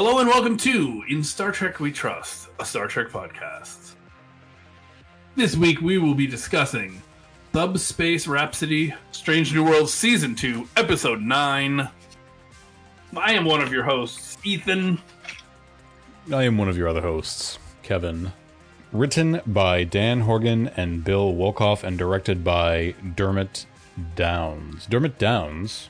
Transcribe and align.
Hello 0.00 0.20
and 0.20 0.28
welcome 0.28 0.56
to 0.58 1.02
In 1.08 1.24
Star 1.24 1.50
Trek 1.50 1.80
We 1.80 1.90
Trust, 1.90 2.50
a 2.60 2.64
Star 2.64 2.86
Trek 2.86 3.08
podcast. 3.08 3.94
This 5.34 5.56
week 5.56 5.80
we 5.80 5.98
will 5.98 6.14
be 6.14 6.28
discussing 6.28 7.02
Subspace 7.52 8.28
Rhapsody, 8.28 8.94
Strange 9.10 9.52
New 9.52 9.64
Worlds 9.64 9.92
Season 9.92 10.36
2, 10.36 10.68
Episode 10.76 11.20
9. 11.20 11.88
I 13.16 13.32
am 13.32 13.44
one 13.44 13.60
of 13.60 13.72
your 13.72 13.82
hosts, 13.82 14.38
Ethan. 14.44 15.00
I 16.32 16.44
am 16.44 16.56
one 16.58 16.68
of 16.68 16.78
your 16.78 16.86
other 16.86 17.02
hosts, 17.02 17.58
Kevin. 17.82 18.30
Written 18.92 19.40
by 19.48 19.82
Dan 19.82 20.20
Horgan 20.20 20.68
and 20.76 21.02
Bill 21.02 21.32
Wolkoff 21.32 21.82
and 21.82 21.98
directed 21.98 22.44
by 22.44 22.94
Dermott 23.16 23.66
Downs. 24.14 24.86
Dermott 24.86 25.18
Downs 25.18 25.88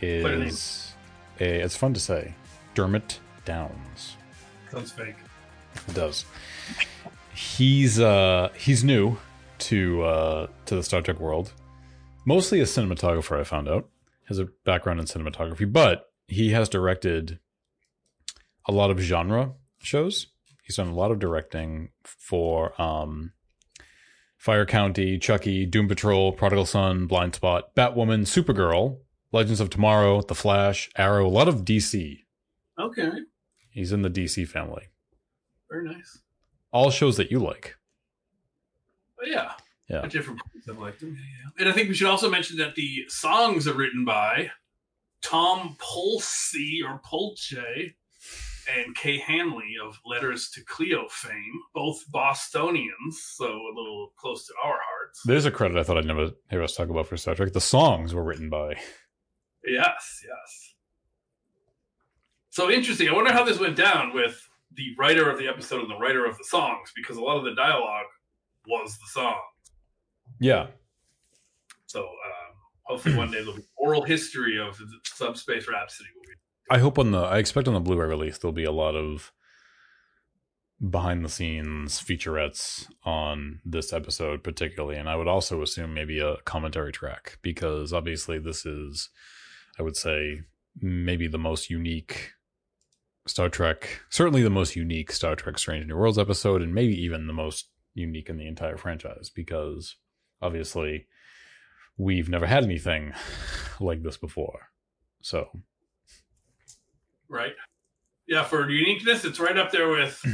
is 0.00 0.94
a 1.38 1.60
it's 1.60 1.76
fun 1.76 1.92
to 1.92 2.00
say. 2.00 2.32
Dermott 2.74 3.20
Downs. 3.44 4.16
Sounds 4.70 4.92
fake. 4.92 5.16
It 5.88 5.94
does. 5.94 6.24
He's 7.34 7.98
uh 8.00 8.50
he's 8.56 8.84
new 8.84 9.16
to 9.58 10.02
uh 10.02 10.46
to 10.66 10.76
the 10.76 10.82
Star 10.82 11.02
Trek 11.02 11.20
world. 11.20 11.52
Mostly 12.24 12.60
a 12.60 12.64
cinematographer, 12.64 13.38
I 13.38 13.44
found 13.44 13.68
out. 13.68 13.88
Has 14.28 14.38
a 14.38 14.48
background 14.64 15.00
in 15.00 15.06
cinematography, 15.06 15.70
but 15.70 16.10
he 16.26 16.50
has 16.50 16.68
directed 16.68 17.38
a 18.66 18.72
lot 18.72 18.90
of 18.90 18.98
genre 18.98 19.52
shows. 19.78 20.28
He's 20.62 20.76
done 20.76 20.88
a 20.88 20.94
lot 20.94 21.10
of 21.10 21.18
directing 21.18 21.90
for 22.02 22.80
um 22.80 23.32
Fire 24.38 24.66
Country, 24.66 25.18
Chucky, 25.18 25.64
Doom 25.64 25.88
Patrol, 25.88 26.32
Prodigal 26.32 26.66
Son, 26.66 27.06
Blind 27.06 27.34
Spot, 27.34 27.74
Batwoman, 27.74 28.26
Supergirl, 28.26 28.98
Legends 29.32 29.58
of 29.58 29.70
Tomorrow, 29.70 30.20
The 30.20 30.34
Flash, 30.34 30.90
Arrow, 30.96 31.26
a 31.26 31.28
lot 31.28 31.48
of 31.48 31.64
DC. 31.64 32.23
Okay, 32.78 33.10
He's 33.70 33.92
in 33.92 34.02
the 34.02 34.10
DC 34.10 34.46
family. 34.48 34.88
very 35.70 35.84
nice. 35.88 36.18
All 36.72 36.90
shows 36.90 37.16
that 37.16 37.30
you 37.30 37.38
like. 37.38 37.76
But 39.18 39.28
yeah, 39.28 39.52
Yeah. 39.88 40.02
at 40.02 40.10
different 40.10 40.40
points 40.40 40.68
I've 40.68 40.78
liked 40.78 41.00
them. 41.00 41.16
Yeah, 41.16 41.22
yeah. 41.44 41.50
And 41.60 41.68
I 41.68 41.72
think 41.72 41.88
we 41.88 41.94
should 41.94 42.08
also 42.08 42.30
mention 42.30 42.56
that 42.58 42.74
the 42.74 43.04
songs 43.08 43.66
are 43.68 43.74
written 43.74 44.04
by 44.04 44.50
Tom 45.22 45.76
Polsey 45.80 46.80
or 46.86 47.00
Polche 47.04 47.94
and 48.76 48.94
Kay 48.96 49.18
Hanley 49.18 49.74
of 49.82 49.98
Letters 50.06 50.50
to 50.50 50.64
Cleo 50.64 51.06
fame, 51.08 51.60
both 51.74 52.04
Bostonians, 52.10 53.20
so 53.22 53.46
a 53.46 53.72
little 53.74 54.12
close 54.16 54.46
to 54.46 54.54
our 54.64 54.78
hearts. 54.80 55.20
There's 55.24 55.44
a 55.46 55.50
credit 55.50 55.76
I 55.76 55.82
thought 55.82 55.98
I'd 55.98 56.06
never 56.06 56.30
hear 56.50 56.62
us 56.62 56.74
talk 56.74 56.88
about 56.88 57.06
for 57.06 57.16
Star 57.16 57.34
Trek. 57.34 57.52
The 57.52 57.60
songs 57.60 58.14
were 58.14 58.24
written 58.24 58.48
by. 58.50 58.74
Yes, 59.66 60.22
yes. 60.26 60.73
So 62.54 62.70
interesting. 62.70 63.08
I 63.08 63.12
wonder 63.12 63.32
how 63.32 63.44
this 63.44 63.58
went 63.58 63.74
down 63.74 64.14
with 64.14 64.48
the 64.76 64.94
writer 64.96 65.28
of 65.28 65.38
the 65.38 65.48
episode 65.48 65.80
and 65.80 65.90
the 65.90 65.98
writer 65.98 66.24
of 66.24 66.38
the 66.38 66.44
songs, 66.44 66.92
because 66.94 67.16
a 67.16 67.20
lot 67.20 67.36
of 67.36 67.42
the 67.42 67.52
dialogue 67.52 68.06
was 68.68 68.96
the 68.96 69.08
song. 69.08 69.40
Yeah. 70.38 70.68
So 71.86 72.02
um, 72.02 72.54
hopefully 72.84 73.16
one 73.16 73.32
day 73.32 73.38
there'll 73.38 73.56
be 73.56 73.64
oral 73.76 74.02
history 74.02 74.56
of 74.56 74.78
the 74.78 74.86
Subspace 75.04 75.66
Rhapsody 75.66 76.10
movie. 76.14 76.38
I 76.70 76.78
hope 76.78 76.96
on 76.96 77.10
the 77.10 77.22
I 77.22 77.38
expect 77.38 77.66
on 77.66 77.74
the 77.74 77.80
Blu-ray 77.80 78.06
release 78.06 78.38
there'll 78.38 78.52
be 78.52 78.62
a 78.62 78.70
lot 78.70 78.94
of 78.94 79.32
behind 80.88 81.24
the 81.24 81.28
scenes 81.28 82.00
featurettes 82.00 82.86
on 83.04 83.62
this 83.64 83.92
episode 83.92 84.44
particularly 84.44 84.96
and 84.96 85.08
I 85.08 85.16
would 85.16 85.28
also 85.28 85.60
assume 85.60 85.92
maybe 85.92 86.20
a 86.20 86.36
commentary 86.44 86.92
track 86.92 87.38
because 87.42 87.92
obviously 87.92 88.38
this 88.38 88.64
is 88.64 89.10
I 89.78 89.82
would 89.82 89.96
say 89.96 90.42
maybe 90.80 91.26
the 91.26 91.38
most 91.38 91.68
unique 91.68 92.32
Star 93.26 93.48
Trek 93.48 94.00
certainly 94.10 94.42
the 94.42 94.50
most 94.50 94.76
unique 94.76 95.10
Star 95.12 95.34
Trek 95.34 95.58
Strange 95.58 95.86
New 95.86 95.96
Worlds 95.96 96.18
episode 96.18 96.60
and 96.62 96.74
maybe 96.74 96.94
even 97.02 97.26
the 97.26 97.32
most 97.32 97.68
unique 97.94 98.28
in 98.28 98.36
the 98.36 98.46
entire 98.46 98.76
franchise 98.76 99.30
because 99.34 99.96
obviously 100.42 101.06
we've 101.96 102.28
never 102.28 102.46
had 102.46 102.64
anything 102.64 103.12
like 103.80 104.02
this 104.02 104.16
before. 104.16 104.68
So 105.22 105.48
Right? 107.28 107.54
Yeah, 108.26 108.44
for 108.44 108.68
uniqueness, 108.70 109.24
it's 109.24 109.40
right 109.40 109.56
up 109.56 109.70
there 109.72 109.88
with 109.88 110.20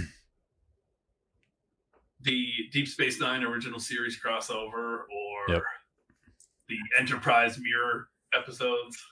the 2.20 2.46
Deep 2.72 2.88
Space 2.88 3.20
Nine 3.20 3.42
original 3.44 3.78
series 3.80 4.18
crossover 4.20 5.00
or 5.02 5.54
Yep. 5.54 5.62
the 6.68 6.76
Enterprise 6.98 7.58
Mirror 7.58 8.08
episodes. 8.34 9.02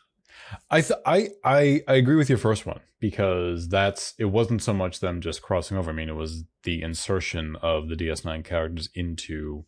I 0.71 0.81
th- 0.81 1.01
I 1.07 1.29
I 1.45 1.83
I 1.89 1.95
agree 1.95 2.17
with 2.17 2.29
your 2.29 2.39
first 2.39 2.67
one 2.67 2.81
because 3.01 3.69
that's 3.69 4.15
it 4.19 4.27
wasn't 4.27 4.63
so 4.63 4.73
much 4.73 5.01
them 5.01 5.21
just 5.21 5.43
crossing 5.43 5.77
over. 5.77 5.91
I 5.91 5.95
mean, 5.95 6.09
it 6.09 6.17
was 6.17 6.45
the 6.63 6.83
insertion 6.83 7.57
of 7.63 7.89
the 7.89 7.95
DS9 7.97 8.45
characters 8.45 8.89
into 8.95 9.65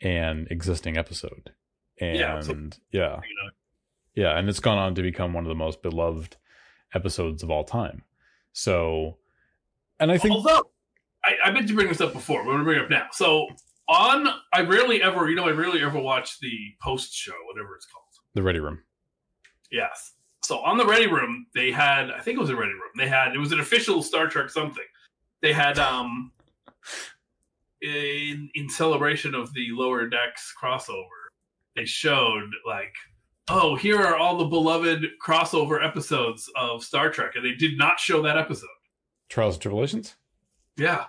an 0.00 0.46
existing 0.50 0.96
episode, 0.96 1.52
and 2.00 2.18
Yeah, 2.18 2.34
yeah, 2.34 2.40
so- 2.40 2.52
yeah, 2.90 3.20
You 3.28 3.36
know, 3.42 3.50
yeah, 4.14 4.38
and 4.38 4.48
it's 4.48 4.60
gone 4.60 4.78
on 4.78 4.94
to 4.96 5.02
become 5.02 5.32
one 5.32 5.44
of 5.44 5.48
the 5.48 5.54
most 5.54 5.82
beloved 5.82 6.36
episodes 6.94 7.42
of 7.42 7.50
all 7.50 7.64
time. 7.64 8.02
So, 8.52 9.18
and 9.98 10.10
I 10.12 10.18
think 10.18 10.34
Although 10.34 10.70
I, 11.24 11.36
I 11.46 11.50
meant 11.50 11.68
to 11.68 11.74
bring 11.74 11.88
this 11.88 12.00
up 12.00 12.12
before, 12.12 12.42
but 12.44 12.50
I'm 12.50 12.54
gonna 12.56 12.64
bring 12.64 12.78
it 12.78 12.84
up 12.84 12.90
now. 12.90 13.06
So 13.12 13.46
on, 13.88 14.28
I 14.52 14.62
rarely 14.62 15.02
ever, 15.02 15.28
you 15.28 15.36
know, 15.36 15.46
I 15.46 15.52
rarely 15.52 15.82
ever 15.82 15.98
watch 15.98 16.40
the 16.40 16.74
post 16.80 17.14
show, 17.14 17.32
whatever 17.52 17.74
it's 17.76 17.86
called. 17.86 18.04
the 18.34 18.42
Ready 18.42 18.58
Room. 18.60 18.80
Yes. 19.74 20.12
So 20.44 20.58
on 20.58 20.76
the 20.76 20.86
Ready 20.86 21.08
Room, 21.08 21.46
they 21.52 21.72
had, 21.72 22.12
I 22.12 22.20
think 22.20 22.36
it 22.36 22.40
was 22.40 22.50
a 22.50 22.56
Ready 22.56 22.74
Room. 22.74 22.92
They 22.96 23.08
had, 23.08 23.34
it 23.34 23.38
was 23.38 23.50
an 23.50 23.58
official 23.58 24.02
Star 24.04 24.28
Trek 24.28 24.50
something. 24.50 24.84
They 25.42 25.52
had, 25.52 25.78
um, 25.80 26.30
in 27.82 28.50
in 28.54 28.68
celebration 28.68 29.34
of 29.34 29.52
the 29.52 29.68
Lower 29.72 30.08
Decks 30.08 30.54
crossover, 30.62 31.28
they 31.74 31.84
showed 31.84 32.50
like, 32.64 32.94
oh, 33.48 33.74
here 33.74 34.00
are 34.00 34.16
all 34.16 34.38
the 34.38 34.44
beloved 34.44 35.04
crossover 35.22 35.84
episodes 35.84 36.48
of 36.56 36.84
Star 36.84 37.10
Trek, 37.10 37.32
and 37.34 37.44
they 37.44 37.54
did 37.54 37.76
not 37.76 37.98
show 37.98 38.22
that 38.22 38.38
episode. 38.38 38.68
Trials 39.28 39.56
and 39.56 39.62
Tribulations. 39.62 40.14
Yeah. 40.76 41.06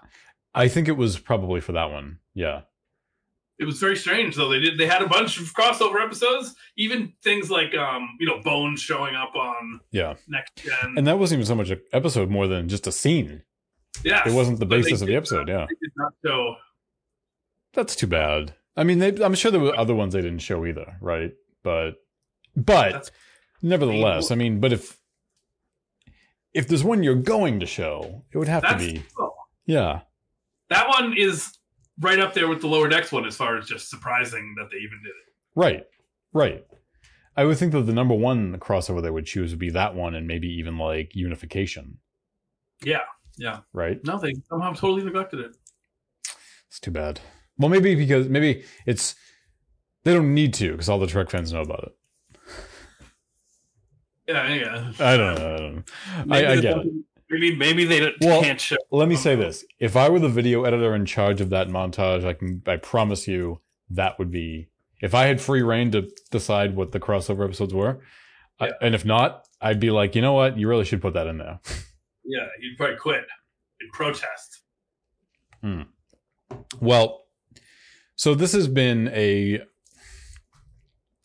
I 0.54 0.68
think 0.68 0.88
it 0.88 0.98
was 0.98 1.20
probably 1.20 1.62
for 1.62 1.74
that 1.74 1.92
one. 1.92 2.20
Yeah. 2.34 2.62
It 3.60 3.66
was 3.66 3.80
very 3.80 3.96
strange 3.96 4.36
though. 4.36 4.50
They 4.50 4.60
did 4.60 4.78
they 4.78 4.86
had 4.88 5.02
a 5.02 5.08
bunch 5.08 5.40
of 5.40 5.54
crossover 5.54 6.04
episodes, 6.04 6.54
even 6.78 7.14
things 7.24 7.50
like 7.50 7.74
um, 7.76 8.10
you 8.20 8.28
know, 8.28 8.42
Bones 8.42 8.82
showing 8.82 9.16
up 9.16 9.36
on 9.36 9.80
Yeah. 9.92 10.16
next 10.28 10.56
gen. 10.58 10.96
And 10.98 11.08
that 11.08 11.18
wasn't 11.20 11.40
even 11.40 11.48
so 11.48 11.56
much 11.56 11.70
an 11.70 11.82
episode 11.94 12.30
more 12.30 12.48
than 12.48 12.68
just 12.70 12.86
a 12.88 12.92
scene. 12.92 13.44
yeah, 14.04 14.28
It 14.28 14.34
wasn't 14.34 14.60
the 14.60 14.66
basis 14.66 15.02
of 15.02 15.08
the 15.08 15.16
episode. 15.16 15.48
Yeah. 15.48 15.66
They 15.70 15.76
did 15.82 15.92
not 15.96 16.14
show. 16.26 16.56
That's 17.74 17.96
too 17.96 18.08
bad. 18.08 18.56
I 18.78 18.84
mean, 18.84 19.00
they, 19.00 19.24
I'm 19.24 19.36
sure 19.36 19.52
there 19.52 19.60
were 19.62 19.78
other 19.78 19.96
ones 19.96 20.14
they 20.14 20.22
didn't 20.22 20.40
show 20.40 20.66
either, 20.66 20.98
right? 21.02 21.34
But, 21.64 21.92
but 22.56 22.92
That's 22.92 23.12
nevertheless, 23.62 24.32
I 24.32 24.36
mean, 24.36 24.60
but 24.60 24.74
if 24.74 24.98
if 26.54 26.68
there's 26.68 26.84
one 26.84 27.04
you're 27.04 27.16
going 27.16 27.60
to 27.60 27.66
show, 27.66 28.24
it 28.32 28.38
would 28.38 28.48
have 28.48 28.64
to 28.68 28.78
be, 28.78 29.04
oh, 29.20 29.34
yeah, 29.66 30.02
that 30.70 30.88
one 30.88 31.14
is 31.18 31.55
right 32.00 32.20
up 32.20 32.34
there 32.34 32.48
with 32.48 32.62
the 32.62 32.68
lower 32.68 32.88
decks 32.88 33.12
one 33.12 33.26
as 33.26 33.36
far 33.36 33.58
as 33.58 33.68
just 33.68 33.90
surprising 33.90 34.56
that 34.58 34.70
they 34.72 34.78
even 34.78 35.00
did 35.04 35.10
it. 35.10 35.34
right, 35.56 35.86
right. 36.34 36.66
I 37.38 37.44
would 37.44 37.58
think 37.58 37.74
that 37.74 37.82
the 37.82 37.94
number 37.94 38.16
one 38.16 38.58
crossover 38.60 39.02
they 39.02 39.10
would 39.10 39.26
choose 39.26 39.52
would 39.52 39.60
be 39.60 39.70
that 39.72 39.94
one, 39.94 40.16
and 40.16 40.26
maybe 40.26 40.48
even 40.48 40.78
like 40.78 41.12
Unification, 41.16 41.98
Yeah, 42.84 43.02
yeah. 43.38 43.60
right? 43.74 44.00
No, 44.06 44.18
they 44.18 44.34
somehow 44.50 44.72
totally 44.72 45.04
neglected 45.04 45.42
it. 45.42 45.52
It's 46.70 46.80
too 46.80 46.92
bad. 46.92 47.20
Well, 47.58 47.70
maybe 47.70 47.94
because 47.96 48.30
maybe 48.30 48.64
it's 48.86 49.16
they 50.04 50.14
don't 50.14 50.34
need 50.34 50.54
to 50.56 50.72
because 50.72 50.88
all 50.88 51.00
the 51.00 51.08
Trek 51.08 51.30
fans 51.30 51.52
know 51.52 51.62
about 51.62 51.84
it. 51.84 51.96
Yeah, 54.28 54.54
yeah. 54.54 54.92
I 55.00 55.18
don't 55.18 55.36
know. 55.36 55.54
I, 55.54 55.58
don't 55.58 55.76
know. 55.76 55.84
I, 56.36 56.52
I 56.54 56.56
get 56.62 56.78
it. 56.78 56.88
Maybe 57.30 57.56
maybe 57.56 57.86
they 57.86 58.00
don't- 58.00 58.16
Well, 58.22 58.42
can't 58.42 58.62
show. 58.62 58.76
Let 58.92 59.08
me 59.10 59.16
say 59.16 59.36
this: 59.36 59.66
if 59.80 59.96
I 59.96 60.10
were 60.10 60.20
the 60.20 60.30
video 60.30 60.64
editor 60.64 60.94
in 60.94 61.06
charge 61.06 61.42
of 61.42 61.50
that 61.50 61.68
montage, 61.68 62.24
I 62.26 62.34
can 62.34 62.62
I 62.68 62.78
promise 62.78 63.28
you 63.28 63.62
that 63.90 64.20
would 64.20 64.32
be 64.32 64.70
if 65.02 65.14
I 65.16 65.26
had 65.26 65.42
free 65.42 65.62
reign 65.62 65.92
to 65.92 66.10
decide 66.32 66.76
what 66.76 66.92
the 66.92 67.00
crossover 67.00 67.44
episodes 67.46 67.74
were, 67.74 68.00
I- 68.60 68.72
and 68.82 68.94
if 68.96 69.06
not, 69.06 69.48
I'd 69.62 69.80
be 69.80 69.90
like, 69.92 70.16
you 70.16 70.22
know 70.22 70.34
what, 70.34 70.58
you 70.58 70.68
really 70.68 70.86
should 70.86 71.02
put 71.02 71.14
that 71.14 71.28
in 71.28 71.38
there. 71.38 71.60
Yeah, 72.28 72.48
you'd 72.60 72.76
probably 72.76 72.96
quit 72.98 73.24
in 73.80 73.88
protest. 73.94 74.64
Hmm. 75.62 75.82
Well, 76.82 77.26
so 78.16 78.34
this 78.34 78.52
has 78.54 78.68
been 78.68 79.10
a 79.10 79.62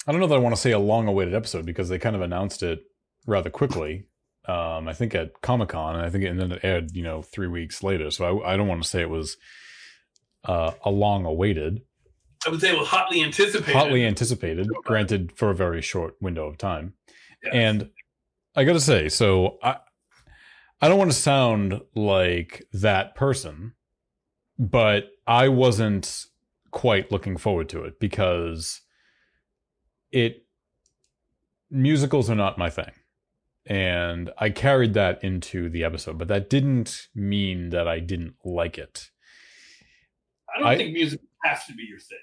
I 0.06 0.12
don't 0.12 0.20
know 0.20 0.26
that 0.26 0.34
I 0.34 0.38
want 0.40 0.54
to 0.54 0.60
say 0.60 0.72
a 0.72 0.78
long-awaited 0.78 1.34
episode 1.34 1.64
because 1.64 1.88
they 1.88 1.98
kind 1.98 2.14
of 2.16 2.20
announced 2.22 2.62
it 2.62 2.80
rather 3.26 3.48
quickly. 3.48 4.08
Um, 4.46 4.88
I 4.88 4.92
think 4.92 5.14
at 5.14 5.40
Comic 5.42 5.70
Con, 5.70 5.96
and 5.96 6.04
I 6.04 6.10
think 6.10 6.24
it, 6.24 6.28
and 6.28 6.40
then 6.40 6.52
it 6.52 6.60
aired, 6.62 6.96
you 6.96 7.02
know, 7.02 7.22
three 7.22 7.46
weeks 7.46 7.82
later. 7.82 8.10
So 8.10 8.40
I, 8.40 8.54
I 8.54 8.56
don't 8.56 8.68
want 8.68 8.82
to 8.82 8.88
say 8.88 9.00
it 9.00 9.10
was 9.10 9.36
uh, 10.44 10.72
a 10.84 10.90
long-awaited. 10.90 11.82
I 12.46 12.50
would 12.50 12.60
say 12.60 12.70
it 12.70 12.78
was 12.78 12.88
hotly 12.88 13.22
anticipated. 13.22 13.74
hotly 13.74 14.04
anticipated, 14.04 14.66
granted 14.84 15.32
for 15.36 15.50
a 15.50 15.54
very 15.54 15.82
short 15.82 16.14
window 16.20 16.46
of 16.46 16.56
time. 16.56 16.94
Yeah. 17.44 17.50
And 17.52 17.90
I 18.56 18.64
got 18.64 18.72
to 18.72 18.80
say, 18.80 19.08
so 19.08 19.58
I 19.62 19.76
I 20.80 20.88
don't 20.88 20.98
want 20.98 21.10
to 21.10 21.16
sound 21.16 21.80
like 21.94 22.66
that 22.72 23.14
person, 23.14 23.74
but 24.58 25.10
I 25.26 25.48
wasn't 25.48 26.24
quite 26.70 27.12
looking 27.12 27.36
forward 27.36 27.68
to 27.70 27.84
it 27.84 28.00
because 28.00 28.80
it 30.10 30.46
musicals 31.70 32.30
are 32.30 32.34
not 32.34 32.56
my 32.56 32.70
thing. 32.70 32.92
And 33.66 34.30
I 34.38 34.50
carried 34.50 34.94
that 34.94 35.22
into 35.22 35.68
the 35.68 35.84
episode, 35.84 36.18
but 36.18 36.28
that 36.28 36.48
didn't 36.50 37.08
mean 37.14 37.70
that 37.70 37.86
I 37.86 38.00
didn't 38.00 38.34
like 38.44 38.78
it. 38.78 39.10
I 40.54 40.58
don't 40.60 40.68
I- 40.68 40.76
think 40.76 40.92
music 40.92 41.20
has 41.44 41.64
to 41.66 41.74
be 41.74 41.84
your 41.84 41.98
thing. 42.00 42.18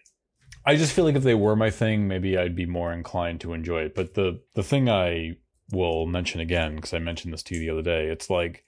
I 0.65 0.75
just 0.75 0.91
feel 0.93 1.05
like 1.05 1.15
if 1.15 1.23
they 1.23 1.35
were 1.35 1.55
my 1.55 1.69
thing, 1.69 2.07
maybe 2.09 2.37
I'd 2.37 2.55
be 2.55 2.65
more 2.65 2.91
inclined 2.91 3.39
to 3.41 3.53
enjoy 3.53 3.83
it. 3.83 3.95
But 3.95 4.15
the 4.15 4.41
the 4.53 4.63
thing 4.63 4.89
I 4.89 5.37
will 5.71 6.05
mention 6.05 6.41
again 6.41 6.75
because 6.75 6.93
I 6.93 6.99
mentioned 6.99 7.33
this 7.33 7.43
to 7.43 7.55
you 7.55 7.61
the 7.61 7.69
other 7.69 7.81
day, 7.81 8.07
it's 8.07 8.29
like, 8.29 8.65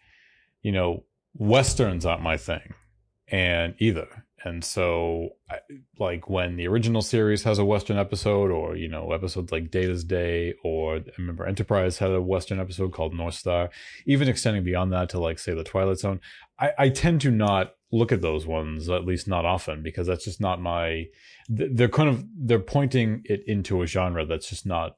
you 0.61 0.71
know, 0.71 1.03
westerns 1.33 2.05
aren't 2.05 2.21
my 2.23 2.37
thing, 2.37 2.73
and 3.27 3.75
either. 3.79 4.25
And 4.43 4.63
so, 4.63 5.29
like 5.99 6.29
when 6.29 6.55
the 6.55 6.67
original 6.67 7.01
series 7.01 7.43
has 7.43 7.59
a 7.59 7.65
western 7.65 7.97
episode, 7.97 8.51
or 8.51 8.75
you 8.75 8.87
know, 8.87 9.11
episodes 9.11 9.51
like 9.51 9.71
Data's 9.71 10.03
Day, 10.03 10.53
or 10.63 10.97
I 10.97 11.01
remember 11.17 11.45
Enterprise 11.45 11.97
had 11.97 12.11
a 12.11 12.21
western 12.21 12.59
episode 12.59 12.93
called 12.93 13.13
North 13.13 13.35
Star. 13.35 13.69
Even 14.05 14.29
extending 14.29 14.63
beyond 14.63 14.93
that 14.93 15.09
to 15.09 15.19
like 15.19 15.39
say 15.39 15.53
the 15.53 15.63
Twilight 15.63 15.99
Zone, 15.99 16.21
I, 16.59 16.71
I 16.77 16.89
tend 16.89 17.21
to 17.21 17.31
not 17.31 17.73
look 17.91 18.11
at 18.11 18.21
those 18.21 18.45
ones 18.45 18.89
at 18.89 19.05
least 19.05 19.27
not 19.27 19.45
often 19.45 19.81
because 19.81 20.07
that's 20.07 20.25
just 20.25 20.39
not 20.39 20.61
my 20.61 21.05
they're 21.47 21.89
kind 21.89 22.09
of 22.09 22.23
they're 22.37 22.59
pointing 22.59 23.21
it 23.25 23.41
into 23.47 23.81
a 23.81 23.87
genre 23.87 24.25
that's 24.25 24.47
just 24.47 24.65
not 24.65 24.95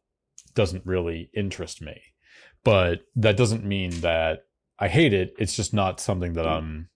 doesn't 0.56 0.86
really 0.86 1.30
interest 1.34 1.82
me 1.82 2.02
but 2.64 3.02
that 3.16 3.38
doesn't 3.38 3.64
mean 3.64 3.92
that 4.02 4.40
i 4.78 4.90
hate 4.90 5.14
it 5.14 5.34
it's 5.40 5.56
just 5.56 5.74
not 5.74 6.02
something 6.02 6.34
that 6.34 6.46
hmm. 6.46 6.52
i'm 6.52 6.90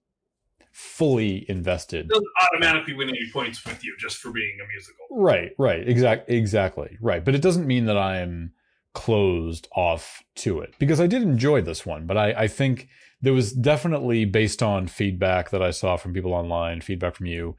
fully 0.77 1.49
invested 1.49 2.05
It 2.05 2.09
doesn't 2.09 2.27
automatically 2.43 2.93
win 2.95 3.07
any 3.07 3.29
points 3.31 3.63
with 3.65 3.81
you 3.81 3.95
just 3.97 4.17
for 4.17 4.29
being 4.31 4.57
a 4.61 4.67
musical. 4.67 5.05
right 5.09 5.51
right 5.57 5.87
exact 5.87 6.29
exactly 6.29 6.97
right 6.99 7.23
but 7.23 7.33
it 7.33 7.41
doesn't 7.41 7.65
mean 7.65 7.85
that 7.85 7.97
i'm 7.97 8.51
closed 8.93 9.69
off 9.73 10.21
to 10.35 10.59
it 10.59 10.73
because 10.77 10.99
i 10.99 11.07
did 11.07 11.21
enjoy 11.21 11.61
this 11.61 11.85
one 11.85 12.05
but 12.05 12.17
i 12.17 12.31
i 12.33 12.47
think 12.47 12.89
there 13.21 13.31
was 13.31 13.53
definitely 13.53 14.25
based 14.25 14.61
on 14.61 14.85
feedback 14.85 15.49
that 15.51 15.63
i 15.63 15.71
saw 15.71 15.95
from 15.95 16.11
people 16.13 16.33
online 16.33 16.81
feedback 16.81 17.15
from 17.15 17.25
you 17.25 17.55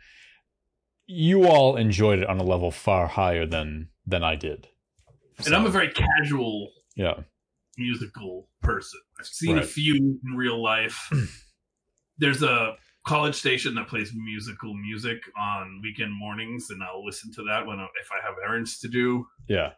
you 1.06 1.46
all 1.46 1.76
enjoyed 1.76 2.19
it 2.19 2.28
on 2.28 2.38
a 2.38 2.42
level 2.44 2.70
far 2.70 3.06
higher 3.06 3.46
than 3.46 3.88
than 4.06 4.22
i 4.22 4.34
did 4.36 4.69
And 5.46 5.54
I'm 5.54 5.64
a 5.64 5.70
very 5.70 5.88
casual 5.90 6.70
yeah 6.96 7.20
musical 7.78 8.48
person. 8.62 9.00
I've 9.19 9.26
seen 9.26 9.58
a 9.58 9.62
few 9.62 9.94
in 10.24 10.34
real 10.36 10.62
life. 10.62 11.10
There's 12.19 12.42
a 12.42 12.76
college 13.06 13.37
station 13.37 13.75
that 13.76 13.88
plays 13.88 14.12
musical 14.14 14.75
music 14.75 15.19
on 15.38 15.81
weekend 15.82 16.12
mornings, 16.12 16.70
and 16.70 16.82
I'll 16.82 17.05
listen 17.05 17.32
to 17.35 17.44
that 17.44 17.67
when 17.67 17.79
I, 17.79 17.87
if 18.00 18.11
I 18.11 18.26
have 18.26 18.35
errands 18.44 18.79
to 18.81 18.88
do. 18.88 19.26
yeah 19.49 19.73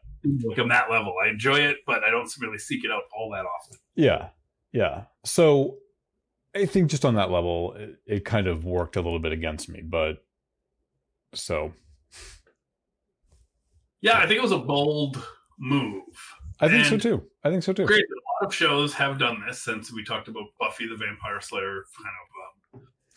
Like 0.45 0.59
I'm 0.59 0.69
that 0.71 0.91
level. 0.91 1.15
I 1.25 1.29
enjoy 1.29 1.59
it, 1.59 1.77
but 1.87 2.03
I 2.05 2.11
don't 2.11 2.31
really 2.41 2.59
seek 2.59 2.85
it 2.85 2.91
out 2.91 3.03
all 3.17 3.31
that 3.33 3.45
often. 3.45 3.79
Yeah. 3.95 4.29
Yeah. 4.73 5.05
So 5.25 5.77
I 6.55 6.67
think 6.67 6.91
just 6.91 7.05
on 7.05 7.15
that 7.15 7.31
level, 7.31 7.75
it, 7.75 7.97
it 8.07 8.25
kind 8.25 8.47
of 8.47 8.65
worked 8.65 8.97
a 8.97 9.01
little 9.01 9.19
bit 9.19 9.33
against 9.33 9.69
me. 9.69 9.83
But 9.83 10.25
so 11.35 11.73
Yeah, 14.01 14.19
I 14.19 14.27
think 14.27 14.39
it 14.39 14.43
was 14.43 14.53
a 14.53 14.59
bold 14.59 15.23
move. 15.59 16.03
I 16.61 16.69
think 16.69 16.87
so 16.87 16.97
too. 16.97 17.23
I 17.45 17.51
think 17.51 17.63
so 17.63 17.73
too. 17.73 17.87
Great. 17.87 18.05
A 18.05 18.43
lot 18.43 18.49
of 18.49 18.55
shows 18.55 18.95
have 18.95 19.19
done 19.19 19.43
this 19.47 19.63
since 19.63 19.93
we 19.93 20.03
talked 20.03 20.29
about 20.29 20.47
Buffy 20.59 20.89
the 20.89 20.97
Vampire 20.97 21.41
Slayer 21.41 21.85
kind 21.97 22.07
of 22.07 22.29
um, 22.43 22.57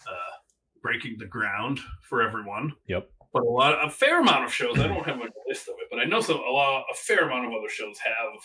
uh, 0.07 0.33
breaking 0.81 1.17
the 1.19 1.25
ground 1.25 1.79
for 2.01 2.21
everyone. 2.21 2.73
Yep. 2.87 3.09
But 3.33 3.43
a 3.43 3.45
lot, 3.45 3.85
a 3.85 3.89
fair 3.89 4.19
amount 4.21 4.43
of 4.45 4.53
shows. 4.53 4.77
I 4.79 4.87
don't 4.87 5.05
have 5.05 5.17
a 5.19 5.29
list 5.47 5.67
of 5.69 5.75
it, 5.79 5.87
but 5.89 5.99
I 5.99 6.05
know 6.05 6.19
some 6.19 6.37
a 6.37 6.51
lot, 6.51 6.83
a 6.91 6.95
fair 6.95 7.27
amount 7.29 7.45
of 7.45 7.51
other 7.53 7.69
shows 7.69 7.97
have 7.99 8.41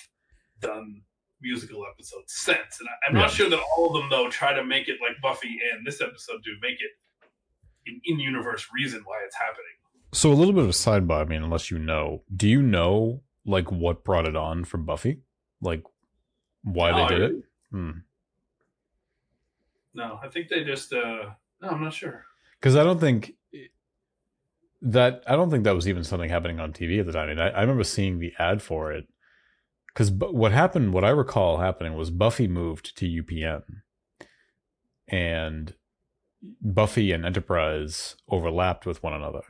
done 0.61 1.03
musical 1.41 1.85
episodes 1.93 2.33
since. 2.35 2.79
And 2.81 2.89
I, 2.89 3.09
I'm 3.09 3.17
Yeah. 3.17 3.23
not 3.23 3.31
sure 3.31 3.51
that 3.51 3.61
all 3.77 3.95
of 3.97 4.01
them 4.01 4.11
though 4.11 4.31
try 4.31 4.53
to 4.55 4.65
make 4.65 4.89
it 4.89 4.99
like 5.03 5.17
Buffy 5.21 5.59
and 5.73 5.85
this 5.87 6.01
episode 6.01 6.41
do 6.45 6.53
make 6.63 6.81
it 6.81 6.91
an 7.89 8.01
in-universe 8.05 8.67
reason 8.75 9.03
why 9.05 9.21
it's 9.25 9.37
happening. 9.37 9.65
So 10.13 10.33
a 10.33 10.35
little 10.35 10.55
bit 10.55 10.63
of 10.65 10.71
a 10.71 10.73
sidebar. 10.73 11.23
I 11.23 11.25
mean, 11.25 11.43
unless 11.43 11.71
you 11.71 11.79
know, 11.79 12.23
do 12.35 12.49
you 12.49 12.63
know 12.63 13.23
like 13.45 13.71
what 13.73 14.05
brought 14.05 14.27
it 14.29 14.37
on 14.37 14.65
from 14.65 14.85
Buffy? 14.87 15.21
Like 15.61 15.83
why 16.63 16.91
No, 16.93 17.09
they 17.09 17.15
did 17.15 17.23
I- 17.23 17.27
it? 17.27 17.33
Hmm. 17.73 17.91
No, 19.95 20.19
I 20.23 20.29
think 20.29 20.49
they 20.49 20.63
just. 20.65 20.93
uh 20.93 21.31
No, 21.61 21.69
I'm 21.69 21.83
not 21.83 21.95
sure. 21.95 22.25
Because 22.61 22.77
I 22.77 22.85
don't 22.85 23.01
think 23.01 23.33
that 24.83 25.23
I 25.27 25.37
don't 25.37 25.51
think 25.51 25.65
that 25.65 25.75
was 25.75 25.89
even 25.89 26.05
something 26.05 26.31
happening 26.31 26.61
on 26.61 26.73
TV 26.73 27.01
at 27.01 27.07
the 27.07 27.13
time. 27.13 27.29
I 27.29 27.35
mean, 27.35 27.39
I, 27.39 27.49
I 27.49 27.61
remember 27.61 27.85
seeing 27.85 28.19
the 28.19 28.33
ad 28.39 28.63
for 28.63 28.93
it. 28.93 29.09
Because 29.89 30.11
what 30.11 30.53
happened, 30.53 30.93
what 30.93 31.05
I 31.05 31.09
recall 31.09 31.57
happening 31.57 31.95
was 31.95 32.11
Buffy 32.11 32.47
moved 32.47 32.99
to 32.99 33.07
UPN, 33.07 33.63
and 35.09 35.75
Buffy 36.61 37.13
and 37.13 37.25
Enterprise 37.25 38.15
overlapped 38.29 38.85
with 38.85 39.03
one 39.03 39.15
another. 39.15 39.41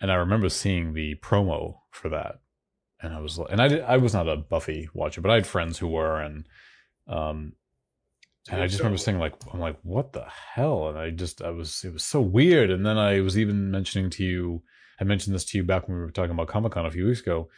And 0.00 0.12
I 0.12 0.14
remember 0.14 0.48
seeing 0.48 0.92
the 0.92 1.16
promo 1.16 1.78
for 1.90 2.08
that, 2.10 2.36
and 3.00 3.12
I 3.12 3.18
was 3.18 3.38
and 3.38 3.60
I 3.60 3.66
did, 3.66 3.82
I 3.82 3.96
was 3.96 4.14
not 4.14 4.28
a 4.28 4.36
Buffy 4.36 4.88
watcher, 4.94 5.20
but 5.20 5.32
I 5.32 5.34
had 5.34 5.46
friends 5.48 5.78
who 5.78 5.88
were, 5.88 6.20
and 6.20 6.46
um, 7.08 7.54
and 8.50 8.60
I 8.60 8.66
just 8.66 8.80
remember 8.80 8.98
saying 8.98 9.18
like, 9.18 9.34
I'm 9.52 9.60
like, 9.60 9.78
what 9.82 10.12
the 10.12 10.24
hell? 10.54 10.88
And 10.88 10.98
I 10.98 11.10
just, 11.10 11.42
I 11.42 11.50
was, 11.50 11.84
it 11.84 11.92
was 11.92 12.02
so 12.02 12.20
weird. 12.20 12.70
And 12.70 12.84
then 12.84 12.98
I 12.98 13.20
was 13.20 13.38
even 13.38 13.70
mentioning 13.70 14.10
to 14.10 14.24
you, 14.24 14.62
I 15.00 15.04
mentioned 15.04 15.34
this 15.34 15.44
to 15.46 15.58
you 15.58 15.64
back 15.64 15.86
when 15.86 15.96
we 15.96 16.02
were 16.02 16.10
talking 16.10 16.32
about 16.32 16.48
Comic 16.48 16.72
Con 16.72 16.86
a 16.86 16.90
few 16.90 17.06
weeks 17.06 17.20
ago. 17.20 17.48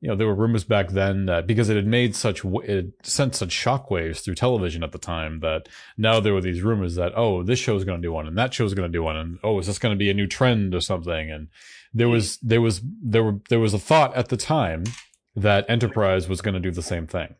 You 0.00 0.08
know, 0.08 0.14
there 0.14 0.28
were 0.28 0.34
rumors 0.36 0.62
back 0.62 0.90
then 0.90 1.26
that 1.26 1.48
because 1.48 1.68
it 1.68 1.74
had 1.74 1.88
made 1.88 2.14
such, 2.14 2.44
it 2.44 2.92
sent 3.02 3.34
such 3.34 3.48
shockwaves 3.48 4.22
through 4.22 4.36
television 4.36 4.84
at 4.84 4.92
the 4.92 4.98
time 4.98 5.40
that 5.40 5.68
now 5.96 6.20
there 6.20 6.34
were 6.34 6.40
these 6.40 6.62
rumors 6.62 6.94
that, 6.94 7.12
oh, 7.16 7.42
this 7.42 7.58
show's 7.58 7.82
going 7.82 8.00
to 8.00 8.06
do 8.06 8.12
one 8.12 8.28
and 8.28 8.38
that 8.38 8.54
show's 8.54 8.74
going 8.74 8.90
to 8.90 8.96
do 8.96 9.02
one. 9.02 9.16
And 9.16 9.38
oh, 9.42 9.58
is 9.58 9.66
this 9.66 9.80
going 9.80 9.92
to 9.92 9.98
be 9.98 10.08
a 10.08 10.14
new 10.14 10.28
trend 10.28 10.72
or 10.72 10.80
something? 10.80 11.32
And 11.32 11.48
there 11.92 12.08
was, 12.08 12.38
there 12.38 12.60
was, 12.60 12.80
there 13.02 13.24
were, 13.24 13.40
there 13.48 13.58
was 13.58 13.74
a 13.74 13.78
thought 13.78 14.14
at 14.14 14.28
the 14.28 14.36
time 14.36 14.84
that 15.34 15.68
Enterprise 15.68 16.28
was 16.28 16.40
going 16.40 16.54
to 16.54 16.60
do 16.60 16.70
the 16.70 16.80
same 16.80 17.08
thing. 17.08 17.34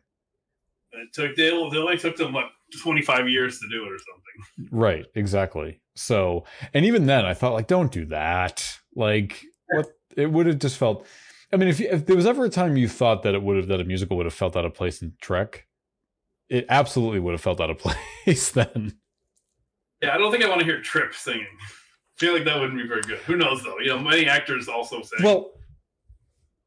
It 0.91 1.13
took 1.13 1.37
they, 1.37 1.49
they 1.49 1.77
only 1.77 1.97
took 1.97 2.17
them 2.17 2.33
what 2.33 2.49
25 2.77 3.29
years 3.29 3.59
to 3.59 3.67
do 3.69 3.83
it 3.85 3.91
or 3.91 3.97
something. 3.97 4.77
Right, 4.77 5.05
exactly. 5.15 5.81
So, 5.95 6.45
and 6.73 6.85
even 6.85 7.05
then, 7.05 7.25
I 7.25 7.33
thought 7.33 7.53
like, 7.53 7.67
don't 7.67 7.91
do 7.91 8.05
that. 8.05 8.77
Like, 8.95 9.43
what? 9.67 9.87
It 10.15 10.31
would 10.31 10.45
have 10.47 10.59
just 10.59 10.77
felt. 10.77 11.05
I 11.51 11.57
mean, 11.57 11.69
if 11.69 11.81
if 11.81 12.05
there 12.05 12.15
was 12.15 12.25
ever 12.25 12.45
a 12.45 12.49
time 12.49 12.77
you 12.77 12.87
thought 12.87 13.23
that 13.23 13.33
it 13.33 13.41
would 13.41 13.57
have 13.57 13.67
that 13.67 13.81
a 13.81 13.83
musical 13.83 14.17
would 14.17 14.25
have 14.25 14.33
felt 14.33 14.55
out 14.55 14.65
of 14.65 14.73
place 14.73 15.01
in 15.01 15.13
Trek, 15.21 15.65
it 16.49 16.65
absolutely 16.69 17.19
would 17.19 17.31
have 17.31 17.41
felt 17.41 17.61
out 17.61 17.69
of 17.69 17.77
place 18.23 18.51
then. 18.51 18.97
Yeah, 20.01 20.15
I 20.15 20.17
don't 20.17 20.31
think 20.31 20.43
I 20.43 20.49
want 20.49 20.59
to 20.59 20.65
hear 20.65 20.81
Trip 20.81 21.13
singing. 21.13 21.47
I 21.61 22.19
feel 22.19 22.33
like 22.33 22.45
that 22.45 22.59
wouldn't 22.59 22.79
be 22.79 22.87
very 22.87 23.01
good. 23.01 23.19
Who 23.19 23.35
knows 23.35 23.63
though? 23.63 23.79
You 23.79 23.89
know, 23.89 23.99
many 23.99 24.27
actors 24.27 24.67
also 24.67 25.01
sing. 25.01 25.23
Well, 25.23 25.51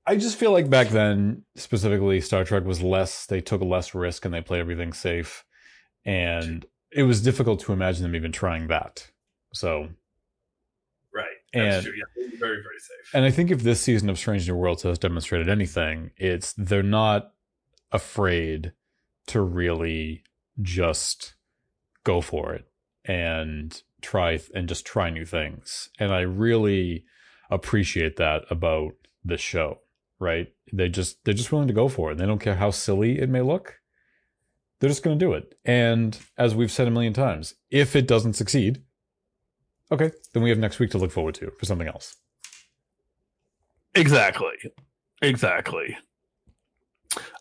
I 0.06 0.16
just 0.16 0.36
feel 0.36 0.50
like 0.50 0.68
back 0.68 0.88
then, 0.88 1.44
specifically, 1.56 2.20
Star 2.20 2.44
Trek 2.44 2.64
was 2.64 2.82
less. 2.82 3.26
They 3.26 3.40
took 3.40 3.60
less 3.62 3.94
risk 3.94 4.24
and 4.24 4.34
they 4.34 4.40
played 4.40 4.60
everything 4.60 4.92
safe, 4.92 5.44
and 6.04 6.64
it 6.90 7.04
was 7.04 7.22
difficult 7.22 7.60
to 7.60 7.72
imagine 7.72 8.02
them 8.02 8.16
even 8.16 8.32
trying 8.32 8.68
that. 8.68 9.10
So, 9.54 9.88
right. 11.14 11.26
That's 11.52 11.76
and- 11.76 11.86
true. 11.86 11.94
Yeah, 11.96 12.28
very 12.38 12.56
very 12.62 12.78
safe. 12.78 13.14
And 13.14 13.24
I 13.24 13.30
think 13.30 13.50
if 13.50 13.62
this 13.62 13.80
season 13.80 14.08
of 14.10 14.18
Strange 14.18 14.48
New 14.48 14.56
Worlds 14.56 14.82
has 14.82 14.98
demonstrated 14.98 15.48
anything, 15.48 16.10
it's 16.16 16.54
they're 16.56 16.82
not 16.82 17.32
afraid 17.92 18.72
to 19.28 19.40
really 19.40 20.24
just 20.60 21.34
go 22.04 22.20
for 22.20 22.52
it 22.54 22.66
and 23.04 23.82
try 24.00 24.38
and 24.54 24.68
just 24.68 24.84
try 24.84 25.10
new 25.10 25.24
things. 25.24 25.88
And 25.98 26.12
I 26.12 26.20
really 26.20 27.04
appreciate 27.50 28.16
that 28.16 28.42
about 28.50 28.92
this 29.24 29.40
show, 29.40 29.78
right? 30.18 30.48
They 30.72 30.88
just 30.88 31.24
they're 31.24 31.34
just 31.34 31.52
willing 31.52 31.68
to 31.68 31.74
go 31.74 31.88
for 31.88 32.12
it. 32.12 32.18
They 32.18 32.26
don't 32.26 32.40
care 32.40 32.56
how 32.56 32.70
silly 32.70 33.20
it 33.20 33.28
may 33.28 33.42
look. 33.42 33.78
They're 34.82 34.88
just 34.90 35.04
going 35.04 35.16
to 35.16 35.24
do 35.24 35.32
it. 35.34 35.56
And 35.64 36.18
as 36.36 36.56
we've 36.56 36.70
said 36.72 36.88
a 36.88 36.90
million 36.90 37.12
times, 37.12 37.54
if 37.70 37.94
it 37.94 38.08
doesn't 38.08 38.32
succeed, 38.32 38.82
okay, 39.92 40.10
then 40.34 40.42
we 40.42 40.50
have 40.50 40.58
next 40.58 40.80
week 40.80 40.90
to 40.90 40.98
look 40.98 41.12
forward 41.12 41.36
to 41.36 41.52
for 41.56 41.66
something 41.66 41.86
else. 41.86 42.16
Exactly. 43.94 44.56
Exactly. 45.22 45.96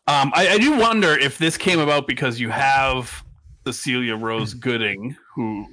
Um, 0.06 0.32
I, 0.36 0.50
I 0.50 0.58
do 0.60 0.78
wonder 0.78 1.18
if 1.18 1.40
this 1.40 1.58
came 1.58 1.80
about 1.80 2.06
because 2.06 2.40
you 2.40 2.52
have 2.52 3.24
Cecilia 3.66 4.16
Rose 4.16 4.54
Gooding, 4.68 5.18
who 5.34 5.66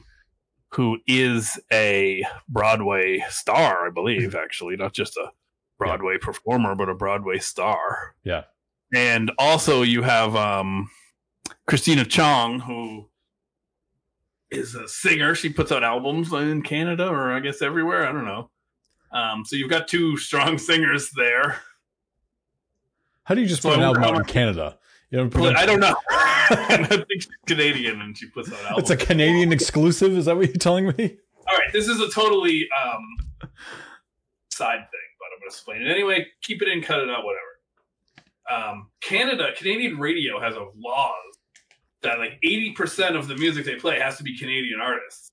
who 0.72 0.98
is 1.06 1.60
a 1.70 2.25
Broadway 2.48 3.22
star, 3.28 3.87
I 3.87 3.90
believe, 3.90 4.34
actually, 4.42 4.76
not 4.76 4.94
just 4.94 5.18
a 5.18 5.32
Broadway 5.76 6.16
performer, 6.16 6.75
but 6.75 6.88
a 6.88 6.94
Broadway 6.94 7.40
star. 7.40 8.14
Yeah. 8.25 8.44
And 8.94 9.30
also 9.38 9.82
you 9.82 10.00
have 10.00 10.34
um, 10.34 10.88
Christina 11.66 12.04
Chong, 12.04 12.60
who 12.60 13.08
is 14.50 14.74
a 14.74 14.88
singer. 14.88 15.34
She 15.34 15.48
puts 15.48 15.70
out 15.72 15.82
albums 15.84 16.32
in 16.32 16.62
Canada 16.62 17.08
or 17.08 17.32
I 17.32 17.40
guess 17.40 17.62
everywhere. 17.62 18.06
I 18.06 18.12
don't 18.12 18.24
know. 18.24 18.50
Um, 19.12 19.44
so 19.44 19.56
you've 19.56 19.70
got 19.70 19.88
two 19.88 20.16
strong 20.16 20.58
singers 20.58 21.10
there. 21.16 21.60
How 23.24 23.34
do 23.34 23.40
you 23.42 23.46
just 23.46 23.62
So 23.62 23.70
put 23.70 23.78
an 23.78 23.84
album 23.84 24.04
out 24.04 24.16
in 24.16 24.24
Canada? 24.24 24.78
You 25.10 25.24
know, 25.24 25.54
I 25.56 25.64
don't 25.64 25.80
know. 25.80 25.96
I 26.10 26.86
think 26.86 27.22
she's 27.22 27.28
Canadian 27.46 28.00
and 28.02 28.16
she 28.16 28.26
puts 28.26 28.52
out 28.52 28.58
albums. 28.64 28.90
it's 28.90 29.02
a 29.02 29.06
Canadian 29.06 29.52
exclusive. 29.52 30.16
Is 30.16 30.26
that 30.26 30.36
what 30.36 30.46
you're 30.48 30.56
telling 30.56 30.86
me? 30.86 31.16
All 31.46 31.56
right, 31.56 31.72
this 31.72 31.88
is 31.88 31.98
a 32.00 32.10
totally 32.10 32.68
um, 32.84 33.50
side 34.50 34.80
thing, 34.80 35.08
but 35.18 35.26
I'm 35.26 35.40
going 35.40 35.42
to 35.42 35.46
explain 35.46 35.82
it 35.82 35.90
anyway. 35.90 36.26
Keep 36.42 36.60
it 36.62 36.68
in, 36.68 36.82
cut 36.82 37.00
it 37.00 37.08
out, 37.08 37.24
whatever. 37.24 37.42
Um, 38.50 38.90
Canada, 39.00 39.50
Canadian 39.56 39.98
radio 39.98 40.40
has 40.40 40.56
a 40.56 40.66
law 40.76 41.14
that 42.02 42.18
like 42.18 42.38
80% 42.44 43.16
of 43.16 43.28
the 43.28 43.36
music 43.36 43.64
they 43.64 43.76
play 43.76 43.98
has 43.98 44.16
to 44.18 44.22
be 44.22 44.38
Canadian 44.38 44.80
artists 44.80 45.28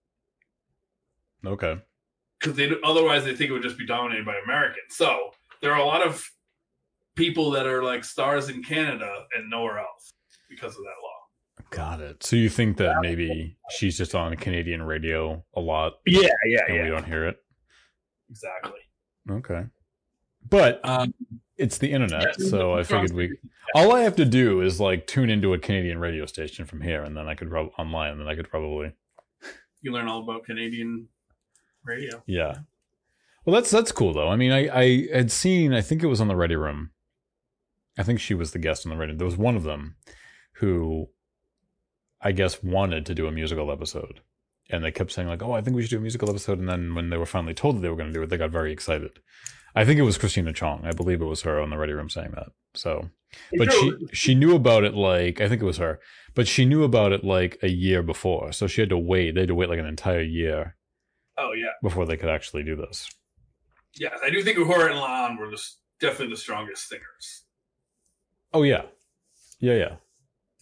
Okay. 1.45 1.79
because 2.39 2.55
they 2.55 2.71
otherwise 2.83 3.23
they 3.23 3.35
think 3.35 3.49
it 3.49 3.53
would 3.53 3.61
just 3.63 3.77
be 3.77 3.85
dominated 3.85 4.25
by 4.25 4.35
Americans. 4.43 4.95
So 4.95 5.31
there 5.61 5.71
are 5.73 5.79
a 5.79 5.85
lot 5.85 6.01
of 6.01 6.27
people 7.15 7.51
that 7.51 7.65
are 7.67 7.83
like 7.83 8.03
stars 8.03 8.49
in 8.49 8.63
Canada 8.63 9.25
and 9.35 9.49
nowhere 9.49 9.77
else 9.79 10.11
because 10.49 10.71
of 10.75 10.83
that 10.83 10.95
law. 11.03 11.65
Got 11.69 12.01
it. 12.01 12.23
So 12.23 12.35
you 12.35 12.49
think 12.49 12.77
that 12.77 12.97
maybe 13.01 13.57
she's 13.69 13.97
just 13.97 14.15
on 14.15 14.35
Canadian 14.35 14.81
radio 14.83 15.43
a 15.55 15.59
lot 15.61 15.93
Yeah, 16.05 16.27
yeah, 16.47 16.61
and 16.67 16.83
we 16.83 16.89
don't 16.89 17.05
hear 17.05 17.27
it? 17.27 17.37
exactly. 18.29 18.79
Okay. 19.29 19.63
But 20.49 20.79
Um, 20.83 21.13
it's 21.57 21.77
the 21.77 21.91
internet, 21.91 22.39
so 22.39 22.73
I 22.73 22.83
figured 22.83 23.13
we 23.13 23.37
all 23.75 23.93
I 23.93 24.01
have 24.01 24.15
to 24.17 24.25
do 24.25 24.61
is 24.61 24.79
like 24.79 25.07
tune 25.07 25.29
into 25.29 25.53
a 25.53 25.59
Canadian 25.59 25.99
radio 25.99 26.25
station 26.25 26.65
from 26.65 26.81
here 26.81 27.03
and 27.03 27.15
then 27.15 27.27
I 27.27 27.35
could 27.35 27.49
prob 27.49 27.69
online 27.77 28.11
and 28.11 28.21
then 28.21 28.27
I 28.27 28.35
could 28.35 28.49
probably 28.49 28.93
you 29.85 29.91
learn 29.91 30.07
all 30.07 30.21
about 30.21 30.43
Canadian 30.45 31.07
radio. 31.83 32.23
Yeah. 32.25 32.57
Well, 33.45 33.53
that's 33.53 33.69
that's 33.69 33.91
cool 33.91 34.13
though. 34.13 34.29
I 34.29 34.35
mean, 34.35 34.51
I 34.51 34.67
I 34.75 35.07
had 35.13 35.31
seen. 35.31 35.73
I 35.73 35.81
think 35.81 36.01
it 36.01 36.07
was 36.07 36.19
on 36.19 36.27
the 36.27 36.35
Ready 36.35 36.55
Room. 36.55 36.89
I 37.97 38.03
think 38.03 38.19
she 38.19 38.33
was 38.33 38.51
the 38.51 38.59
guest 38.59 38.85
on 38.85 38.89
the 38.89 38.97
Ready. 38.97 39.13
There 39.13 39.25
was 39.25 39.37
one 39.37 39.55
of 39.55 39.63
them 39.63 39.95
who, 40.55 41.09
I 42.21 42.31
guess, 42.31 42.63
wanted 42.63 43.05
to 43.05 43.13
do 43.13 43.27
a 43.27 43.31
musical 43.31 43.71
episode, 43.71 44.21
and 44.69 44.83
they 44.83 44.91
kept 44.91 45.11
saying 45.11 45.27
like, 45.27 45.43
"Oh, 45.43 45.51
I 45.51 45.61
think 45.61 45.75
we 45.75 45.83
should 45.83 45.91
do 45.91 45.97
a 45.97 46.01
musical 46.01 46.29
episode." 46.29 46.57
And 46.57 46.67
then 46.67 46.95
when 46.95 47.11
they 47.11 47.17
were 47.17 47.27
finally 47.27 47.53
told 47.53 47.75
that 47.75 47.81
they 47.81 47.89
were 47.89 47.95
going 47.95 48.11
to 48.11 48.13
do 48.13 48.23
it, 48.23 48.29
they 48.29 48.37
got 48.37 48.49
very 48.49 48.73
excited. 48.73 49.19
I 49.75 49.83
think 49.85 49.99
it 49.99 50.03
was 50.03 50.17
Christina 50.17 50.53
Chong. 50.53 50.85
I 50.85 50.91
believe 50.91 51.21
it 51.21 51.25
was 51.25 51.41
her 51.41 51.59
on 51.59 51.69
the 51.69 51.77
Ready 51.77 51.93
Room 51.93 52.09
saying 52.09 52.31
that. 52.35 52.47
So, 52.75 53.09
but 53.57 53.71
she 53.71 53.91
she 54.13 54.35
knew 54.35 54.55
about 54.55 54.83
it 54.83 54.93
like 54.93 55.41
I 55.41 55.49
think 55.49 55.61
it 55.61 55.65
was 55.65 55.77
her, 55.77 55.99
but 56.33 56.47
she 56.47 56.65
knew 56.65 56.83
about 56.83 57.11
it 57.11 57.23
like 57.23 57.57
a 57.61 57.69
year 57.69 58.01
before. 58.01 58.51
So 58.51 58.67
she 58.67 58.81
had 58.81 58.89
to 58.89 58.97
wait. 58.97 59.35
They 59.35 59.41
had 59.41 59.49
to 59.49 59.55
wait 59.55 59.69
like 59.69 59.79
an 59.79 59.85
entire 59.85 60.21
year 60.21 60.75
Oh 61.37 61.51
yeah. 61.53 61.71
before 61.83 62.05
they 62.05 62.17
could 62.17 62.29
actually 62.29 62.63
do 62.63 62.75
this. 62.75 63.09
Yes, 63.97 64.17
I 64.23 64.29
do 64.29 64.41
think 64.43 64.57
Uhura 64.57 64.87
and 64.91 64.95
La'an 64.99 65.39
were 65.39 65.49
the, 65.49 65.61
definitely 66.01 66.33
the 66.33 66.39
strongest 66.39 66.87
singers. 66.89 67.45
Oh 68.53 68.63
yeah, 68.63 68.83
yeah, 69.59 69.73
yeah, 69.73 69.95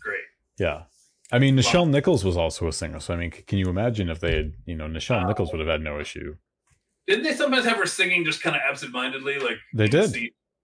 Great. 0.02 0.22
yeah. 0.60 0.84
I 1.32 1.40
mean, 1.40 1.56
Nichelle 1.58 1.90
Nichols 1.90 2.24
was 2.24 2.38
also 2.38 2.68
a 2.68 2.72
singer, 2.74 3.00
so 3.00 3.14
I 3.14 3.18
mean, 3.18 3.32
c- 3.32 3.42
can 3.42 3.58
you 3.58 3.70
imagine 3.70 4.10
if 4.10 4.20
they 4.20 4.36
had, 4.36 4.54
you 4.68 4.76
know, 4.76 4.86
Nichelle 4.88 5.28
Nichols 5.28 5.52
would 5.52 5.60
have 5.60 5.68
had 5.70 5.82
no 5.82 6.00
issue. 6.00 6.36
Didn't 7.08 7.24
they 7.24 7.34
sometimes 7.34 7.66
have 7.66 7.78
her 7.78 7.86
singing 7.86 8.24
just 8.26 8.42
kind 8.42 8.56
of 8.56 8.62
absentmindedly? 8.68 9.40
Like 9.40 9.58
They 9.74 9.88
did. 9.88 10.16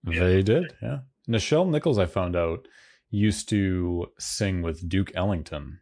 Yeah. 0.08 0.20
They 0.24 0.42
did, 0.42 0.74
yeah. 0.82 1.00
Nichelle 1.28 1.70
Nichols, 1.70 2.00
I 2.00 2.06
found 2.06 2.36
out, 2.36 2.68
used 3.12 3.50
to 3.50 4.08
sing 4.18 4.62
with 4.62 4.88
Duke 4.88 5.12
Ellington. 5.14 5.80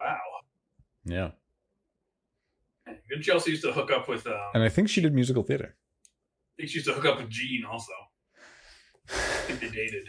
Wow. 0.00 0.18
Yeah, 1.04 1.30
Didn't 3.08 3.24
she 3.24 3.30
also 3.30 3.50
used 3.50 3.62
to 3.62 3.72
hook 3.72 3.90
up 3.90 4.08
with? 4.08 4.26
Um, 4.26 4.34
and 4.54 4.62
I 4.62 4.68
think 4.68 4.88
she 4.88 5.00
did 5.00 5.14
musical 5.14 5.42
theater. 5.42 5.76
I 5.76 6.52
think 6.56 6.70
she 6.70 6.78
used 6.78 6.88
to 6.88 6.94
hook 6.94 7.06
up 7.06 7.18
with 7.18 7.30
Gene 7.30 7.64
also. 7.64 7.92
I 9.08 9.12
think 9.14 9.60
they 9.60 9.68
dated. 9.68 10.08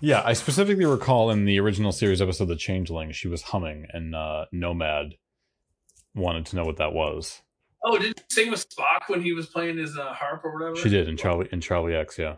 Yeah, 0.00 0.22
I 0.24 0.32
specifically 0.34 0.84
recall 0.84 1.30
in 1.30 1.44
the 1.44 1.58
original 1.58 1.92
series 1.92 2.22
episode, 2.22 2.46
The 2.46 2.56
Changeling, 2.56 3.12
she 3.12 3.28
was 3.28 3.42
humming, 3.42 3.86
and 3.92 4.14
uh, 4.14 4.46
Nomad 4.52 5.16
wanted 6.14 6.46
to 6.46 6.56
know 6.56 6.64
what 6.64 6.76
that 6.76 6.92
was. 6.92 7.42
Oh, 7.84 7.98
did 7.98 8.18
she 8.18 8.24
sing 8.30 8.50
with 8.50 8.68
Spock 8.68 9.08
when 9.08 9.22
he 9.22 9.32
was 9.32 9.46
playing 9.46 9.78
his 9.78 9.96
uh, 9.96 10.12
harp 10.12 10.44
or 10.44 10.52
whatever? 10.54 10.76
She 10.76 10.88
did 10.88 11.08
in 11.08 11.16
Charlie 11.16 11.48
in 11.52 11.60
Charlie 11.60 11.94
X, 11.94 12.18
yeah. 12.18 12.36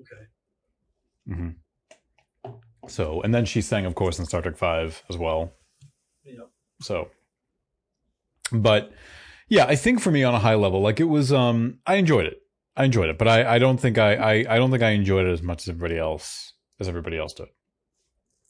Okay. 0.00 0.22
hmm 1.40 2.50
So, 2.88 3.20
and 3.22 3.34
then 3.34 3.44
she 3.44 3.60
sang, 3.60 3.84
of 3.84 3.94
course, 3.94 4.18
in 4.18 4.24
Star 4.24 4.40
Trek 4.40 4.56
Five 4.56 5.02
as 5.10 5.18
well. 5.18 5.52
Yeah. 6.24 6.44
So, 6.80 7.10
but 8.50 8.92
yeah, 9.48 9.66
I 9.66 9.76
think 9.76 10.00
for 10.00 10.10
me 10.10 10.24
on 10.24 10.34
a 10.34 10.38
high 10.38 10.54
level, 10.54 10.80
like 10.80 11.00
it 11.00 11.04
was, 11.04 11.32
um, 11.32 11.80
I 11.86 11.96
enjoyed 11.96 12.26
it. 12.26 12.38
I 12.76 12.84
enjoyed 12.84 13.08
it, 13.10 13.18
but 13.18 13.26
I, 13.26 13.56
I 13.56 13.58
don't 13.58 13.78
think 13.78 13.98
I, 13.98 14.14
I, 14.14 14.32
I 14.48 14.56
don't 14.56 14.70
think 14.70 14.82
I 14.82 14.90
enjoyed 14.90 15.26
it 15.26 15.32
as 15.32 15.42
much 15.42 15.64
as 15.64 15.68
everybody 15.68 15.98
else, 15.98 16.52
as 16.78 16.88
everybody 16.88 17.18
else 17.18 17.34
did. 17.34 17.48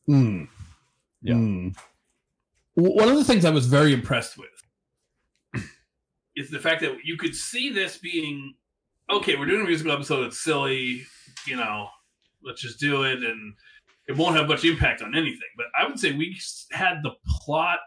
Mm. 0.09 0.49
Yeah. 1.23 1.35
Mm. 1.35 1.77
One 2.75 3.09
of 3.09 3.17
the 3.17 3.25
things 3.25 3.45
I 3.45 3.51
was 3.51 3.67
very 3.67 3.93
impressed 3.93 4.37
with 4.37 4.49
is 6.39 6.51
the 6.51 6.59
fact 6.59 6.81
that 6.83 6.93
you 7.05 7.17
could 7.17 7.35
see 7.35 7.71
this 7.71 7.99
being 7.99 8.55
okay. 9.11 9.37
We're 9.37 9.47
doing 9.47 9.63
a 9.63 9.67
musical 9.67 9.93
episode. 9.93 10.27
It's 10.27 10.43
silly, 10.43 11.03
you 11.47 11.57
know. 11.57 11.89
Let's 12.43 12.63
just 12.63 12.79
do 12.79 13.03
it, 13.03 13.23
and 13.25 13.55
it 14.07 14.17
won't 14.17 14.37
have 14.37 14.47
much 14.47 14.65
impact 14.65 15.03
on 15.03 15.15
anything. 15.15 15.49
But 15.57 15.67
I 15.79 15.87
would 15.87 15.99
say 15.99 16.13
we 16.13 16.39
had 16.71 17.03
the 17.03 17.13
plot 17.27 17.81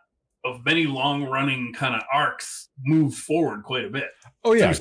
of 0.44 0.66
many 0.66 0.86
long-running 0.86 1.74
kind 1.74 1.96
of 1.96 2.02
arcs 2.14 2.70
move 2.84 3.14
forward 3.14 3.64
quite 3.64 3.86
a 3.86 3.90
bit. 3.90 4.10
Oh 4.44 4.54
yeah, 4.54 4.74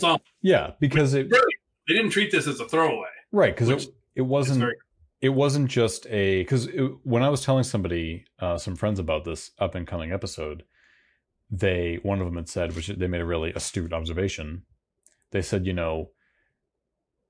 yeah, 0.43 0.73
because 0.81 1.15
it, 1.15 1.31
They 1.31 1.95
didn't 1.95 2.11
treat 2.11 2.31
this 2.33 2.47
as 2.47 2.61
a 2.61 2.69
throwaway. 2.69 3.09
right, 3.31 3.55
because 3.55 3.69
it, 3.69 3.87
it 4.17 4.23
wasn't, 4.23 4.61
very 4.61 4.75
it 5.21 5.29
wasn't 5.31 5.69
just 5.71 6.07
a 6.07 6.43
because 6.43 6.69
when 7.05 7.23
I 7.23 7.29
was 7.29 7.45
telling 7.45 7.65
somebody, 7.65 8.25
uh, 8.39 8.59
some 8.59 8.75
friends 8.75 8.99
about 8.99 9.25
this 9.25 9.50
up 9.59 9.75
and 9.75 9.87
coming 9.87 10.12
episode, 10.12 10.65
they 11.50 11.99
one 12.02 12.21
of 12.21 12.26
them 12.26 12.37
had 12.37 12.49
said, 12.49 12.76
which 12.76 12.88
they 12.88 13.07
made 13.07 13.21
a 13.21 13.26
really 13.26 13.52
astute 13.52 13.92
observation. 13.92 14.62
They 15.33 15.42
said, 15.42 15.66
you 15.66 15.73
know, 15.73 16.11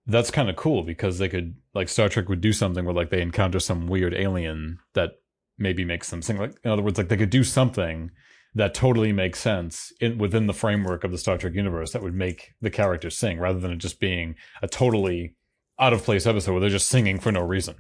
that's 0.07 0.31
kind 0.31 0.51
of 0.51 0.57
cool 0.57 0.83
because 0.83 1.19
they 1.19 1.29
could 1.29 1.55
like 1.75 1.89
Star 1.89 2.09
Trek 2.09 2.29
would 2.29 2.41
do 2.41 2.53
something 2.53 2.85
where 2.85 2.95
like 2.95 3.11
they 3.11 3.23
encounter 3.23 3.61
some 3.61 3.87
weird 3.87 4.15
alien 4.15 4.79
that 4.95 5.13
maybe 5.59 5.85
makes 5.85 6.11
them 6.11 6.23
sing. 6.23 6.39
Like 6.39 6.55
in 6.65 6.71
other 6.71 6.83
words, 6.83 6.99
like 6.99 7.09
they 7.09 7.17
could 7.17 7.31
do 7.31 7.45
something 7.45 8.11
that 8.55 8.75
totally 8.75 9.13
makes 9.13 9.39
sense 9.39 9.93
in 10.01 10.19
within 10.19 10.47
the 10.47 10.55
framework 10.55 11.05
of 11.05 11.13
the 11.13 11.19
Star 11.19 11.39
Trek 11.39 11.55
universe 11.55 11.93
that 11.93 12.03
would 12.03 12.15
make 12.15 12.53
the 12.61 12.71
characters 12.71 13.17
sing 13.17 13.39
rather 13.39 13.61
than 13.61 13.71
it 13.71 13.77
just 13.77 14.01
being 14.01 14.35
a 14.63 14.69
totally 14.69 15.37
out 15.79 15.93
of 15.93 16.03
place 16.03 16.27
episode 16.27 16.53
where 16.53 16.61
they're 16.61 16.71
just 16.71 16.89
singing 16.89 17.19
for 17.19 17.33
no 17.33 17.41
reason. 17.41 17.77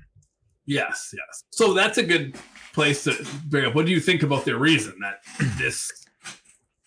Yes, 0.66 1.12
yes. 1.12 1.44
So 1.50 1.74
that's 1.74 1.98
a 1.98 2.02
good 2.02 2.36
place 2.72 3.04
to 3.04 3.26
bring 3.46 3.66
up. 3.66 3.74
What 3.74 3.86
do 3.86 3.92
you 3.92 4.00
think 4.00 4.22
about 4.22 4.44
their 4.44 4.58
reason 4.58 4.94
that 5.02 5.22
this 5.58 5.90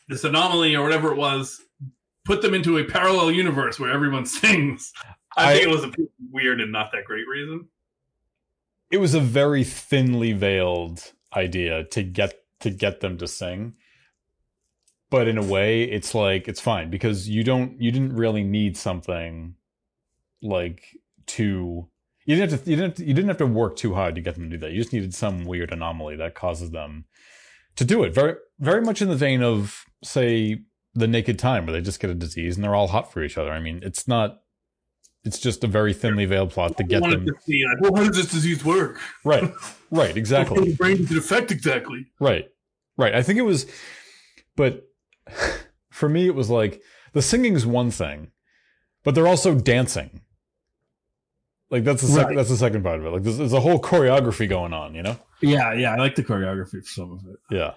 this 0.10 0.24
anomaly 0.24 0.75
or 0.75 0.83
whatever 0.83 1.12
it 1.12 1.17
was 1.17 1.62
put 2.25 2.41
them 2.41 2.53
into 2.53 2.77
a 2.77 2.83
parallel 2.86 3.31
universe 3.31 3.79
where 3.79 3.91
everyone 3.91 4.25
sings? 4.27 4.91
I, 5.36 5.51
I- 5.51 5.53
think 5.55 5.67
it 5.67 5.72
was 5.72 5.83
a 5.83 5.91
weird 6.31 6.62
and 6.62 6.72
not 6.72 6.91
that 6.93 7.05
great 7.05 7.27
reason. 7.27 7.67
it 8.91 8.98
was 8.98 9.13
a 9.13 9.19
very 9.19 9.63
thinly 9.63 10.33
veiled 10.33 11.12
idea 11.36 11.83
to 11.86 12.03
get 12.03 12.36
to 12.60 12.69
get 12.69 13.00
them 13.01 13.17
to 13.17 13.27
sing 13.27 13.74
but 15.10 15.27
in 15.27 15.38
a 15.38 15.43
way 15.43 15.83
it's 15.83 16.13
like 16.15 16.48
it's 16.48 16.60
fine 16.62 16.89
because 16.89 17.27
you 17.27 17.43
don't 17.43 17.81
you 17.81 17.91
didn't 17.91 18.15
really 18.15 18.43
need 18.43 18.77
something 18.77 19.55
like 20.41 20.83
to 21.25 21.88
you 22.25 22.36
didn't 22.36 22.51
have 22.51 22.63
to 22.63 22.69
you 22.69 22.75
didn't 22.75 22.89
have 22.91 22.98
to, 22.98 23.05
you 23.05 23.13
didn't 23.13 23.27
have 23.29 23.38
to 23.38 23.45
work 23.48 23.75
too 23.75 23.93
hard 23.95 24.15
to 24.15 24.22
get 24.22 24.36
them 24.36 24.50
to 24.50 24.57
do 24.57 24.60
that 24.60 24.72
you 24.72 24.81
just 24.81 24.93
needed 24.93 25.13
some 25.13 25.45
weird 25.45 25.72
anomaly 25.72 26.15
that 26.15 26.36
causes 26.36 26.72
them 26.72 27.05
to 27.75 27.83
do 27.86 28.03
it 28.03 28.13
very 28.13 28.36
very 28.60 28.81
much 28.81 29.01
in 29.01 29.10
the 29.10 29.15
vein 29.15 29.41
of 29.41 29.86
say 30.03 30.60
the 30.93 31.07
naked 31.07 31.39
time 31.39 31.65
where 31.65 31.74
they 31.74 31.81
just 31.81 32.00
get 32.00 32.10
a 32.10 32.15
disease 32.15 32.55
and 32.55 32.63
they're 32.63 32.75
all 32.75 32.88
hot 32.88 33.12
for 33.12 33.24
each 33.24 33.38
other 33.38 33.51
i 33.51 33.60
mean 33.60 33.79
it's 33.83 34.07
not 34.07 34.43
it's 35.24 35.39
just 35.39 35.63
a 35.63 35.67
very 35.67 35.93
thinly 35.93 36.25
veiled 36.25 36.51
plot 36.51 36.75
to 36.77 36.83
get 36.83 37.01
them 37.01 37.25
to 37.25 37.33
see, 37.45 37.63
like, 37.65 37.81
well, 37.81 37.95
how 37.95 38.07
does 38.07 38.17
this 38.17 38.31
disease 38.31 38.63
work? 38.65 39.00
right 39.24 39.51
right 39.89 40.17
exactly 40.24 40.72
of 40.72 40.77
brain 40.77 40.98
does 40.98 41.12
it 41.12 41.17
affect 41.17 41.51
exactly? 41.51 42.05
Right. 42.19 42.50
Right. 42.98 43.15
I 43.15 43.24
think 43.24 43.39
it 43.39 43.43
was 43.43 43.65
but 44.55 44.88
for 45.89 46.10
me 46.10 46.27
it 46.27 46.36
was 46.36 46.50
like 46.50 46.81
the 47.13 47.22
singing's 47.22 47.65
one 47.65 47.91
thing, 47.91 48.31
but 49.03 49.15
they're 49.15 49.27
also 49.27 49.55
dancing. 49.55 50.22
Like 51.69 51.83
that's 51.83 52.01
the 52.01 52.07
second 52.07 52.27
Right. 52.27 52.36
that's 52.36 52.50
the 52.50 52.57
second 52.57 52.83
part 52.83 53.00
of 53.00 53.05
it. 53.05 53.10
Like 53.10 53.24
there's, 53.24 53.38
there's 53.38 53.53
a 53.53 53.62
whole 53.62 53.79
choreography 53.79 54.48
going 54.50 54.74
on, 54.74 54.93
you 54.93 55.03
know? 55.03 55.17
Yeah, 55.41 55.74
yeah. 55.74 55.93
I 55.93 55.98
like 55.98 56.15
the 56.15 56.24
choreography 56.24 56.81
for 56.81 56.88
some 56.88 57.12
of 57.13 57.19
it. 57.29 57.39
Yeah. 57.50 57.74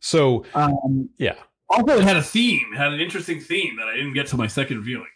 So 0.00 0.44
Um, 0.54 1.10
yeah. 1.18 1.34
also, 1.68 1.98
it 1.98 2.04
had 2.04 2.16
a 2.16 2.22
theme. 2.22 2.66
It 2.72 2.76
had 2.78 2.92
an 2.92 3.00
interesting 3.00 3.40
theme 3.40 3.76
that 3.76 3.88
I 3.88 3.96
didn't 3.96 4.14
get 4.14 4.26
to 4.28 4.36
my 4.36 4.46
second 4.46 4.82
viewing. 4.82 5.06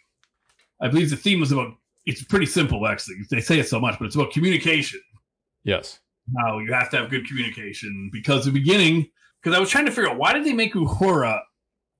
I 0.81 0.87
believe 0.89 1.09
the 1.09 1.15
theme 1.15 1.39
was 1.39 1.51
about. 1.51 1.75
It's 2.05 2.23
pretty 2.23 2.45
simple, 2.47 2.85
actually. 2.85 3.15
They 3.29 3.39
say 3.39 3.59
it 3.59 3.67
so 3.69 3.79
much, 3.79 3.97
but 3.97 4.05
it's 4.05 4.15
about 4.15 4.31
communication. 4.33 4.99
Yes. 5.63 5.99
how 6.37 6.59
you 6.59 6.73
have 6.73 6.89
to 6.89 6.97
have 6.97 7.09
good 7.09 7.25
communication 7.27 8.09
because 8.11 8.45
the 8.45 8.51
beginning. 8.51 9.09
Because 9.41 9.57
I 9.57 9.59
was 9.59 9.69
trying 9.69 9.85
to 9.85 9.91
figure 9.91 10.09
out 10.09 10.17
why 10.17 10.33
did 10.33 10.45
they 10.45 10.53
make 10.53 10.73
Uhura 10.73 11.39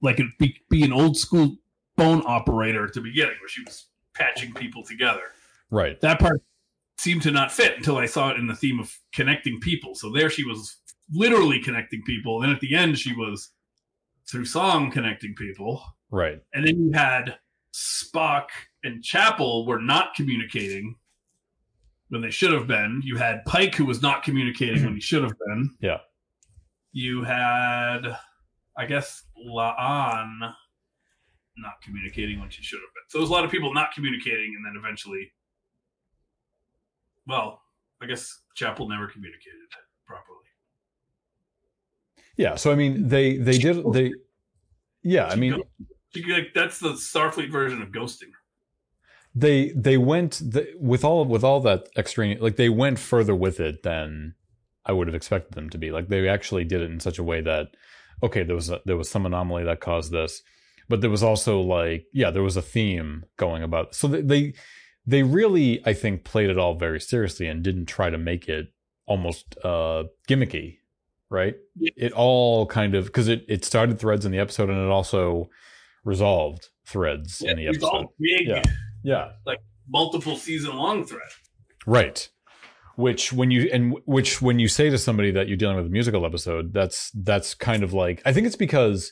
like 0.02 0.20
it 0.20 0.28
be, 0.40 0.58
be 0.70 0.84
an 0.84 0.94
old 0.94 1.18
school 1.18 1.56
phone 1.98 2.24
operator 2.26 2.86
at 2.86 2.94
the 2.94 3.02
beginning 3.02 3.36
where 3.40 3.50
she 3.50 3.64
was 3.64 3.88
patching 4.14 4.54
people 4.54 4.84
together. 4.84 5.22
Right. 5.70 6.00
That 6.02 6.20
part 6.20 6.42
seemed 6.98 7.22
to 7.24 7.32
not 7.32 7.52
fit 7.52 7.78
until 7.78 7.98
I 7.98 8.06
saw 8.06 8.30
it 8.30 8.38
in 8.38 8.48
the 8.48 8.56
theme 8.56 8.80
of 8.80 8.96
connecting 9.14 9.60
people. 9.60 9.96
So 9.96 10.12
there 10.12 10.30
she 10.30 10.44
was 10.44 10.78
literally 11.12 11.60
connecting 11.60 12.04
people. 12.04 12.40
Then 12.40 12.50
at 12.50 12.60
the 12.60 12.76
end 12.76 12.98
she 12.98 13.14
was 13.16 13.52
through 14.30 14.46
song 14.46 14.92
connecting 14.92 15.36
people. 15.36 15.84
Right. 16.12 16.40
And 16.54 16.68
then 16.68 16.80
you 16.80 16.92
had 16.94 17.38
Spock 17.74 18.46
and 18.84 19.04
Chapel 19.04 19.66
were 19.66 19.82
not 19.82 20.14
communicating 20.16 20.96
when 22.10 22.22
they 22.22 22.30
should 22.30 22.54
have 22.54 22.68
been. 22.68 23.02
You 23.04 23.18
had 23.18 23.44
Pike 23.46 23.76
who 23.76 23.86
was 23.86 24.02
not 24.02 24.24
communicating 24.24 24.84
when 24.84 24.94
he 24.94 25.02
should 25.02 25.24
have 25.24 25.34
been. 25.48 25.72
Yeah. 25.80 25.98
You 26.92 27.24
had, 27.24 28.02
I 28.78 28.86
guess, 28.86 29.24
La'an 29.48 30.54
not 31.58 31.82
communicating 31.84 32.40
when 32.40 32.50
she 32.50 32.62
should 32.64 32.80
have 32.80 32.94
been. 32.94 33.04
So 33.10 33.18
there's 33.20 33.30
a 33.30 33.34
lot 33.34 33.46
of 33.46 33.52
people 33.52 33.74
not 33.74 33.94
communicating, 33.94 34.56
and 34.56 34.66
then 34.66 34.74
eventually, 34.78 35.32
well, 37.28 37.62
I 38.02 38.06
guess 38.06 38.42
Chapel 38.56 38.88
never 38.88 39.08
communicated 39.08 39.70
properly. 40.06 40.38
Yeah. 42.38 42.56
So 42.56 42.72
I 42.72 42.76
mean, 42.76 43.08
they 43.08 43.38
they 43.38 43.58
did 43.58 43.84
they. 43.94 44.14
Yeah, 45.04 45.28
I 45.28 45.36
mean, 45.36 45.62
like, 46.16 46.54
that's 46.56 46.80
the 46.80 46.94
Starfleet 46.94 47.52
version 47.52 47.82
of 47.82 47.90
ghosting. 47.90 48.32
they 49.36 49.70
they 49.76 49.98
went 49.98 50.34
the, 50.44 50.68
with 50.80 51.04
all 51.04 51.26
with 51.26 51.44
all 51.44 51.60
that 51.62 51.88
extraneous 51.98 52.42
like 52.42 52.56
they 52.56 52.70
went 52.70 53.00
further 53.00 53.36
with 53.36 53.60
it 53.60 53.84
than 53.84 54.36
I 54.86 54.92
would 54.92 55.08
have 55.08 55.16
expected 55.16 55.54
them 55.56 55.70
to 55.72 55.78
be. 55.78 55.92
Like 55.92 56.08
they 56.10 56.28
actually 56.28 56.66
did 56.66 56.82
it 56.82 56.92
in 56.92 57.00
such 57.00 57.18
a 57.20 57.24
way 57.24 57.42
that 57.42 57.70
okay, 58.22 58.44
there 58.44 58.56
was 58.56 58.70
a, 58.70 58.82
there 58.86 58.98
was 58.98 59.10
some 59.10 59.26
anomaly 59.26 59.64
that 59.66 59.82
caused 59.82 60.12
this, 60.12 60.42
but 60.88 61.02
there 61.02 61.10
was 61.10 61.24
also 61.24 61.60
like 61.60 62.06
yeah, 62.14 62.30
there 62.32 62.44
was 62.44 62.58
a 62.58 62.62
theme 62.62 63.26
going 63.38 63.64
about. 63.64 63.96
So 63.96 64.08
they 64.08 64.22
they, 64.22 64.54
they 65.06 65.24
really 65.24 65.82
I 65.86 65.94
think 65.94 66.24
played 66.24 66.50
it 66.50 66.60
all 66.60 66.76
very 66.76 67.00
seriously 67.00 67.48
and 67.48 67.64
didn't 67.64 67.88
try 67.88 68.10
to 68.10 68.18
make 68.18 68.48
it 68.48 68.68
almost 69.08 69.58
uh 69.64 70.04
gimmicky, 70.30 70.78
right? 71.34 71.56
Yeah. 71.76 71.92
It 71.98 72.14
all 72.14 72.66
kind 72.68 72.96
of 72.96 73.06
because 73.06 73.28
it 73.28 73.44
it 73.50 73.66
started 73.66 74.00
threads 74.00 74.26
in 74.26 74.32
the 74.32 74.40
episode 74.40 74.70
and 74.70 74.80
it 74.80 74.90
also 74.90 75.50
resolved 76.06 76.70
threads 76.86 77.42
in 77.42 77.58
the 77.58 77.68
episode. 77.68 78.08
big, 78.20 78.48
Yeah. 78.48 78.62
Yeah. 79.04 79.32
Like 79.46 79.60
multiple 79.90 80.38
season 80.38 80.78
long 80.78 81.04
thread. 81.06 81.28
Right. 81.86 82.30
Which 82.96 83.34
when 83.34 83.52
you 83.52 83.70
and 83.74 83.98
which 84.06 84.42
when 84.42 84.60
you 84.60 84.68
say 84.68 84.90
to 84.90 84.98
somebody 84.98 85.32
that 85.32 85.48
you're 85.48 85.58
dealing 85.58 85.78
with 85.78 85.88
a 85.88 85.90
musical 85.90 86.26
episode, 86.26 86.72
that's 86.72 87.12
that's 87.12 87.56
kind 87.56 87.84
of 87.84 87.92
like 87.92 88.22
I 88.24 88.32
think 88.32 88.46
it's 88.46 88.56
because 88.56 89.12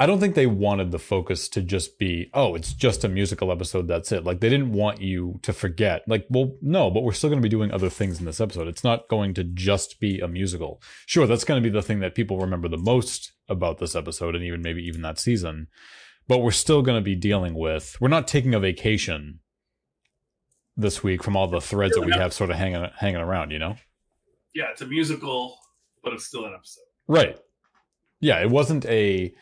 I 0.00 0.06
don't 0.06 0.20
think 0.20 0.36
they 0.36 0.46
wanted 0.46 0.92
the 0.92 1.00
focus 1.00 1.48
to 1.48 1.60
just 1.60 1.98
be, 1.98 2.30
oh, 2.32 2.54
it's 2.54 2.72
just 2.72 3.02
a 3.02 3.08
musical 3.08 3.50
episode, 3.50 3.88
that's 3.88 4.12
it. 4.12 4.22
Like 4.22 4.38
they 4.38 4.48
didn't 4.48 4.72
want 4.72 5.00
you 5.00 5.40
to 5.42 5.52
forget. 5.52 6.04
Like, 6.06 6.24
well, 6.30 6.56
no, 6.62 6.88
but 6.88 7.02
we're 7.02 7.12
still 7.12 7.30
going 7.30 7.42
to 7.42 7.46
be 7.46 7.48
doing 7.48 7.72
other 7.72 7.90
things 7.90 8.20
in 8.20 8.24
this 8.24 8.40
episode. 8.40 8.68
It's 8.68 8.84
not 8.84 9.08
going 9.08 9.34
to 9.34 9.42
just 9.42 9.98
be 9.98 10.20
a 10.20 10.28
musical. 10.28 10.80
Sure, 11.04 11.26
that's 11.26 11.42
going 11.42 11.60
to 11.60 11.68
be 11.68 11.72
the 11.72 11.82
thing 11.82 11.98
that 11.98 12.14
people 12.14 12.38
remember 12.38 12.68
the 12.68 12.78
most 12.78 13.32
about 13.48 13.78
this 13.78 13.96
episode 13.96 14.36
and 14.36 14.44
even 14.44 14.62
maybe 14.62 14.84
even 14.86 15.02
that 15.02 15.18
season. 15.18 15.66
But 16.28 16.38
we're 16.38 16.52
still 16.52 16.82
going 16.82 16.98
to 16.98 17.04
be 17.04 17.16
dealing 17.16 17.54
with 17.54 17.96
we're 18.00 18.06
not 18.06 18.28
taking 18.28 18.54
a 18.54 18.60
vacation 18.60 19.40
this 20.76 21.02
week 21.02 21.24
from 21.24 21.36
all 21.36 21.48
the 21.48 21.60
threads 21.60 21.96
that 21.96 22.06
we 22.06 22.12
have 22.12 22.32
sort 22.32 22.50
of 22.50 22.56
hanging 22.56 22.88
hanging 22.96 23.20
around, 23.20 23.50
you 23.50 23.58
know? 23.58 23.74
Yeah, 24.54 24.66
it's 24.70 24.80
a 24.80 24.86
musical, 24.86 25.58
but 26.04 26.12
it's 26.12 26.26
still 26.26 26.44
an 26.44 26.54
episode. 26.54 26.84
Right. 27.08 27.36
Yeah, 28.20 28.40
it 28.40 28.50
wasn't 28.50 28.86
a 28.86 29.34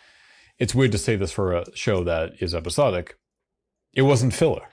it's 0.59 0.75
weird 0.75 0.92
to 0.92 0.99
say 0.99 1.16
this 1.16 1.33
for 1.33 1.53
a 1.55 1.64
show 1.77 2.05
that 2.05 2.35
is 2.40 2.55
episodic. 2.55 3.19
It 3.92 4.03
wasn't 4.03 4.35
filler. 4.35 4.66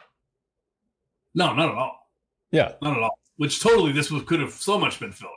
No, 1.35 1.53
not 1.53 1.69
at 1.69 1.75
all. 1.75 2.09
Yeah, 2.51 2.73
Not 2.81 2.97
at 2.97 3.03
all. 3.03 3.17
Which 3.37 3.61
totally 3.61 3.91
this 3.91 4.11
was 4.11 4.23
could 4.23 4.39
have 4.39 4.51
so 4.53 4.77
much 4.79 4.99
been 4.99 5.11
filler. 5.11 5.31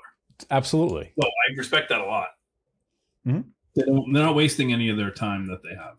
absolutely. 0.50 1.12
So 1.18 1.26
I 1.26 1.54
respect 1.56 1.88
that 1.88 2.00
a 2.00 2.04
lot. 2.04 2.28
Mhm. 3.26 3.44
They 3.74 3.82
don't, 3.82 4.12
they're 4.12 4.22
not 4.24 4.34
wasting 4.34 4.72
any 4.72 4.88
of 4.90 4.96
their 4.98 5.10
time 5.10 5.46
that 5.46 5.62
they 5.62 5.74
have. 5.74 5.96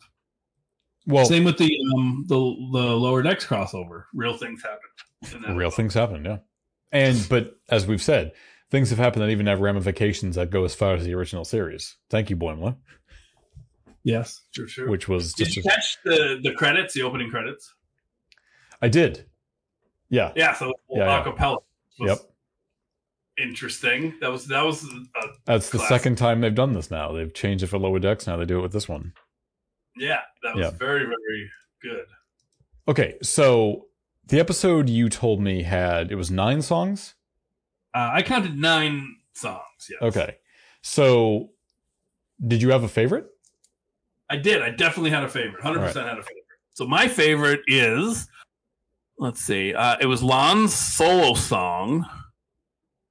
Well, 1.07 1.25
Same 1.25 1.43
with 1.45 1.57
the 1.57 1.71
um 1.95 2.25
the 2.27 2.35
the 2.35 2.85
lower 2.95 3.23
decks 3.23 3.45
crossover. 3.45 4.03
Real 4.13 4.35
things 4.37 4.61
happen. 4.61 5.55
real 5.55 5.71
things 5.71 5.93
happen, 5.93 6.23
yeah. 6.25 6.37
And 6.91 7.25
but 7.29 7.57
as 7.69 7.87
we've 7.87 8.01
said, 8.01 8.33
things 8.69 8.89
have 8.91 8.99
happened 8.99 9.23
that 9.23 9.29
even 9.29 9.47
have 9.47 9.61
ramifications 9.61 10.35
that 10.35 10.49
go 10.51 10.65
as 10.65 10.75
far 10.75 10.93
as 10.95 11.03
the 11.05 11.13
original 11.15 11.45
series. 11.45 11.95
Thank 12.09 12.29
you, 12.29 12.35
Boimler, 12.37 12.75
Yes, 14.07 14.41
true, 14.53 14.67
true. 14.67 14.89
which 14.89 15.07
was 15.07 15.33
Did 15.33 15.45
just 15.45 15.57
you 15.57 15.63
a, 15.65 15.69
catch 15.69 15.97
the 16.05 16.39
the 16.41 16.53
credits, 16.53 16.93
the 16.93 17.03
opening 17.03 17.29
credits? 17.29 17.73
I 18.81 18.87
did. 18.87 19.25
Yeah. 20.09 20.31
Yeah, 20.35 20.53
so 20.53 20.73
Yeah, 20.89 21.05
yeah. 21.05 21.23
acapella 21.23 21.57
was 21.99 22.09
Yep. 22.09 22.19
interesting. 23.37 24.13
That 24.21 24.31
was 24.31 24.47
that 24.47 24.63
was 24.63 24.83
uh, 24.85 25.27
That's 25.45 25.69
the 25.69 25.79
second 25.79 26.17
time 26.17 26.41
they've 26.41 26.53
done 26.55 26.73
this 26.73 26.89
now. 26.89 27.11
They've 27.11 27.33
changed 27.33 27.63
it 27.63 27.67
for 27.67 27.77
lower 27.77 27.99
decks. 27.99 28.27
Now 28.27 28.37
they 28.37 28.45
do 28.45 28.59
it 28.59 28.61
with 28.61 28.71
this 28.73 28.87
one. 28.87 29.13
yeah, 29.97 30.21
that 30.43 30.55
was 30.55 30.63
Yeah. 30.63 30.77
very 30.77 31.05
very 31.05 31.49
good. 31.81 32.05
Okay, 32.87 33.15
so 33.21 33.87
the 34.27 34.39
episode 34.39 34.89
you 34.89 35.09
told 35.09 35.41
me 35.41 35.63
had 35.63 36.11
it 36.11 36.15
was 36.15 36.31
nine 36.31 36.61
songs. 36.61 37.15
Uh, 37.93 38.11
I 38.13 38.21
counted 38.21 38.57
nine 38.57 39.15
songs. 39.33 39.89
Yes. 39.89 39.99
Okay, 40.01 40.37
so 40.81 41.49
did 42.45 42.61
you 42.61 42.69
have 42.69 42.83
a 42.83 42.87
favorite? 42.87 43.25
I 44.29 44.35
did. 44.37 44.61
I 44.61 44.69
definitely 44.71 45.09
had 45.11 45.23
a 45.23 45.29
favorite. 45.29 45.61
Hundred 45.63 45.79
percent 45.79 46.07
had 46.07 46.17
a 46.17 46.21
favorite. 46.23 46.43
So 46.73 46.85
my 46.85 47.07
favorite 47.07 47.61
is, 47.67 48.27
let's 49.17 49.41
see, 49.41 49.73
uh, 49.73 49.97
it 49.99 50.05
was 50.05 50.21
La'an's 50.21 50.73
solo 50.75 51.33
song, 51.33 52.05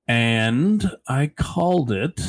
and 0.07 0.91
I 1.09 1.29
called 1.29 1.91
it. 1.91 2.21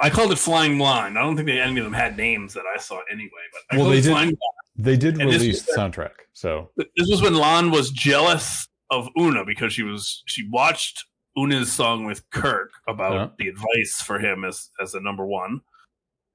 I 0.00 0.10
called 0.10 0.32
it 0.32 0.38
Flying 0.38 0.76
Blind. 0.78 1.18
I 1.18 1.22
don't 1.22 1.36
think 1.36 1.46
they, 1.46 1.60
any 1.60 1.78
of 1.78 1.84
them 1.84 1.92
had 1.92 2.16
names 2.16 2.52
that 2.54 2.64
I 2.74 2.78
saw 2.78 3.00
anyway. 3.10 3.30
But 3.52 3.60
I 3.70 3.76
Well, 3.78 3.86
called 3.86 3.94
they 3.94 3.98
it 3.98 4.26
did- 4.28 4.38
They 4.76 4.96
did 4.96 5.20
And 5.20 5.30
release 5.30 5.62
the 5.62 5.72
soundtrack, 5.76 6.12
so 6.32 6.70
This 6.76 7.08
was 7.10 7.20
when 7.22 7.34
La'an 7.34 7.70
was 7.70 7.90
jealous 7.90 8.66
of 8.90 9.08
Una 9.18 9.44
because 9.44 9.72
she 9.72 9.82
was 9.82 10.22
she 10.26 10.48
watched 10.48 11.04
Una's 11.36 11.70
song 11.72 12.04
with 12.04 12.28
Kirk 12.30 12.70
about 12.88 13.12
Yeah. 13.12 13.28
the 13.38 13.48
advice 13.48 14.00
for 14.02 14.18
him 14.18 14.44
as 14.44 14.70
as 14.80 14.94
a 14.94 15.00
number 15.00 15.24
one, 15.26 15.60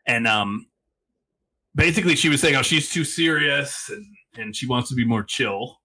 and 0.07 0.27
um, 0.27 0.67
basically 1.75 2.15
she 2.15 2.29
was 2.29 2.41
saying 2.41 2.55
"Oh, 2.55 2.61
she's 2.61 2.89
too 2.89 3.03
serious 3.03 3.89
and 3.89 4.05
and 4.38 4.55
she 4.55 4.67
wants 4.67 4.89
to 4.89 4.95
be 4.95 5.05
more 5.05 5.23
chill. 5.23 5.79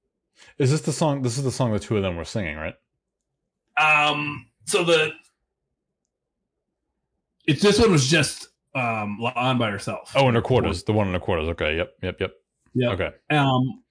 is 0.58 0.70
this 0.70 0.80
the 0.80 0.92
song? 0.92 1.22
This 1.22 1.36
is 1.38 1.44
the 1.44 1.52
song 1.52 1.72
the 1.72 1.78
two 1.78 1.96
of 1.96 2.02
them 2.02 2.16
were 2.16 2.24
singing, 2.24 2.56
right? 2.56 2.74
Um, 3.78 4.46
so 4.66 4.84
the 4.84 5.12
it's 7.46 7.62
this 7.62 7.78
one 7.78 7.90
was 7.90 8.08
just 8.08 8.48
um 8.74 9.18
La'an 9.20 9.58
by 9.58 9.70
herself. 9.70 10.12
Oh, 10.14 10.28
in 10.28 10.34
her 10.34 10.42
quarters, 10.42 10.84
the 10.84 10.92
one 10.92 11.08
in 11.08 11.14
her 11.14 11.20
quarters. 11.20 11.48
Okay, 11.50 11.76
yep, 11.76 11.92
yep, 12.02 12.20
yep. 12.20 12.32
Yeah. 12.72 12.90
Okay, 12.90 13.10
Um, 13.30 13.82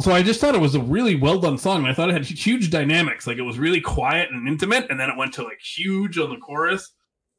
so 0.00 0.12
I 0.12 0.22
just 0.22 0.38
thought 0.40 0.54
it 0.54 0.60
was 0.60 0.74
a 0.74 0.80
really 0.80 1.14
well 1.14 1.38
done 1.38 1.56
song. 1.56 1.78
And 1.78 1.86
I 1.86 1.94
thought 1.94 2.10
it 2.10 2.12
had 2.12 2.24
huge 2.26 2.70
dynamics. 2.70 3.26
Like 3.26 3.38
it 3.38 3.42
was 3.42 3.58
really 3.58 3.80
quiet 3.80 4.30
and 4.30 4.46
intimate, 4.46 4.86
and 4.90 5.00
then 5.00 5.08
it 5.08 5.16
went 5.16 5.32
to 5.34 5.42
like 5.44 5.60
huge 5.60 6.18
on 6.18 6.28
the 6.30 6.36
chorus, 6.36 6.92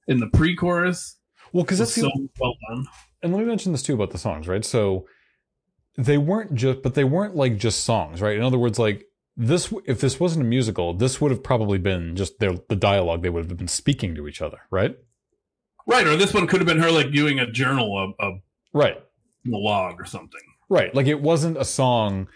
in 0.07 0.19
the 0.19 0.27
pre-chorus. 0.27 1.17
well, 1.53 1.63
because 1.63 1.77
that's 1.77 1.93
so 1.93 2.09
well 2.39 2.55
done. 2.69 2.87
And 3.21 3.33
let 3.33 3.39
me 3.39 3.45
mention 3.45 3.71
this 3.71 3.83
too 3.83 3.93
about 3.93 4.11
the 4.11 4.17
songs, 4.17 4.47
right? 4.47 4.63
So 4.63 5.05
they 5.97 6.17
weren't 6.17 6.55
just, 6.55 6.81
but 6.81 6.93
they 6.95 7.03
weren't 7.03 7.35
like 7.35 7.57
just 7.57 7.83
songs, 7.83 8.21
right? 8.21 8.35
In 8.37 8.43
other 8.43 8.57
words, 8.57 8.79
like 8.79 9.05
this, 9.35 9.73
if 9.85 9.99
this 9.99 10.19
wasn't 10.19 10.45
a 10.45 10.47
musical, 10.49 10.93
this 10.93 11.19
would 11.19 11.31
have 11.31 11.43
probably 11.43 11.77
been 11.77 12.15
just 12.15 12.39
their 12.39 12.53
the 12.69 12.75
dialogue 12.75 13.21
they 13.21 13.29
would 13.29 13.49
have 13.49 13.57
been 13.57 13.67
speaking 13.67 14.15
to 14.15 14.27
each 14.27 14.41
other, 14.41 14.59
right? 14.71 14.95
Right, 15.87 16.05
or 16.05 16.15
this 16.15 16.33
one 16.33 16.45
could 16.47 16.59
have 16.59 16.67
been 16.67 16.79
her 16.79 16.91
like 16.91 17.11
doing 17.11 17.39
a 17.39 17.49
journal, 17.51 18.13
a, 18.19 18.25
a 18.25 18.39
Right, 18.73 19.01
log 19.45 19.99
or 19.99 20.05
something. 20.05 20.41
right. 20.69 20.93
Like 20.93 21.07
it 21.07 21.21
wasn't 21.21 21.57
a 21.57 21.65
song 21.65 22.27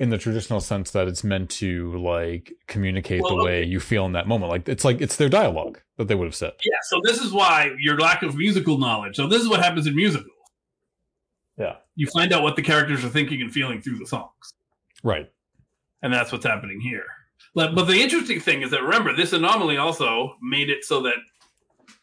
in 0.00 0.08
the 0.08 0.16
traditional 0.16 0.60
sense 0.60 0.90
that 0.92 1.06
it's 1.06 1.22
meant 1.22 1.50
to 1.50 1.94
like 1.98 2.54
communicate 2.66 3.20
the 3.20 3.34
Well, 3.34 3.44
way 3.44 3.62
you 3.62 3.78
feel 3.78 4.06
in 4.06 4.12
that 4.12 4.26
moment. 4.26 4.50
Like 4.50 4.66
it's 4.66 4.82
like 4.82 5.02
it's 5.02 5.16
their 5.16 5.28
dialogue 5.28 5.78
that 5.98 6.08
they 6.08 6.14
would 6.14 6.24
have 6.24 6.34
said. 6.34 6.52
Yeah, 6.64 6.78
so 6.84 7.02
this 7.04 7.20
is 7.20 7.32
why 7.32 7.76
your 7.78 7.98
lack 7.98 8.22
of 8.22 8.34
musical 8.34 8.78
knowledge. 8.78 9.16
So 9.16 9.26
this 9.26 9.42
is 9.42 9.48
what 9.48 9.62
happens 9.62 9.86
in 9.86 9.94
musicals. 9.94 10.32
Yeah. 11.58 11.76
You 11.96 12.06
find 12.14 12.32
out 12.32 12.42
what 12.42 12.56
the 12.56 12.62
characters 12.62 13.04
are 13.04 13.10
thinking 13.10 13.42
and 13.42 13.52
feeling 13.52 13.82
through 13.82 13.98
the 13.98 14.06
songs. 14.06 14.54
Right. 15.04 15.30
And 16.02 16.10
that's 16.10 16.32
what's 16.32 16.46
happening 16.46 16.80
here. 16.80 17.04
But, 17.54 17.74
but 17.74 17.84
the 17.84 18.00
interesting 18.00 18.40
thing 18.40 18.62
is 18.62 18.70
that 18.70 18.82
remember, 18.82 19.14
this 19.14 19.34
anomaly 19.34 19.76
also 19.76 20.36
made 20.40 20.70
it 20.70 20.82
so 20.82 21.02
that 21.02 21.16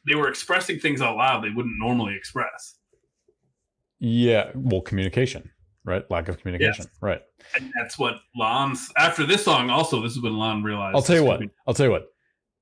they 0.06 0.14
were 0.14 0.28
expressing 0.28 0.78
things 0.80 1.02
out 1.02 1.18
loud 1.18 1.44
they 1.44 1.50
wouldn't 1.50 1.80
normally 1.80 2.16
express. 2.16 2.76
Yeah. 4.00 4.52
Well, 4.54 4.82
communication. 4.82 5.50
Right? 5.88 6.04
Lack 6.12 6.28
of 6.28 6.38
communication, 6.40 6.86
Yes. 6.86 6.98
right? 7.02 7.22
and 7.56 7.72
that's 7.80 7.98
what 7.98 8.20
La'an's 8.38 8.92
after 8.98 9.26
this 9.26 9.44
song. 9.46 9.70
Also, 9.70 10.02
this 10.02 10.12
is 10.12 10.22
when 10.22 10.34
La'an 10.34 10.64
realized. 10.64 10.96
I'll 10.96 11.02
tell 11.02 11.16
you 11.16 11.24
what. 11.24 11.40
be- 11.40 11.50
I'll 11.66 11.74
tell 11.74 11.86
you 11.88 11.92
what. 11.94 12.08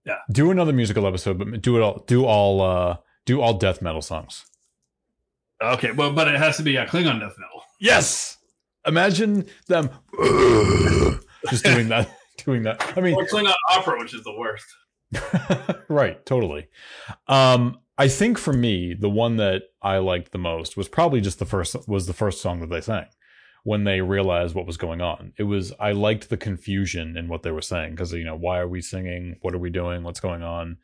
Yeah. 0.06 0.18
Do 0.32 0.52
another 0.52 0.72
musical 0.72 1.08
episode, 1.08 1.40
but 1.40 1.62
do 1.62 1.76
it 1.76 1.82
all. 1.82 2.04
Do 2.08 2.26
all. 2.26 2.62
uh 2.62 2.98
Do 3.26 3.42
all 3.42 3.56
death 3.58 3.82
metal 3.82 4.04
songs. 4.04 4.46
Okay, 5.62 5.92
well, 5.92 6.14
but 6.14 6.28
it 6.28 6.36
has 6.40 6.58
to 6.58 6.64
be 6.64 6.76
a 6.76 6.86
Klingon 6.86 7.20
death 7.20 7.34
metal. 7.40 7.64
Yes. 7.80 8.38
Imagine 8.86 9.46
them 9.68 9.90
just 11.50 11.64
doing 11.66 11.90
that. 11.90 12.10
Doing 12.46 12.64
that. 12.64 12.94
I 12.96 13.02
mean, 13.02 13.16
Or 13.16 13.26
Klingon 13.26 13.54
opera, 13.72 13.98
which 13.98 14.14
is 14.14 14.24
the 14.24 14.38
worst. 14.38 14.66
right. 15.90 16.24
Totally. 16.26 16.68
Um, 17.28 17.80
I 17.98 18.08
think 18.08 18.38
for 18.38 18.54
me, 18.54 18.94
the 18.94 19.10
one 19.10 19.38
that 19.38 19.64
I 19.82 19.98
liked 20.00 20.32
the 20.32 20.38
most 20.38 20.76
was 20.76 20.88
probably 20.90 21.22
just 21.22 21.40
the 21.40 21.46
first 21.46 21.88
was 21.88 22.08
the 22.08 22.14
first 22.14 22.42
song 22.42 22.60
that 22.60 22.70
they 22.70 22.82
sang 22.82 23.08
when 23.64 23.84
they 23.84 24.02
realized 24.02 24.54
what 24.54 24.68
was 24.68 24.78
going 24.78 25.02
on. 25.02 25.34
It 25.38 25.44
was 25.44 25.74
I 25.80 25.92
liked 25.94 26.30
the 26.30 26.38
confusion 26.38 27.18
in 27.18 27.28
what 27.28 27.44
they 27.44 27.52
were 27.52 27.62
saying 27.62 27.92
because 27.92 28.12
you 28.14 28.24
know 28.26 28.36
why 28.36 28.60
are 28.60 28.68
we 28.68 28.82
singing? 28.82 29.38
What 29.42 29.54
are 29.56 29.60
we 29.60 29.70
doing? 29.70 30.04
What's 30.04 30.20
going 30.20 30.44
on? 30.44 30.78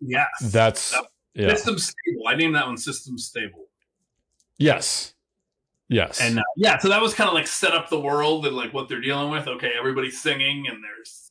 Yes. 0.00 0.28
That's 0.42 0.90
That- 0.90 1.06
yeah. 1.34 1.48
System 1.48 1.78
stable. 1.78 2.28
I 2.28 2.34
named 2.34 2.54
that 2.54 2.66
one 2.66 2.76
System 2.76 3.16
Stable. 3.16 3.66
Yes. 4.58 5.14
Yes. 5.88 6.20
And 6.20 6.38
uh, 6.38 6.42
yeah, 6.56 6.78
so 6.78 6.88
that 6.90 7.00
was 7.00 7.14
kind 7.14 7.28
of 7.28 7.34
like 7.34 7.46
set 7.46 7.72
up 7.72 7.88
the 7.88 7.98
world 8.00 8.46
and 8.46 8.54
like 8.54 8.72
what 8.74 8.88
they're 8.88 9.00
dealing 9.00 9.30
with. 9.30 9.48
Okay, 9.48 9.72
everybody's 9.78 10.20
singing 10.20 10.66
and 10.68 10.82
there's 10.84 11.30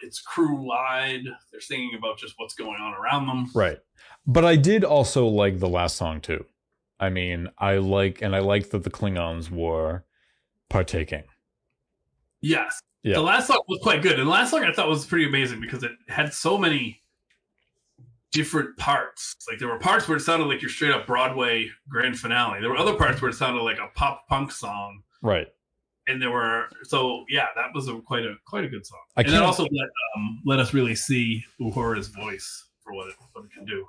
it's 0.00 0.20
crew 0.20 0.54
wide. 0.54 1.24
They're 1.50 1.60
singing 1.60 1.94
about 1.98 2.18
just 2.18 2.34
what's 2.36 2.54
going 2.54 2.80
on 2.80 2.94
around 2.94 3.26
them. 3.26 3.50
right. 3.54 3.78
But 4.26 4.44
I 4.44 4.56
did 4.56 4.84
also 4.84 5.26
like 5.26 5.58
the 5.58 5.68
last 5.68 5.96
song 5.96 6.20
too. 6.20 6.44
I 6.98 7.08
mean, 7.08 7.48
I 7.58 7.76
like 7.76 8.20
and 8.22 8.36
I 8.36 8.40
like 8.40 8.70
that 8.70 8.84
the 8.84 8.90
Klingons 8.90 9.50
were 9.50 10.04
partaking. 10.68 11.24
Yes. 12.40 12.80
Yeah. 13.02 13.14
The 13.14 13.22
last 13.22 13.46
song 13.46 13.62
was 13.68 13.80
quite 13.82 14.02
good. 14.02 14.18
And 14.18 14.26
the 14.26 14.30
last 14.30 14.50
song 14.50 14.64
I 14.64 14.72
thought 14.72 14.88
was 14.88 15.06
pretty 15.06 15.26
amazing 15.26 15.60
because 15.60 15.82
it 15.82 15.92
had 16.08 16.34
so 16.34 16.58
many 16.58 17.00
different 18.32 18.76
parts. 18.76 19.36
Like 19.48 19.58
there 19.58 19.68
were 19.68 19.78
parts 19.78 20.06
where 20.06 20.16
it 20.16 20.20
sounded 20.20 20.46
like 20.46 20.60
your 20.60 20.70
straight 20.70 20.92
up 20.92 21.06
Broadway 21.06 21.70
grand 21.88 22.18
finale. 22.18 22.60
There 22.60 22.70
were 22.70 22.76
other 22.76 22.94
parts 22.94 23.22
where 23.22 23.30
it 23.30 23.34
sounded 23.34 23.62
like 23.62 23.78
a 23.78 23.88
pop 23.94 24.26
punk 24.28 24.52
song. 24.52 25.02
Right. 25.22 25.48
And 26.06 26.20
there 26.20 26.30
were 26.30 26.68
so 26.82 27.24
yeah, 27.28 27.46
that 27.56 27.68
was 27.74 27.88
a 27.88 27.98
quite 28.00 28.24
a 28.24 28.34
quite 28.44 28.64
a 28.64 28.68
good 28.68 28.84
song. 28.84 29.00
I 29.16 29.22
and 29.22 29.32
that 29.32 29.42
also 29.42 29.62
let 29.62 29.88
um, 30.16 30.42
let 30.44 30.58
us 30.58 30.74
really 30.74 30.94
see 30.94 31.44
Uhura's 31.60 32.08
voice 32.08 32.68
for 32.82 32.92
what 32.92 33.08
it 33.08 33.14
what 33.32 33.44
it 33.44 33.52
can 33.52 33.64
do. 33.64 33.86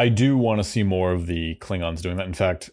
I 0.00 0.08
do 0.08 0.38
want 0.38 0.60
to 0.60 0.64
see 0.64 0.82
more 0.82 1.12
of 1.12 1.26
the 1.26 1.56
Klingons 1.56 2.00
doing 2.00 2.16
that. 2.16 2.26
In 2.26 2.32
fact, 2.32 2.70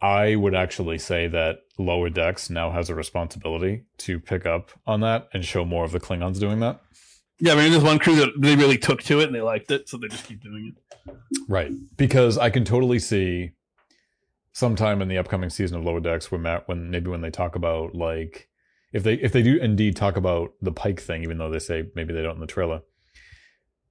I 0.00 0.36
would 0.36 0.54
actually 0.54 0.98
say 0.98 1.26
that 1.26 1.62
Lower 1.78 2.08
Decks 2.08 2.48
now 2.48 2.70
has 2.70 2.88
a 2.88 2.94
responsibility 2.94 3.86
to 3.98 4.20
pick 4.20 4.46
up 4.46 4.70
on 4.86 5.00
that 5.00 5.28
and 5.34 5.44
show 5.44 5.64
more 5.64 5.84
of 5.84 5.90
the 5.90 5.98
Klingons 5.98 6.38
doing 6.38 6.60
that. 6.60 6.80
Yeah, 7.40 7.54
I 7.54 7.56
mean 7.56 7.72
there's 7.72 7.82
one 7.82 7.98
crew 7.98 8.14
that 8.14 8.28
they 8.38 8.54
really 8.54 8.78
took 8.78 9.02
to 9.04 9.18
it 9.18 9.24
and 9.24 9.34
they 9.34 9.40
liked 9.40 9.72
it, 9.72 9.88
so 9.88 9.96
they 9.96 10.06
just 10.06 10.24
keep 10.24 10.44
doing 10.44 10.72
it. 10.76 11.16
Right. 11.48 11.72
Because 11.96 12.38
I 12.38 12.50
can 12.50 12.64
totally 12.64 13.00
see 13.00 13.50
sometime 14.52 15.02
in 15.02 15.08
the 15.08 15.18
upcoming 15.18 15.50
season 15.50 15.76
of 15.76 15.84
Lower 15.84 15.98
Decks 15.98 16.30
when 16.30 16.42
Matt, 16.42 16.68
when 16.68 16.88
maybe 16.88 17.10
when 17.10 17.20
they 17.20 17.32
talk 17.32 17.56
about 17.56 17.96
like 17.96 18.48
if 18.92 19.02
they 19.02 19.14
if 19.14 19.32
they 19.32 19.42
do 19.42 19.56
indeed 19.56 19.96
talk 19.96 20.16
about 20.16 20.52
the 20.62 20.70
Pike 20.70 21.00
thing, 21.00 21.24
even 21.24 21.38
though 21.38 21.50
they 21.50 21.58
say 21.58 21.86
maybe 21.96 22.14
they 22.14 22.22
don't 22.22 22.36
in 22.36 22.40
the 22.40 22.46
trailer. 22.46 22.82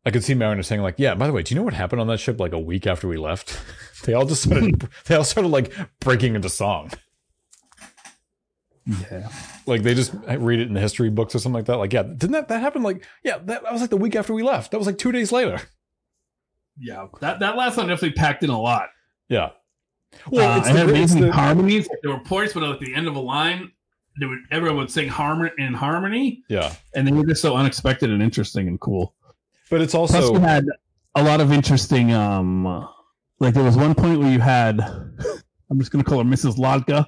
I 0.10 0.12
could 0.12 0.24
see 0.24 0.34
Mariner 0.34 0.63
saying 0.63 0.82
like, 0.82 0.95
"Yeah, 0.98 1.13
by 1.13 1.28
the 1.28 1.34
way, 1.34 1.43
do 1.43 1.54
you 1.54 1.60
know 1.60 1.63
what 1.63 1.76
happened 1.76 2.02
on 2.02 2.08
that 2.08 2.17
ship 2.19 2.39
like 2.39 2.52
a 2.52 2.58
week 2.58 2.88
after 2.88 3.08
we 3.08 3.15
left? 3.17 3.60
they 4.06 4.13
all 4.15 4.26
just 4.26 4.41
started 4.41 4.89
they 5.06 5.13
all 5.13 5.24
started 5.24 5.50
like 5.50 5.72
breaking 6.00 6.34
into 6.34 6.50
song. 6.50 6.89
Yeah. 8.86 9.30
Like 9.67 9.84
they 9.84 9.93
just 9.93 10.13
read 10.28 10.60
it 10.60 10.67
in 10.67 10.74
the 10.74 10.80
history 10.80 11.12
books 11.12 11.36
or 11.36 11.39
something 11.39 11.58
like 11.60 11.65
that. 11.65 11.78
Like, 11.78 11.93
yeah, 11.93 12.02
didn't 12.02 12.32
that 12.32 12.48
that 12.48 12.60
happen? 12.62 12.82
Like, 12.82 13.06
yeah, 13.24 13.38
that, 13.38 13.62
that 13.62 13.72
was 13.72 13.82
like 13.82 13.91
the 13.91 13.98
week 13.98 14.15
after 14.15 14.34
we 14.34 14.41
left. 14.41 14.72
That 14.72 14.80
was 14.80 14.88
like 14.88 14.98
two 14.98 15.12
days 15.12 15.32
later. 15.32 15.62
Yeah. 16.80 17.06
That 17.22 17.39
that 17.41 17.56
last 17.56 17.78
one 17.78 17.88
definitely 17.88 18.15
packed 18.15 18.41
in 18.43 18.50
a 18.50 18.60
lot. 18.60 18.89
Yeah. 19.28 19.52
Well, 20.32 20.58
it's 20.58 20.67
Uh, 20.67 20.72
and 20.72 20.78
the- 20.78 20.82
it's 20.84 20.91
amazing 20.91 21.22
the- 21.22 21.32
harmonies. 21.32 21.88
There 22.02 22.12
were 22.12 22.19
points 22.22 22.56
when 22.56 22.63
at 22.63 22.80
the 22.80 22.95
end 22.95 23.08
of 23.08 23.15
a 23.15 23.19
line, 23.19 23.72
they 24.19 24.26
would 24.26 24.39
everyone 24.50 24.78
would 24.78 24.91
sing 24.91 25.08
harmony 25.08 25.52
in 25.60 25.76
harmony, 25.76 26.43
yeah, 26.50 26.74
and 26.95 27.08
they 27.08 27.12
were 27.12 27.26
just 27.28 27.43
so 27.43 27.56
unexpected 27.56 28.10
and 28.10 28.24
interesting 28.24 28.67
and 28.67 28.80
cool. 28.80 29.13
But 29.69 29.82
it's 29.82 29.93
also 29.95 30.34
we 30.34 30.39
had 30.39 30.65
a 31.15 31.23
lot 31.23 31.41
of 31.41 31.51
interesting. 31.51 32.12
um 32.13 32.88
Like 33.39 33.53
there 33.53 33.63
was 33.63 33.77
one 33.77 33.95
point 33.95 34.19
where 34.19 34.32
you 34.32 34.39
had, 34.39 34.79
I'm 35.69 35.79
just 35.79 35.91
going 35.91 36.03
to 36.03 36.10
call 36.10 36.17
her 36.19 36.25
Mrs. 36.25 36.58
Lodka, 36.58 37.05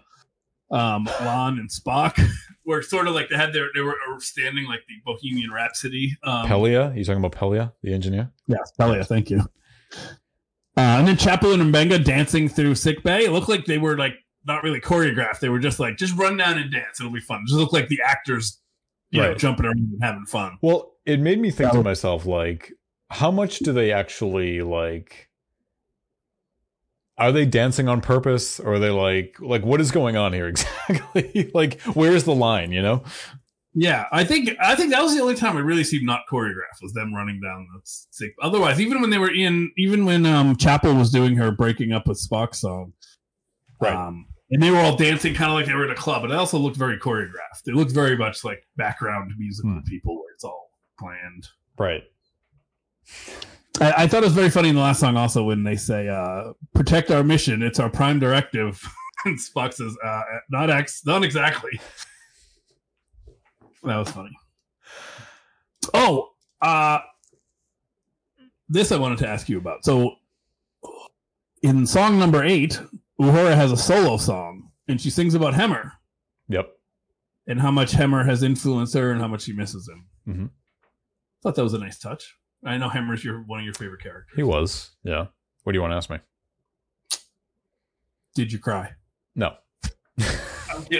um, 0.72 1.06
La'an 1.06 1.60
and 1.60 1.70
Spock, 1.70 2.20
where 2.64 2.82
sort 2.82 3.08
of 3.08 3.14
like 3.16 3.30
they 3.30 3.36
had 3.36 3.52
their 3.54 3.68
they 3.76 3.82
were 3.82 3.96
standing 4.20 4.66
like 4.68 4.82
the 4.88 4.96
Bohemian 5.06 5.52
Rhapsody. 5.52 6.16
Um, 6.24 6.48
Pelia. 6.48 6.96
You 6.96 7.04
talking 7.04 7.24
about 7.24 7.34
Pelia, 7.40 7.74
the 7.84 7.94
engineer? 7.94 8.32
Yeah, 8.48 8.58
Pelia, 8.80 9.06
thank 9.06 9.30
you. 9.30 9.42
Uh, 10.78 10.98
and 11.00 11.08
then 11.08 11.18
Chapel 11.18 11.54
and 11.54 11.62
M'Benga 11.74 12.04
dancing 12.04 12.48
through 12.48 12.76
sick 12.76 13.04
bay. 13.04 13.26
It 13.26 13.32
looked 13.32 13.50
like 13.50 13.66
they 13.66 13.78
were 13.78 13.98
like 13.98 14.14
not 14.46 14.64
really 14.64 14.80
choreographed. 14.80 15.40
They 15.40 15.50
were 15.50 15.60
just 15.60 15.80
like, 15.80 15.98
just 15.98 16.16
run 16.18 16.38
down 16.38 16.58
and 16.58 16.72
dance. 16.72 17.00
It'll 17.00 17.12
be 17.12 17.20
fun. 17.20 17.44
Just 17.46 17.60
look 17.60 17.74
like 17.74 17.90
the 17.90 18.00
actors, 18.06 18.60
you 19.10 19.22
know, 19.22 19.30
Right. 19.30 19.38
jumping 19.38 19.66
around 19.66 19.80
and 19.80 20.00
having 20.02 20.26
fun. 20.26 20.58
Well, 20.62 20.91
it 21.06 21.20
made 21.20 21.40
me 21.40 21.50
think 21.52 21.68
That 21.70 21.74
to 21.74 21.78
was- 21.80 21.86
myself, 21.86 22.26
like, 22.26 22.72
how 23.10 23.32
much 23.32 23.60
do 23.60 23.74
they 23.74 23.92
actually 23.92 24.62
like? 24.62 25.30
Are 27.18 27.32
they 27.32 27.46
dancing 27.46 27.88
on 27.88 28.02
purpose, 28.02 28.60
or 28.60 28.74
are 28.76 28.80
they 28.80 28.90
like, 28.90 29.36
like, 29.40 29.64
what 29.64 29.80
is 29.82 29.92
going 29.92 30.16
on 30.18 30.34
here 30.34 30.48
exactly? 30.50 31.52
like, 31.54 31.80
where's 31.94 32.24
the 32.24 32.34
line? 32.34 32.72
You 32.72 32.82
know? 32.82 33.04
Yeah, 33.74 34.06
I 34.12 34.24
think 34.26 34.50
I 34.60 34.76
think 34.76 34.92
that 34.92 35.02
was 35.02 35.14
the 35.16 35.22
only 35.22 35.36
time 35.36 35.56
I 35.56 35.62
really 35.62 35.84
seemed 35.84 36.06
not 36.06 36.22
choreographed 36.30 36.82
was 36.82 36.94
them 36.94 37.14
running 37.14 37.40
down 37.42 37.68
the 37.74 37.80
sick. 37.84 38.34
Otherwise, 38.42 38.82
even 38.82 39.00
when 39.02 39.12
they 39.12 39.18
were 39.18 39.34
in, 39.34 39.72
even 39.78 40.04
when 40.06 40.26
um 40.26 40.56
Chapel 40.58 40.94
was 40.94 41.10
doing 41.12 41.36
her 41.36 41.52
breaking 41.52 41.92
up 41.94 42.08
with 42.08 42.20
Spock 42.20 42.56
song, 42.56 42.94
Right. 43.80 43.94
Um, 43.96 44.26
and 44.50 44.62
they 44.62 44.70
were 44.72 44.78
all 44.80 44.98
dancing 44.98 45.34
kind 45.34 45.50
of 45.50 45.56
like 45.56 45.66
they 45.68 45.74
were 45.74 45.86
in 45.86 45.92
a 45.92 45.96
club, 45.96 46.22
but 46.24 46.32
it 46.32 46.38
also 46.38 46.58
looked 46.58 46.76
very 46.76 46.98
choreographed. 46.98 47.66
It 47.68 47.74
looked 47.76 47.92
very 47.94 48.18
much 48.18 48.44
like 48.44 48.64
background 48.76 49.32
music 49.38 49.64
Hmm. 49.66 49.76
with 49.78 49.86
people 49.86 50.16
where 50.18 50.34
it's 50.34 50.44
all 50.44 50.71
planned. 51.02 51.48
Right. 51.78 52.04
I, 53.80 54.04
I 54.04 54.08
thought 54.08 54.24
it 54.24 54.28
was 54.28 54.34
very 54.34 54.50
funny 54.50 54.70
in 54.70 54.76
the 54.76 54.82
last 54.82 55.00
song 55.00 55.18
also 55.18 55.44
when 55.44 55.64
they 55.64 55.76
say 55.76 56.08
uh, 56.08 56.54
"protect 56.74 57.10
our 57.12 57.24
mission." 57.24 57.62
It's 57.64 57.80
our 57.80 57.90
prime 57.90 58.20
directive, 58.20 58.82
and 59.26 59.38
Spock 59.40 59.74
says, 59.74 59.96
uh, 60.04 60.22
"Not 60.50 60.70
X, 60.70 61.02
not 61.06 61.24
exactly." 61.24 61.72
That 63.84 63.98
was 63.98 64.10
funny. 64.12 64.32
Oh, 65.94 66.30
uh, 66.62 67.00
this 68.70 68.92
I 68.92 68.98
wanted 68.98 69.18
to 69.20 69.28
ask 69.28 69.50
you 69.50 69.58
about. 69.58 69.84
So, 69.84 70.16
in 71.64 71.88
song 71.88 72.20
number 72.20 72.44
eight, 72.44 72.80
Uhura 73.20 73.56
has 73.56 73.72
a 73.72 73.78
solo 73.78 74.18
song, 74.18 74.70
and 74.88 75.02
she 75.02 75.10
sings 75.10 75.34
about 75.34 75.54
Hemmer 75.56 75.94
Yep. 76.50 76.70
and 77.48 77.60
how 77.60 77.72
much 77.72 77.92
Hemmer 77.94 78.24
has 78.26 78.44
influenced 78.44 78.94
her 78.94 79.12
and 79.12 79.20
how 79.20 79.28
much 79.28 79.42
she 79.44 79.54
misses 79.54 79.90
him. 79.90 80.08
Mhm. 80.28 80.50
Thought 81.42 81.56
that 81.56 81.64
was 81.64 81.74
a 81.74 81.80
nice 81.80 81.98
touch. 81.98 82.38
I 82.64 82.78
know 82.78 82.90
Hemmer's 82.90 83.24
your 83.24 83.42
one 83.42 83.60
of 83.60 83.66
your 83.66 83.74
favorite 83.74 84.02
characters. 84.04 84.36
He 84.36 84.44
was. 84.44 84.92
Yeah. 85.04 85.28
What 85.64 85.74
do 85.74 85.78
you 85.78 85.82
want 85.82 85.92
to 85.92 85.98
ask 85.98 86.10
me? 86.10 86.20
Did 88.36 88.52
you 88.52 88.60
cry? 88.60 88.92
No. 89.36 89.56
I'm. 90.20 90.86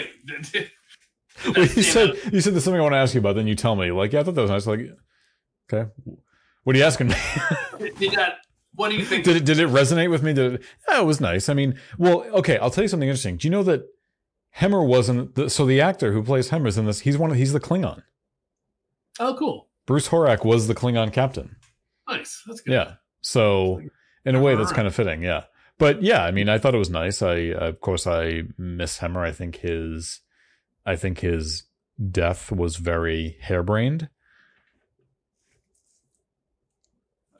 Well, 1.44 1.66
you 1.66 1.82
said 1.82 2.10
you 2.30 2.40
said 2.40 2.52
there's 2.54 2.62
something 2.62 2.78
I 2.78 2.82
want 2.82 2.92
to 2.92 2.98
ask 2.98 3.14
you 3.14 3.20
about. 3.20 3.34
Then 3.34 3.48
you 3.48 3.56
tell 3.56 3.74
me, 3.74 3.90
like, 3.90 4.12
yeah, 4.12 4.20
I 4.20 4.22
thought 4.22 4.34
that 4.36 4.42
was 4.42 4.50
nice. 4.50 4.66
Like, 4.66 4.80
okay, 5.72 5.90
what 6.62 6.76
are 6.76 6.78
you 6.78 6.84
asking 6.84 7.08
me? 7.08 7.14
Did 7.98 8.12
that? 8.12 8.34
What 8.74 8.90
do 8.90 8.96
you 8.96 9.04
think? 9.04 9.24
did 9.24 9.36
it 9.36 9.44
did 9.44 9.58
it 9.58 9.68
resonate 9.68 10.10
with 10.10 10.22
me? 10.22 10.34
Did 10.34 10.54
it? 10.54 10.62
Yeah, 10.88 11.00
it 11.00 11.04
was 11.04 11.20
nice. 11.20 11.48
I 11.48 11.54
mean, 11.54 11.80
well, 11.98 12.22
okay, 12.34 12.58
I'll 12.58 12.70
tell 12.70 12.84
you 12.84 12.88
something 12.88 13.08
interesting. 13.08 13.38
Do 13.38 13.48
you 13.48 13.50
know 13.50 13.62
that 13.64 13.82
Hemmer 14.56 14.86
wasn't? 14.86 15.34
The, 15.34 15.50
so 15.50 15.66
the 15.66 15.80
actor 15.80 16.12
who 16.12 16.22
plays 16.22 16.50
Hemmer's 16.50 16.78
in 16.78 16.86
this. 16.86 17.00
He's 17.00 17.18
one. 17.18 17.30
Of, 17.32 17.38
he's 17.38 17.52
the 17.52 17.60
Klingon. 17.60 18.02
oh, 19.18 19.34
cool. 19.36 19.68
Bruce 19.86 20.08
Horak 20.08 20.44
was 20.44 20.68
the 20.68 20.74
Klingon 20.74 21.12
captain. 21.12 21.56
Nice. 22.08 22.42
That's 22.46 22.60
good. 22.60 22.72
Yeah. 22.72 22.94
So 23.20 23.82
in 24.24 24.34
a 24.34 24.40
way, 24.40 24.54
that's 24.54 24.72
kind 24.72 24.86
of 24.86 24.94
fitting. 24.94 25.22
Yeah. 25.22 25.44
But 25.78 26.02
yeah, 26.02 26.24
I 26.24 26.30
mean, 26.30 26.48
I 26.48 26.58
thought 26.58 26.74
it 26.74 26.78
was 26.78 26.90
nice. 26.90 27.22
I, 27.22 27.36
of 27.52 27.80
course, 27.80 28.06
I 28.06 28.42
miss 28.56 28.98
Hemmer. 28.98 29.24
I 29.24 29.32
think 29.32 29.56
his, 29.56 30.20
I 30.86 30.96
think 30.96 31.20
his 31.20 31.64
death 32.10 32.52
was 32.52 32.76
very 32.76 33.36
harebrained. 33.40 34.08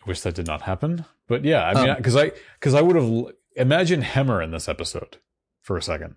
I 0.05 0.09
wish 0.09 0.21
that 0.23 0.35
did 0.35 0.47
not 0.47 0.63
happen. 0.63 1.05
But 1.29 1.45
yeah, 1.45 1.65
I 1.69 1.75
mean, 1.75 1.91
Um, 1.91 1.97
because 1.97 2.17
I, 2.17 2.33
because 2.59 2.75
I 2.75 2.81
would 2.83 2.97
have 2.97 3.27
imagine 3.55 4.03
Hemmer 4.03 4.43
in 4.43 4.51
this 4.51 4.69
episode 4.69 5.19
for 5.61 5.77
a 5.77 5.83
second. 5.83 6.17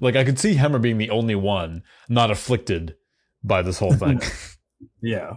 Like 0.00 0.14
I 0.16 0.24
could 0.24 0.38
see 0.38 0.54
Hemmer 0.54 0.80
being 0.80 0.98
the 0.98 1.10
only 1.10 1.34
one 1.34 1.82
not 2.08 2.30
afflicted 2.30 2.96
by 3.42 3.62
this 3.62 3.78
whole 3.78 3.94
thing. 3.94 4.20
Yeah. 5.02 5.34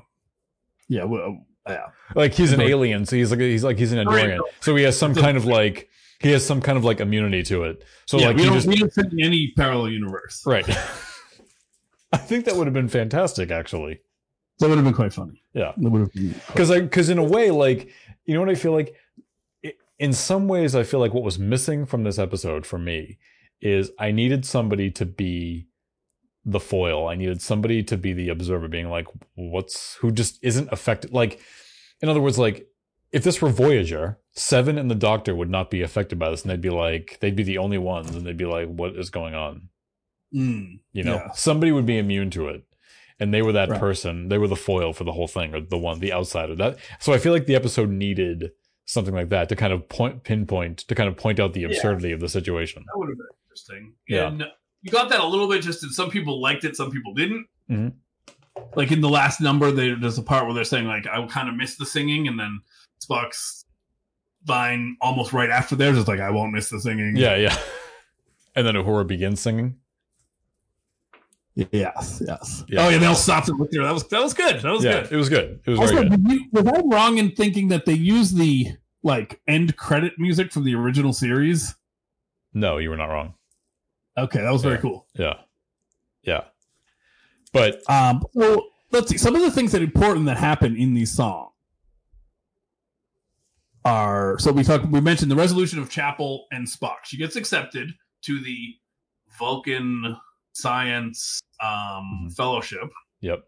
Yeah. 0.87 1.03
Well, 1.05 1.25
um, 1.25 1.45
yeah. 1.67 1.85
like 2.15 2.33
he's 2.33 2.51
an 2.51 2.59
Like- 2.59 2.69
alien, 2.69 3.05
so 3.05 3.15
he's 3.15 3.31
like 3.31 3.39
he's 3.39 3.63
like 3.63 3.77
he's 3.77 3.91
an 3.91 4.07
Right. 4.07 4.25
Andorian. 4.29 4.39
So 4.61 4.75
he 4.75 4.83
has 4.83 4.97
some 4.97 5.15
kind 5.15 5.35
of 5.37 5.45
like 5.45 5.89
he 6.19 6.31
has 6.31 6.45
some 6.45 6.61
kind 6.61 6.77
of 6.77 6.83
like 6.83 6.99
immunity 6.99 7.43
to 7.43 7.63
it. 7.63 7.83
So 8.05 8.17
yeah, 8.19 8.27
like 8.27 8.35
we 8.37 8.43
he 8.43 8.47
don't, 8.49 8.55
just 8.57 8.67
we 8.67 8.75
don't 8.77 8.93
fit 8.93 9.11
in 9.11 9.23
any 9.23 9.51
parallel 9.55 9.89
universe. 9.89 10.43
right. 10.45 10.67
I 12.13 12.17
think 12.17 12.45
that 12.45 12.55
would 12.55 12.67
have 12.67 12.73
been 12.73 12.87
fantastic, 12.87 13.51
actually. 13.51 13.99
That 14.59 14.69
would 14.69 14.77
have 14.77 14.85
been 14.85 14.93
quite 14.93 15.11
funny. 15.13 15.41
Yeah. 15.53 15.73
That 15.75 15.89
would 15.89 16.01
have 16.01 16.13
because 16.47 16.71
I 16.71 16.79
because 16.81 17.09
in 17.09 17.17
a 17.17 17.23
way, 17.23 17.51
like 17.51 17.89
you 18.25 18.33
know 18.33 18.39
what 18.39 18.49
I 18.49 18.55
feel 18.55 18.71
like. 18.71 18.95
In 19.97 20.11
some 20.11 20.49
ways, 20.49 20.75
I 20.75 20.83
feel 20.83 20.99
like 20.99 21.13
what 21.13 21.23
was 21.23 21.39
missing 21.39 21.85
from 21.85 22.03
this 22.03 22.19
episode 22.19 22.65
for 22.65 22.77
me 22.77 23.17
is 23.61 23.91
I 23.97 24.11
needed 24.11 24.45
somebody 24.45 24.91
to 24.91 25.05
be 25.05 25.67
the 26.45 26.59
foil. 26.59 27.07
I 27.07 27.15
needed 27.15 27.41
somebody 27.41 27.81
to 27.83 27.97
be 27.97 28.13
the 28.13 28.29
observer, 28.29 28.67
being 28.67 28.89
like, 28.89 29.07
"What's 29.35 29.95
who 29.95 30.11
just 30.11 30.37
isn't 30.43 30.69
affected?" 30.71 31.11
Like, 31.11 31.39
in 32.01 32.09
other 32.09 32.21
words, 32.21 32.37
like 32.37 32.67
if 33.11 33.23
this 33.23 33.41
were 33.41 33.49
Voyager, 33.49 34.19
Seven 34.33 34.77
and 34.77 34.91
the 34.91 34.95
Doctor 34.95 35.33
would 35.35 35.49
not 35.49 35.69
be 35.71 35.81
affected 35.81 36.19
by 36.19 36.29
this, 36.29 36.41
and 36.43 36.51
they'd 36.51 36.59
be 36.61 36.69
like, 36.69 37.17
they'd 37.21 37.35
be 37.35 37.43
the 37.43 37.57
only 37.57 37.77
ones, 37.77 38.13
and 38.15 38.25
they'd 38.25 38.35
be 38.37 38.45
like, 38.45 38.67
"What 38.67 38.95
is 38.95 39.09
going 39.09 39.33
on?" 39.33 39.69
Mm, 40.33 40.79
You 40.91 41.03
know, 41.03 41.15
Yeah. 41.15 41.31
somebody 41.31 41.71
would 41.71 41.85
be 41.85 41.97
immune 41.97 42.29
to 42.31 42.49
it. 42.49 42.63
And 43.19 43.33
they 43.33 43.41
were 43.41 43.53
that 43.53 43.69
Right. 43.69 43.79
person. 43.79 44.27
They 44.27 44.37
were 44.37 44.49
the 44.49 44.57
foil 44.57 44.91
for 44.91 45.05
the 45.05 45.13
whole 45.13 45.27
thing, 45.27 45.53
or 45.55 45.61
the 45.61 45.77
one, 45.77 45.99
the 45.99 46.11
outsider. 46.11 46.55
That 46.55 46.77
so 46.99 47.13
I 47.13 47.17
feel 47.17 47.31
like 47.31 47.45
the 47.45 47.55
episode 47.55 47.89
needed 47.89 48.51
something 48.83 49.13
like 49.13 49.29
that 49.29 49.47
to 49.49 49.55
kind 49.55 49.71
of 49.71 49.87
point, 49.87 50.23
pinpoint, 50.25 50.79
to 50.79 50.93
kind 50.95 51.07
of 51.07 51.15
point 51.15 51.39
out 51.39 51.53
the 51.53 51.63
absurdity 51.63 52.11
of 52.11 52.19
the 52.19 52.27
situation. 52.27 52.83
That 52.85 52.97
would 52.99 53.09
have 53.09 53.17
been 53.17 53.27
interesting. 53.45 53.93
Yeah. 54.09 54.27
And 54.27 54.43
you 54.85 54.91
got 54.91 55.09
that 55.09 55.19
a 55.19 55.25
little 55.25 55.47
bit 55.49 55.63
just 55.63 55.83
in 55.83 55.89
some 55.89 56.11
people 56.11 56.39
liked 56.39 56.63
it, 56.63 56.75
some 56.75 56.91
people 56.91 57.13
didn't. 57.15 57.47
Mm-hmm. 57.71 58.67
like 58.75 58.91
in 58.91 59.01
the 59.01 59.09
last 59.09 59.41
number, 59.41 59.71
they, 59.71 59.95
there's 59.95 60.19
a 60.19 60.23
part 60.23 60.45
where 60.45 60.53
they're 60.53 60.63
saying 60.63 60.85
like 60.85 61.07
I 61.07 61.25
kind 61.25 61.49
of 61.49 61.55
miss 61.55 61.75
the 61.75 61.85
singing, 61.87 62.27
and 62.27 62.39
then 62.39 62.61
Spock's 63.03 63.65
line 64.47 64.95
almost 65.01 65.33
right 65.33 65.49
after 65.49 65.75
theirs 65.75 65.97
is 65.97 66.07
like 66.07 66.19
I 66.19 66.29
won't 66.29 66.53
miss 66.53 66.69
the 66.69 66.79
singing. 66.79 67.15
Yeah, 67.17 67.35
yeah. 67.35 67.57
And 68.55 68.65
then 68.65 68.75
Uhura 68.75 69.05
begins 69.07 69.41
singing. 69.41 69.75
Yes. 71.55 72.21
Yes. 72.25 72.63
Yeah. 72.67 72.85
Oh 72.85 72.89
yeah. 72.89 72.97
They'll 72.99 73.15
stop 73.15 73.47
and 73.47 73.57
look 73.57 73.71
there. 73.71 73.83
That 73.83 73.93
was 73.93 74.07
that 74.09 74.21
was 74.21 74.33
good. 74.33 74.61
That 74.61 74.71
was 74.71 74.83
yeah, 74.83 75.01
good. 75.01 75.13
it 75.13 75.15
was 75.15 75.29
good. 75.29 75.59
It 75.65 75.69
was 75.71 75.79
Also, 75.79 75.95
very 75.95 76.09
good. 76.09 76.31
you, 76.31 76.41
was 76.51 76.67
I 76.67 76.81
wrong 76.85 77.17
in 77.17 77.31
thinking 77.31 77.69
that 77.69 77.85
they 77.85 77.93
used 77.93 78.37
the 78.37 78.67
like 79.03 79.41
end 79.47 79.75
credit 79.77 80.13
music 80.17 80.51
from 80.51 80.65
the 80.65 80.75
original 80.75 81.13
series? 81.13 81.73
No, 82.53 82.77
you 82.77 82.89
were 82.89 82.97
not 82.97 83.07
wrong. 83.07 83.33
Okay, 84.17 84.39
that 84.41 84.51
was 84.51 84.61
very 84.61 84.75
Yeah. 84.75 84.81
cool. 84.81 85.07
Yeah, 85.15 85.41
yeah. 86.23 86.43
But 87.51 87.81
Um, 87.89 88.23
so 88.33 88.67
let's 88.91 89.09
see. 89.09 89.17
Some 89.17 89.35
of 89.35 89.41
the 89.41 89.51
things 89.51 89.71
that 89.71 89.81
are 89.81 89.85
important 89.85 90.25
that 90.27 90.37
happen 90.37 90.75
in 90.75 90.93
these 90.93 91.11
songs 91.13 91.51
are 93.83 94.37
so 94.39 94.51
we 94.51 94.63
talked. 94.63 94.85
We 94.87 94.99
mentioned 95.01 95.29
the 95.31 95.35
resolution 95.35 95.79
of 95.79 95.89
Chapel 95.89 96.47
and 96.51 96.65
Spock. 96.67 97.03
She 97.05 97.17
gets 97.17 97.35
accepted 97.35 97.93
to 98.23 98.39
the 98.43 98.75
Vulcan 99.37 100.17
Science 100.53 101.41
um, 101.61 102.27
Mhm. 102.29 102.35
Fellowship, 102.35 102.91
yep, 103.21 103.47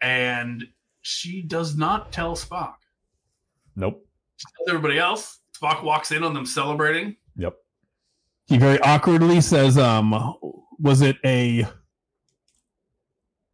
And 0.00 0.72
she 1.02 1.42
does 1.42 1.76
not 1.76 2.10
tell 2.12 2.34
Spock. 2.36 2.76
nope, 3.76 4.06
She 4.36 4.46
tells 4.56 4.68
everybody 4.68 4.98
else. 4.98 5.40
Spock 5.54 5.82
walks 5.82 6.10
in 6.12 6.22
on 6.22 6.32
them 6.34 6.46
celebrating. 6.46 7.16
He 8.50 8.58
very 8.58 8.80
awkwardly 8.80 9.40
says, 9.40 9.78
"Um, 9.78 10.34
was 10.80 11.00
it 11.02 11.16
a 11.24 11.66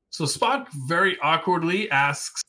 So 0.09 0.25
Spock 0.25 0.69
very 0.89 1.19
awkwardly 1.21 1.91
asks 1.91 2.43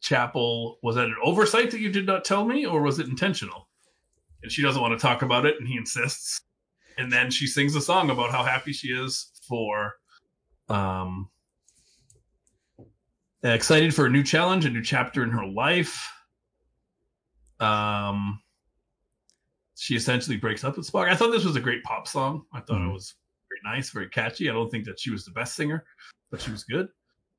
Chapel, 0.00 0.78
was 0.82 0.96
that 0.96 1.04
an 1.04 1.14
oversight 1.22 1.70
that 1.70 1.78
you 1.78 1.92
did 1.92 2.04
not 2.04 2.24
tell 2.24 2.44
me, 2.44 2.66
or 2.66 2.82
was 2.82 2.98
it 2.98 3.06
intentional? 3.06 3.68
And 4.42 4.50
she 4.50 4.60
doesn't 4.60 4.82
want 4.82 4.98
to 4.98 5.00
talk 5.00 5.22
about 5.22 5.46
it, 5.46 5.54
and 5.60 5.68
he 5.68 5.76
insists. 5.76 6.40
And 6.98 7.12
then 7.12 7.30
she 7.30 7.46
sings 7.46 7.76
a 7.76 7.80
song 7.80 8.10
about 8.10 8.32
how 8.32 8.42
happy 8.42 8.72
she 8.72 8.88
is 8.88 9.30
for 9.48 9.94
um 10.68 11.30
excited 13.44 13.94
for 13.94 14.06
a 14.06 14.10
new 14.10 14.24
challenge, 14.24 14.64
a 14.64 14.70
new 14.70 14.82
chapter 14.82 15.22
in 15.22 15.30
her 15.30 15.46
life. 15.46 16.12
Um 17.60 18.42
she 19.80 19.96
essentially 19.96 20.36
breaks 20.36 20.62
up 20.62 20.76
with 20.76 20.90
Spock. 20.90 21.08
I 21.08 21.16
thought 21.16 21.30
this 21.30 21.44
was 21.44 21.56
a 21.56 21.60
great 21.60 21.82
pop 21.84 22.06
song. 22.06 22.44
I 22.52 22.60
thought 22.60 22.80
Mhm. 22.82 22.90
it 22.90 22.92
was 22.92 23.14
very 23.48 23.74
nice, 23.76 23.88
very 23.90 24.08
catchy. 24.10 24.50
I 24.50 24.52
don't 24.52 24.68
think 24.70 24.84
that 24.84 25.00
she 25.00 25.10
was 25.10 25.24
the 25.24 25.30
best 25.30 25.54
singer, 25.56 25.86
but 26.30 26.40
she 26.42 26.50
was 26.50 26.64
good. 26.64 26.88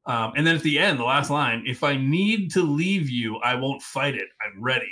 Um, 0.07 0.33
and 0.35 0.47
then 0.47 0.55
at 0.55 0.63
the 0.63 0.79
end, 0.79 0.97
the 0.97 1.03
last 1.03 1.29
line, 1.29 1.63
if 1.67 1.83
I 1.83 1.95
need 1.97 2.49
to 2.53 2.63
leave 2.63 3.09
you, 3.11 3.37
I 3.37 3.53
won't 3.53 3.83
fight 3.83 4.15
it. 4.15 4.29
I'm 4.43 4.59
ready. 4.61 4.91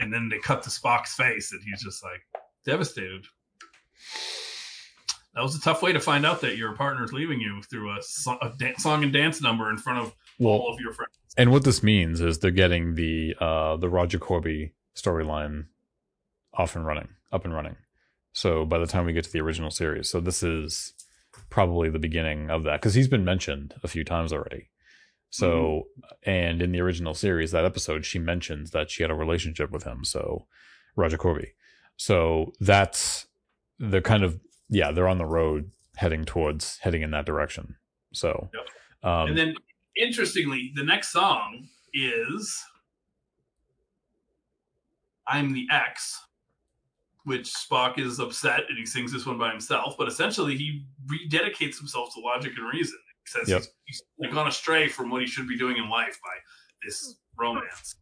And 0.00 0.12
then 0.12 0.28
they 0.28 0.38
cut 0.40 0.64
to 0.64 0.70
Spock's 0.70 1.14
face, 1.14 1.52
and 1.52 1.62
he's 1.62 1.80
just 1.82 2.02
like 2.02 2.22
devastated. 2.64 3.26
That 5.34 5.42
was 5.42 5.54
a 5.56 5.60
tough 5.60 5.82
way 5.82 5.92
to 5.92 6.00
find 6.00 6.26
out 6.26 6.40
that 6.42 6.56
your 6.56 6.74
partner's 6.74 7.12
leaving 7.12 7.40
you 7.40 7.62
through 7.62 7.96
a, 7.96 8.02
so- 8.02 8.38
a 8.40 8.52
dan- 8.58 8.78
song 8.78 9.02
and 9.04 9.12
dance 9.12 9.40
number 9.40 9.70
in 9.70 9.78
front 9.78 10.00
of 10.00 10.14
all 10.40 10.72
of 10.72 10.80
your 10.80 10.92
friends. 10.92 11.12
and 11.36 11.50
what 11.52 11.62
this 11.64 11.82
means 11.82 12.20
is 12.20 12.38
they're 12.40 12.50
getting 12.52 12.94
the 12.96 13.34
uh 13.40 13.76
the 13.76 13.88
Roger 13.88 14.18
Korby 14.18 14.72
storyline 14.96 15.66
off 16.56 16.76
and 16.76 16.86
running, 16.86 17.08
up 17.32 17.44
and 17.44 17.54
running. 17.54 17.76
So 18.32 18.64
by 18.64 18.78
the 18.78 18.86
time 18.86 19.06
we 19.06 19.12
get 19.12 19.24
to 19.24 19.32
the 19.32 19.40
original 19.40 19.70
series, 19.70 20.08
so 20.08 20.20
this 20.20 20.42
is 20.42 20.92
probably 21.50 21.88
the 21.90 21.98
beginning 21.98 22.50
of 22.50 22.64
that 22.64 22.80
because 22.80 22.94
he's 22.94 23.08
been 23.08 23.24
mentioned 23.24 23.74
a 23.82 23.88
few 23.88 24.04
times 24.04 24.32
already. 24.32 24.70
So, 25.30 25.88
and 26.22 26.62
in 26.62 26.70
the 26.70 26.80
original 26.80 27.12
series, 27.12 27.50
that 27.50 27.64
episode, 27.64 28.04
she 28.04 28.20
mentions 28.20 28.70
that 28.70 28.88
she 28.88 29.02
had 29.02 29.10
a 29.10 29.16
relationship 29.16 29.72
with 29.72 29.82
him. 29.82 30.04
So, 30.04 30.46
Roger 30.94 31.18
Korby. 31.18 31.48
So 31.96 32.52
that's 32.60 33.26
they're 33.80 34.00
kind 34.00 34.22
of 34.22 34.38
yeah, 34.68 34.92
they're 34.92 35.08
on 35.08 35.18
the 35.18 35.26
road 35.26 35.72
heading 35.96 36.24
towards 36.24 36.78
heading 36.78 37.02
in 37.02 37.10
that 37.10 37.26
direction. 37.26 37.74
So, 38.12 38.48
um, 39.02 39.28
and 39.28 39.36
then, 39.36 39.54
interestingly, 39.96 40.72
the 40.76 40.84
next 40.84 41.12
song 41.12 41.66
is 41.92 42.62
I'm 45.26 45.52
the 45.52 45.66
X, 45.70 46.20
which 47.24 47.52
Spock 47.52 47.98
is 47.98 48.18
upset 48.20 48.64
and 48.68 48.78
he 48.78 48.86
sings 48.86 49.12
this 49.12 49.26
one 49.26 49.38
by 49.38 49.50
himself. 49.50 49.96
But 49.98 50.08
essentially, 50.08 50.56
he 50.56 50.84
rededicates 51.06 51.78
himself 51.78 52.14
to 52.14 52.20
logic 52.20 52.52
and 52.56 52.66
reason. 52.72 52.98
He 53.24 53.38
says 53.38 53.48
Yep. 53.48 53.62
he's, 53.86 54.02
he's 54.18 54.32
gone 54.32 54.46
astray 54.46 54.88
from 54.88 55.10
what 55.10 55.22
he 55.22 55.26
should 55.26 55.48
be 55.48 55.56
doing 55.58 55.76
in 55.76 55.88
life 55.88 56.18
by 56.22 56.36
this 56.84 57.16
romance. 57.38 57.96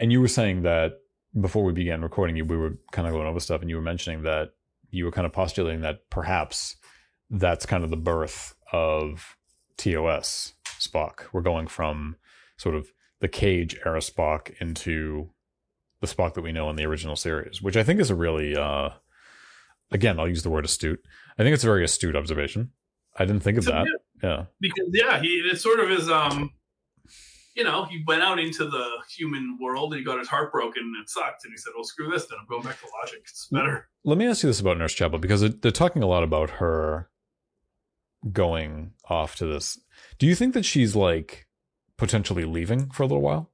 And 0.00 0.12
you 0.12 0.20
were 0.20 0.28
saying 0.28 0.62
that 0.62 0.98
before 1.40 1.64
we 1.64 1.72
began 1.72 2.02
recording, 2.02 2.36
you 2.36 2.44
we 2.44 2.56
were 2.56 2.78
kind 2.92 3.06
of 3.06 3.14
going 3.14 3.26
over 3.26 3.40
stuff, 3.40 3.60
and 3.60 3.70
you 3.70 3.76
were 3.76 3.82
mentioning 3.82 4.22
that 4.22 4.50
you 4.90 5.04
were 5.04 5.10
kind 5.10 5.26
of 5.26 5.32
postulating 5.32 5.82
that 5.82 6.08
perhaps 6.10 6.76
that's 7.30 7.66
kind 7.66 7.84
of 7.84 7.90
the 7.90 7.96
birth 7.96 8.54
of 8.72 9.36
TOS 9.76 10.54
Spock. 10.80 11.26
We're 11.32 11.42
going 11.42 11.66
from 11.66 12.16
sort 12.56 12.74
of 12.74 12.92
the 13.20 13.28
Cage 13.28 13.78
era 13.84 14.00
Spock 14.00 14.54
into 14.60 15.30
the 16.00 16.06
Spock 16.06 16.34
that 16.34 16.42
we 16.42 16.52
know 16.52 16.70
in 16.70 16.76
the 16.76 16.84
original 16.86 17.16
series, 17.16 17.60
which 17.62 17.76
I 17.76 17.82
think 17.82 18.00
is 18.00 18.10
a 18.10 18.14
really, 18.14 18.56
uh, 18.56 18.90
again, 19.90 20.18
I'll 20.20 20.28
use 20.28 20.42
the 20.42 20.50
word 20.50 20.64
astute. 20.64 21.00
I 21.38 21.42
think 21.42 21.54
it's 21.54 21.64
a 21.64 21.68
very 21.68 21.84
astute 21.84 22.14
observation. 22.16 22.70
I 23.16 23.24
didn't 23.24 23.42
think 23.42 23.58
of 23.58 23.64
So, 23.64 23.72
that. 23.72 23.86
yeah, 24.22 24.28
Yeah. 24.28 24.44
because 24.60 24.88
yeah, 24.92 25.20
he 25.20 25.28
it 25.50 25.60
sort 25.60 25.80
of 25.80 25.90
is 25.90 26.08
um 26.08 26.52
you 27.56 27.64
know, 27.64 27.84
he 27.86 28.04
went 28.06 28.22
out 28.22 28.38
into 28.38 28.64
the 28.68 28.86
human 29.16 29.58
world 29.60 29.92
and 29.92 29.98
he 29.98 30.04
got 30.04 30.20
his 30.20 30.28
heart 30.28 30.52
broken 30.52 30.80
and 30.84 31.02
it 31.02 31.10
sucked 31.10 31.44
and 31.44 31.52
he 31.52 31.56
said, 31.56 31.72
Well 31.74 31.82
screw 31.82 32.08
this 32.08 32.26
then 32.26 32.38
I'm 32.40 32.46
going 32.46 32.62
back 32.62 32.78
to 32.78 32.86
logic. 33.02 33.22
It's 33.22 33.48
better. 33.50 33.88
Let 34.04 34.16
me 34.18 34.26
ask 34.28 34.44
you 34.44 34.48
this 34.48 34.60
about 34.60 34.78
Nurse 34.78 34.94
Chapel 34.94 35.18
because 35.18 35.40
they're 35.56 35.72
talking 35.72 36.02
a 36.04 36.06
lot 36.06 36.22
about 36.22 36.50
her 36.50 37.10
going 38.32 38.92
off 39.08 39.34
to 39.36 39.46
this. 39.46 39.78
Do 40.18 40.26
you 40.26 40.34
think 40.36 40.54
that 40.54 40.64
she's 40.64 40.94
like 40.94 41.46
potentially 41.96 42.44
leaving 42.44 42.90
for 42.90 43.02
a 43.02 43.06
little 43.06 43.22
while? 43.22 43.50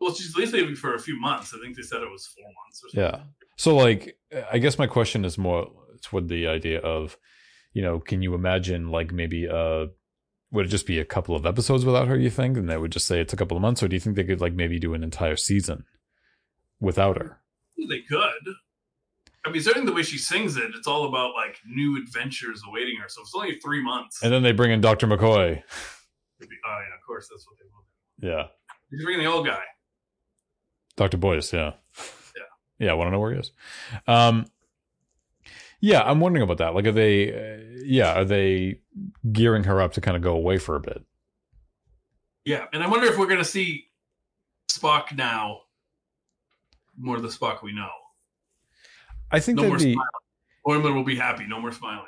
Well, 0.00 0.14
she's 0.14 0.34
at 0.34 0.40
least 0.40 0.52
leaving 0.52 0.74
for 0.74 0.94
a 0.94 0.98
few 0.98 1.18
months. 1.18 1.54
I 1.54 1.58
think 1.58 1.76
they 1.76 1.82
said 1.82 2.02
it 2.02 2.10
was 2.10 2.26
four 2.26 2.44
months 2.44 2.82
or 2.84 2.88
something. 2.90 3.20
Yeah. 3.20 3.24
So, 3.56 3.76
like, 3.76 4.18
I 4.52 4.58
guess 4.58 4.78
my 4.78 4.86
question 4.86 5.24
is 5.24 5.38
more 5.38 5.70
toward 6.02 6.28
the 6.28 6.46
idea 6.46 6.80
of, 6.80 7.16
you 7.72 7.82
know, 7.82 7.98
can 7.98 8.22
you 8.22 8.34
imagine 8.34 8.90
like 8.90 9.12
maybe 9.12 9.48
uh 9.48 9.86
would 10.52 10.66
it 10.66 10.70
just 10.70 10.86
be 10.86 10.98
a 10.98 11.04
couple 11.04 11.34
of 11.34 11.44
episodes 11.44 11.84
without 11.84 12.08
her? 12.08 12.16
You 12.16 12.30
think, 12.30 12.56
and 12.56 12.68
they 12.68 12.76
would 12.76 12.92
just 12.92 13.06
say 13.06 13.20
it's 13.20 13.32
a 13.32 13.36
couple 13.36 13.56
of 13.56 13.62
months, 13.62 13.82
or 13.82 13.88
do 13.88 13.96
you 13.96 14.00
think 14.00 14.16
they 14.16 14.24
could 14.24 14.40
like 14.40 14.54
maybe 14.54 14.78
do 14.78 14.94
an 14.94 15.02
entire 15.02 15.36
season 15.36 15.84
without 16.80 17.18
her? 17.18 17.40
They 17.88 18.00
could. 18.00 18.54
I 19.44 19.50
mean, 19.50 19.62
certainly 19.62 19.86
the 19.86 19.94
way 19.94 20.02
she 20.02 20.18
sings 20.18 20.56
it, 20.56 20.72
it's 20.74 20.88
all 20.88 21.06
about 21.06 21.34
like 21.34 21.58
new 21.66 21.96
adventures 22.02 22.62
awaiting 22.68 22.96
her. 23.00 23.08
So 23.08 23.22
it's 23.22 23.32
only 23.34 23.58
three 23.60 23.82
months. 23.82 24.22
And 24.22 24.32
then 24.32 24.42
they 24.42 24.52
bring 24.52 24.72
in 24.72 24.80
Doctor 24.80 25.06
McCoy. 25.06 25.62
oh 26.42 26.42
yeah, 26.42 26.94
of 26.94 27.06
course 27.06 27.28
that's 27.30 27.46
what 27.46 27.56
they 27.58 27.66
will. 27.72 28.34
Yeah. 28.34 28.46
He's 28.90 29.04
bringing 29.04 29.24
the 29.24 29.30
old 29.30 29.46
guy. 29.46 29.62
Dr. 30.96 31.16
Boyce, 31.16 31.52
yeah. 31.52 31.72
Yeah. 31.98 32.42
Yeah, 32.86 32.90
I 32.90 32.94
want 32.94 33.08
to 33.08 33.12
know 33.12 33.20
where 33.20 33.32
he 33.32 33.38
is. 33.40 33.52
Um, 34.06 34.46
yeah, 35.80 36.02
I'm 36.02 36.20
wondering 36.20 36.42
about 36.42 36.58
that. 36.58 36.74
Like, 36.74 36.86
are 36.86 36.92
they, 36.92 37.32
uh, 37.32 37.82
yeah, 37.84 38.14
are 38.20 38.24
they 38.24 38.80
gearing 39.32 39.64
her 39.64 39.80
up 39.80 39.92
to 39.94 40.00
kind 40.00 40.16
of 40.16 40.22
go 40.22 40.34
away 40.34 40.58
for 40.58 40.74
a 40.76 40.80
bit? 40.80 41.04
Yeah, 42.44 42.66
and 42.72 42.82
I 42.82 42.88
wonder 42.88 43.06
if 43.06 43.18
we're 43.18 43.26
going 43.26 43.38
to 43.38 43.44
see 43.44 43.86
Spock 44.70 45.14
now 45.16 45.60
more 46.98 47.16
of 47.16 47.22
the 47.22 47.28
Spock 47.28 47.62
we 47.62 47.72
know. 47.74 47.90
I 49.30 49.40
think 49.40 49.56
No 49.56 49.62
that'd 49.62 49.72
more 49.72 49.78
be 49.78 49.94
smiling. 49.94 50.84
Boimler 50.92 50.94
will 50.94 51.04
be 51.04 51.16
happy. 51.16 51.44
No 51.46 51.60
more 51.60 51.72
smiling. 51.72 52.06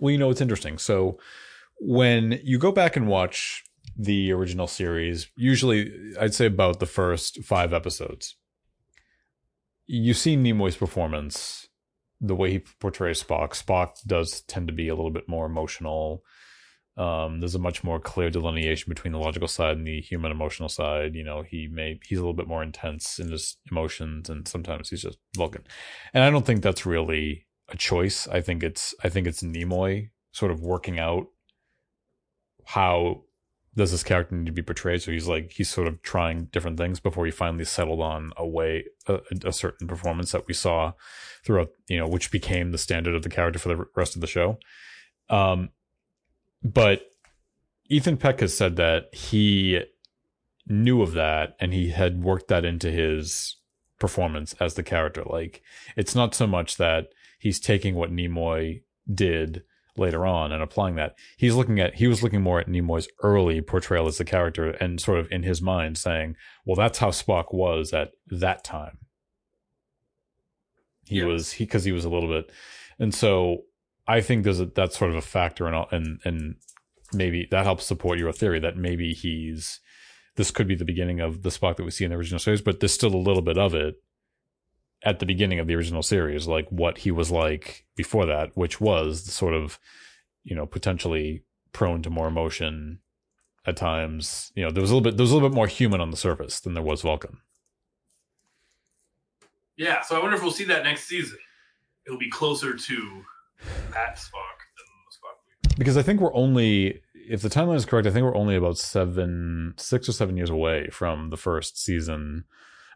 well, 0.00 0.10
you 0.10 0.18
know, 0.18 0.30
it's 0.30 0.40
interesting. 0.40 0.78
So 0.78 1.18
when 1.78 2.40
you 2.42 2.58
go 2.58 2.72
back 2.72 2.96
and 2.96 3.06
watch 3.06 3.64
the 3.96 4.32
original 4.32 4.66
series, 4.66 5.30
usually 5.36 5.90
I'd 6.20 6.34
say 6.34 6.46
about 6.46 6.80
the 6.80 6.86
first 6.86 7.42
five 7.42 7.72
episodes, 7.72 8.36
you 9.86 10.14
see 10.14 10.36
Nimoy's 10.36 10.76
performance, 10.76 11.68
the 12.20 12.34
way 12.34 12.50
he 12.50 12.58
portrays 12.80 13.22
Spock. 13.22 13.50
Spock 13.50 13.96
does 14.06 14.42
tend 14.42 14.68
to 14.68 14.74
be 14.74 14.88
a 14.88 14.94
little 14.94 15.10
bit 15.10 15.28
more 15.28 15.46
emotional. 15.46 16.22
Um, 16.96 17.40
there's 17.40 17.54
a 17.54 17.60
much 17.60 17.84
more 17.84 18.00
clear 18.00 18.30
delineation 18.30 18.88
between 18.88 19.12
the 19.12 19.18
logical 19.18 19.48
side 19.48 19.76
and 19.76 19.86
the 19.86 20.00
human 20.00 20.32
emotional 20.32 20.68
side. 20.68 21.14
You 21.14 21.24
know, 21.24 21.42
he 21.42 21.68
may 21.70 22.00
he's 22.04 22.18
a 22.18 22.22
little 22.22 22.34
bit 22.34 22.48
more 22.48 22.62
intense 22.62 23.18
in 23.18 23.30
his 23.30 23.58
emotions, 23.70 24.28
and 24.30 24.48
sometimes 24.48 24.88
he's 24.88 25.02
just 25.02 25.18
Vulcan. 25.36 25.64
And 26.14 26.24
I 26.24 26.30
don't 26.30 26.46
think 26.46 26.62
that's 26.62 26.86
really 26.86 27.46
a 27.68 27.76
choice. 27.76 28.26
I 28.28 28.40
think 28.40 28.62
it's 28.62 28.94
I 29.04 29.08
think 29.10 29.26
it's 29.26 29.42
Nimoy 29.42 30.10
sort 30.32 30.50
of 30.50 30.60
working 30.62 30.98
out 30.98 31.26
how 32.64 33.22
does 33.76 33.90
this 33.90 34.02
character 34.02 34.34
need 34.34 34.46
to 34.46 34.52
be 34.52 34.62
portrayed. 34.62 35.02
So 35.02 35.12
he's 35.12 35.28
like 35.28 35.52
he's 35.52 35.68
sort 35.68 35.86
of 35.86 36.02
trying 36.02 36.46
different 36.46 36.78
things 36.78 36.98
before 36.98 37.26
he 37.26 37.30
finally 37.30 37.64
settled 37.64 38.00
on 38.00 38.32
a 38.36 38.46
way 38.46 38.84
a, 39.06 39.20
a 39.44 39.52
certain 39.52 39.86
performance 39.86 40.32
that 40.32 40.46
we 40.46 40.54
saw 40.54 40.92
throughout. 41.44 41.70
You 41.88 41.98
know, 41.98 42.08
which 42.08 42.30
became 42.30 42.72
the 42.72 42.78
standard 42.78 43.14
of 43.14 43.22
the 43.22 43.28
character 43.28 43.58
for 43.58 43.68
the 43.68 43.86
rest 43.94 44.14
of 44.14 44.20
the 44.20 44.26
show. 44.26 44.58
Um, 45.28 45.70
but 46.62 47.02
Ethan 47.88 48.16
Peck 48.16 48.40
has 48.40 48.56
said 48.56 48.76
that 48.76 49.14
he 49.14 49.82
knew 50.66 51.02
of 51.02 51.12
that 51.12 51.54
and 51.60 51.72
he 51.72 51.90
had 51.90 52.22
worked 52.22 52.48
that 52.48 52.64
into 52.64 52.90
his 52.90 53.56
performance 53.98 54.54
as 54.58 54.74
the 54.74 54.82
character. 54.82 55.22
Like 55.24 55.62
it's 55.96 56.14
not 56.14 56.34
so 56.34 56.46
much 56.46 56.76
that 56.76 57.08
he's 57.38 57.60
taking 57.60 57.94
what 57.94 58.10
Nimoy 58.10 58.82
did 59.12 59.62
later 59.98 60.26
on 60.26 60.52
and 60.52 60.62
applying 60.62 60.94
that. 60.96 61.14
He's 61.36 61.54
looking 61.54 61.80
at 61.80 61.94
he 61.96 62.06
was 62.06 62.22
looking 62.22 62.42
more 62.42 62.60
at 62.60 62.68
Nimoy's 62.68 63.08
early 63.22 63.60
portrayal 63.60 64.06
as 64.06 64.18
the 64.18 64.24
character 64.24 64.70
and 64.70 65.00
sort 65.00 65.18
of 65.18 65.30
in 65.30 65.42
his 65.42 65.60
mind 65.62 65.98
saying, 65.98 66.36
"Well, 66.64 66.76
that's 66.76 66.98
how 66.98 67.10
Spock 67.10 67.52
was 67.54 67.92
at 67.92 68.12
that 68.28 68.64
time." 68.64 68.98
He 71.06 71.18
Yeah. 71.18 71.26
was 71.26 71.52
he 71.52 71.64
because 71.64 71.84
he 71.84 71.92
was 71.92 72.04
a 72.04 72.08
little 72.10 72.28
bit, 72.28 72.50
and 72.98 73.14
so 73.14 73.64
I 74.06 74.20
think 74.20 74.44
there's 74.44 74.60
a 74.60 74.66
that's 74.66 74.98
sort 74.98 75.10
of 75.10 75.16
a 75.16 75.22
factor 75.22 75.68
in 75.68 75.74
all, 75.74 75.88
and 75.90 76.20
and 76.24 76.56
maybe 77.12 77.46
that 77.50 77.64
helps 77.64 77.84
support 77.86 78.18
your 78.18 78.32
theory 78.32 78.58
that 78.60 78.76
maybe 78.76 79.12
he's 79.12 79.80
this 80.36 80.50
could 80.50 80.66
be 80.68 80.74
the 80.74 80.84
beginning 80.84 81.20
of 81.20 81.42
the 81.42 81.48
Spock 81.48 81.76
that 81.76 81.84
we 81.84 81.90
see 81.90 82.04
in 82.04 82.10
the 82.10 82.16
original 82.16 82.38
series, 82.38 82.60
but 82.60 82.80
there's 82.80 82.92
still 82.92 83.14
a 83.14 83.16
little 83.16 83.40
bit 83.42 83.56
of 83.56 83.74
it 83.74 83.94
at 85.04 85.18
the 85.18 85.26
beginning 85.26 85.58
of 85.58 85.66
the 85.66 85.74
original 85.74 86.02
series, 86.02 86.46
like 86.46 86.68
what 86.70 86.98
he 86.98 87.10
was 87.10 87.30
like 87.30 87.86
before 87.96 88.26
that, 88.26 88.56
which 88.56 88.80
was 88.80 89.24
sort 89.24 89.54
of, 89.54 89.78
you 90.44 90.56
know, 90.56 90.66
potentially 90.66 91.44
prone 91.72 92.02
to 92.02 92.10
more 92.10 92.28
emotion 92.28 93.00
at 93.66 93.76
times. 93.76 94.52
You 94.54 94.64
know, 94.64 94.70
there 94.70 94.80
was 94.80 94.90
a 94.90 94.94
little 94.94 95.10
bit 95.10 95.16
there 95.16 95.24
was 95.24 95.30
a 95.30 95.34
little 95.34 95.48
bit 95.48 95.54
more 95.54 95.66
human 95.66 96.00
on 96.00 96.10
the 96.10 96.16
surface 96.16 96.60
than 96.60 96.74
there 96.74 96.82
was 96.82 97.02
Vulcan. 97.02 97.38
Yeah, 99.76 100.00
so 100.00 100.16
I 100.16 100.20
wonder 100.20 100.36
if 100.36 100.42
we'll 100.42 100.52
see 100.52 100.64
that 100.64 100.84
next 100.84 101.04
season. 101.04 101.38
It'll 102.06 102.18
be 102.18 102.30
closer 102.30 102.74
to 102.74 103.22
that 103.92 104.16
Spock 104.16 104.58
than 104.76 104.86
the 105.04 105.12
Spock. 105.12 105.76
Because 105.76 105.96
I 105.98 106.02
think 106.02 106.20
we're 106.20 106.34
only 106.34 107.02
if 107.14 107.42
the 107.42 107.50
timeline 107.50 107.76
is 107.76 107.84
correct, 107.84 108.06
I 108.06 108.10
think 108.10 108.24
we're 108.24 108.36
only 108.36 108.56
about 108.56 108.78
seven 108.78 109.74
six 109.76 110.08
or 110.08 110.12
seven 110.12 110.36
years 110.36 110.50
away 110.50 110.88
from 110.90 111.30
the 111.30 111.36
first 111.36 111.78
season. 111.78 112.44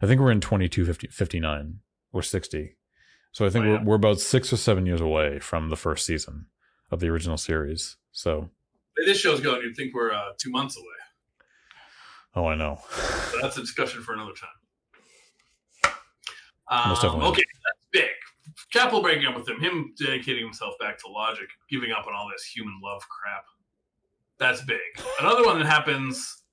I 0.01 0.07
think 0.07 0.19
we're 0.19 0.31
in 0.31 0.41
2250 0.41 1.07
59 1.07 1.79
or 2.13 2.21
60. 2.21 2.75
So 3.31 3.45
I 3.45 3.49
think 3.49 3.65
Oh, 3.65 3.67
yeah. 3.67 3.77
we're 3.79 3.85
we're 3.85 3.95
about 3.95 4.19
six 4.19 4.51
or 4.51 4.57
seven 4.57 4.85
years 4.85 5.01
away 5.01 5.39
from 5.39 5.69
the 5.69 5.77
first 5.77 6.05
season 6.05 6.47
of 6.91 6.99
the 6.99 7.07
original 7.07 7.37
series. 7.37 7.97
So 8.11 8.49
This 9.05 9.17
show's 9.19 9.39
going. 9.39 9.61
You'd 9.61 9.75
think 9.75 9.93
we're 9.93 10.11
uh, 10.11 10.31
two 10.37 10.51
months 10.51 10.75
away. 10.77 10.85
oh 12.35 12.45
I 12.47 12.55
know. 12.55 12.79
But 13.31 13.41
that's 13.41 13.57
a 13.57 13.61
discussion 13.61 14.01
for 14.03 14.13
another 14.13 14.33
time. 14.33 15.93
Most 16.87 17.03
Um, 17.03 17.09
definitely. 17.11 17.27
okay, 17.31 17.43
that's 17.65 17.79
big. 17.91 18.09
Chapel 18.69 19.01
breaking 19.01 19.25
up 19.27 19.35
with 19.35 19.47
him, 19.47 19.59
him 19.59 19.93
dedicating 20.01 20.43
himself 20.43 20.73
back 20.79 20.97
to 20.99 21.07
logic, 21.09 21.49
giving 21.69 21.91
up 21.91 22.07
on 22.07 22.13
all 22.13 22.29
this 22.31 22.43
human 22.45 22.79
love 22.83 23.01
crap. 23.09 23.43
That's 24.39 24.63
big. 24.63 24.79
Another 25.19 25.43
one 25.45 25.59
that 25.59 25.67
happens 25.67 26.43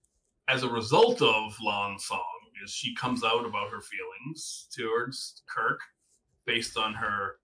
as 0.49 0.63
a 0.63 0.69
result 0.69 1.23
of 1.23 1.55
La'an 1.65 1.99
song 2.01 2.25
is 2.65 2.71
she 2.73 2.95
comes 2.95 3.23
out 3.25 3.45
about 3.47 3.71
her 3.71 3.81
feelings 3.81 4.69
towards 4.77 5.43
Kirk 5.49 5.81
based 6.47 6.77
on 6.77 6.95
her 6.95 7.37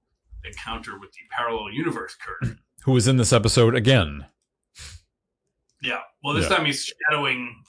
encounter 0.44 0.98
with 0.98 1.12
the 1.12 1.20
parallel 1.30 1.70
universe 1.72 2.14
Kirk. 2.16 2.56
Who 2.84 2.92
was 2.92 3.08
in 3.08 3.16
this 3.16 3.32
episode 3.32 3.74
again? 3.74 4.26
Yeah. 5.82 6.00
Well, 6.22 6.34
this 6.34 6.48
Yeah. 6.48 6.56
time 6.56 6.66
he's 6.66 6.90
shadowing 7.10 7.62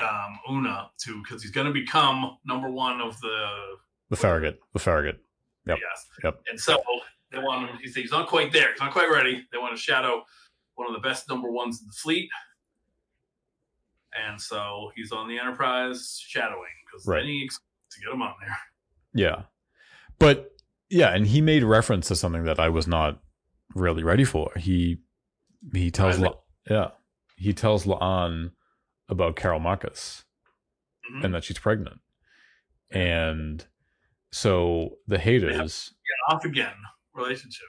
um, 0.00 0.38
Una 0.50 0.90
too 0.98 1.22
because 1.22 1.42
he's 1.42 1.52
going 1.52 1.66
to 1.66 1.72
become 1.72 2.36
number 2.44 2.68
one 2.68 3.00
of 3.00 3.20
the 3.20 3.76
The 4.10 4.16
Farragut. 4.16 4.60
The 4.72 4.78
Farragut. 4.80 5.20
Yep. 5.66 5.78
Yes. 5.80 6.06
Yep. 6.24 6.42
And 6.50 6.60
so 6.60 6.82
they 7.30 7.38
want 7.38 7.68
him. 7.70 7.78
He's, 7.80 7.94
he's 7.94 8.10
not 8.10 8.28
quite 8.28 8.52
there. 8.52 8.70
He's 8.72 8.80
not 8.80 8.92
quite 8.92 9.10
ready. 9.10 9.46
They 9.52 9.58
want 9.58 9.74
to 9.76 9.80
shadow 9.80 10.24
one 10.74 10.88
of 10.88 10.94
the 10.94 11.00
best 11.06 11.28
number 11.28 11.50
ones 11.50 11.80
in 11.80 11.86
the 11.86 11.92
fleet. 11.92 12.28
And 14.16 14.40
so 14.40 14.90
he's 14.94 15.10
on 15.12 15.28
the 15.28 15.38
Enterprise 15.38 16.20
shadowing 16.24 16.70
because 16.86 17.06
Right. 17.06 17.20
then 17.20 17.26
he 17.26 17.48
to 17.48 18.00
get 18.00 18.12
him 18.12 18.22
on 18.22 18.34
there. 18.40 18.56
Yeah. 19.16 19.42
But 20.18 20.50
yeah, 20.90 21.14
and 21.14 21.24
he 21.26 21.40
made 21.40 21.62
reference 21.62 22.08
to 22.08 22.16
something 22.16 22.42
that 22.44 22.58
I 22.58 22.68
was 22.68 22.88
not 22.88 23.22
really 23.74 24.02
ready 24.02 24.24
for. 24.24 24.50
He 24.56 24.98
he 25.72 25.90
tells? 25.92 26.18
La, 26.18 26.34
yeah. 26.68 26.88
He 27.36 27.52
tells 27.52 27.84
La'an 27.84 28.50
about 29.08 29.36
Carol 29.36 29.60
Marcus 29.60 30.24
Mhm. 31.12 31.24
and 31.24 31.34
that 31.34 31.44
she's 31.44 31.58
pregnant. 31.60 32.00
And 32.90 33.64
so 34.32 34.98
the 35.06 35.18
haters 35.18 35.94
Get 36.28 36.34
off 36.34 36.44
again 36.44 36.74
relationship. 37.14 37.68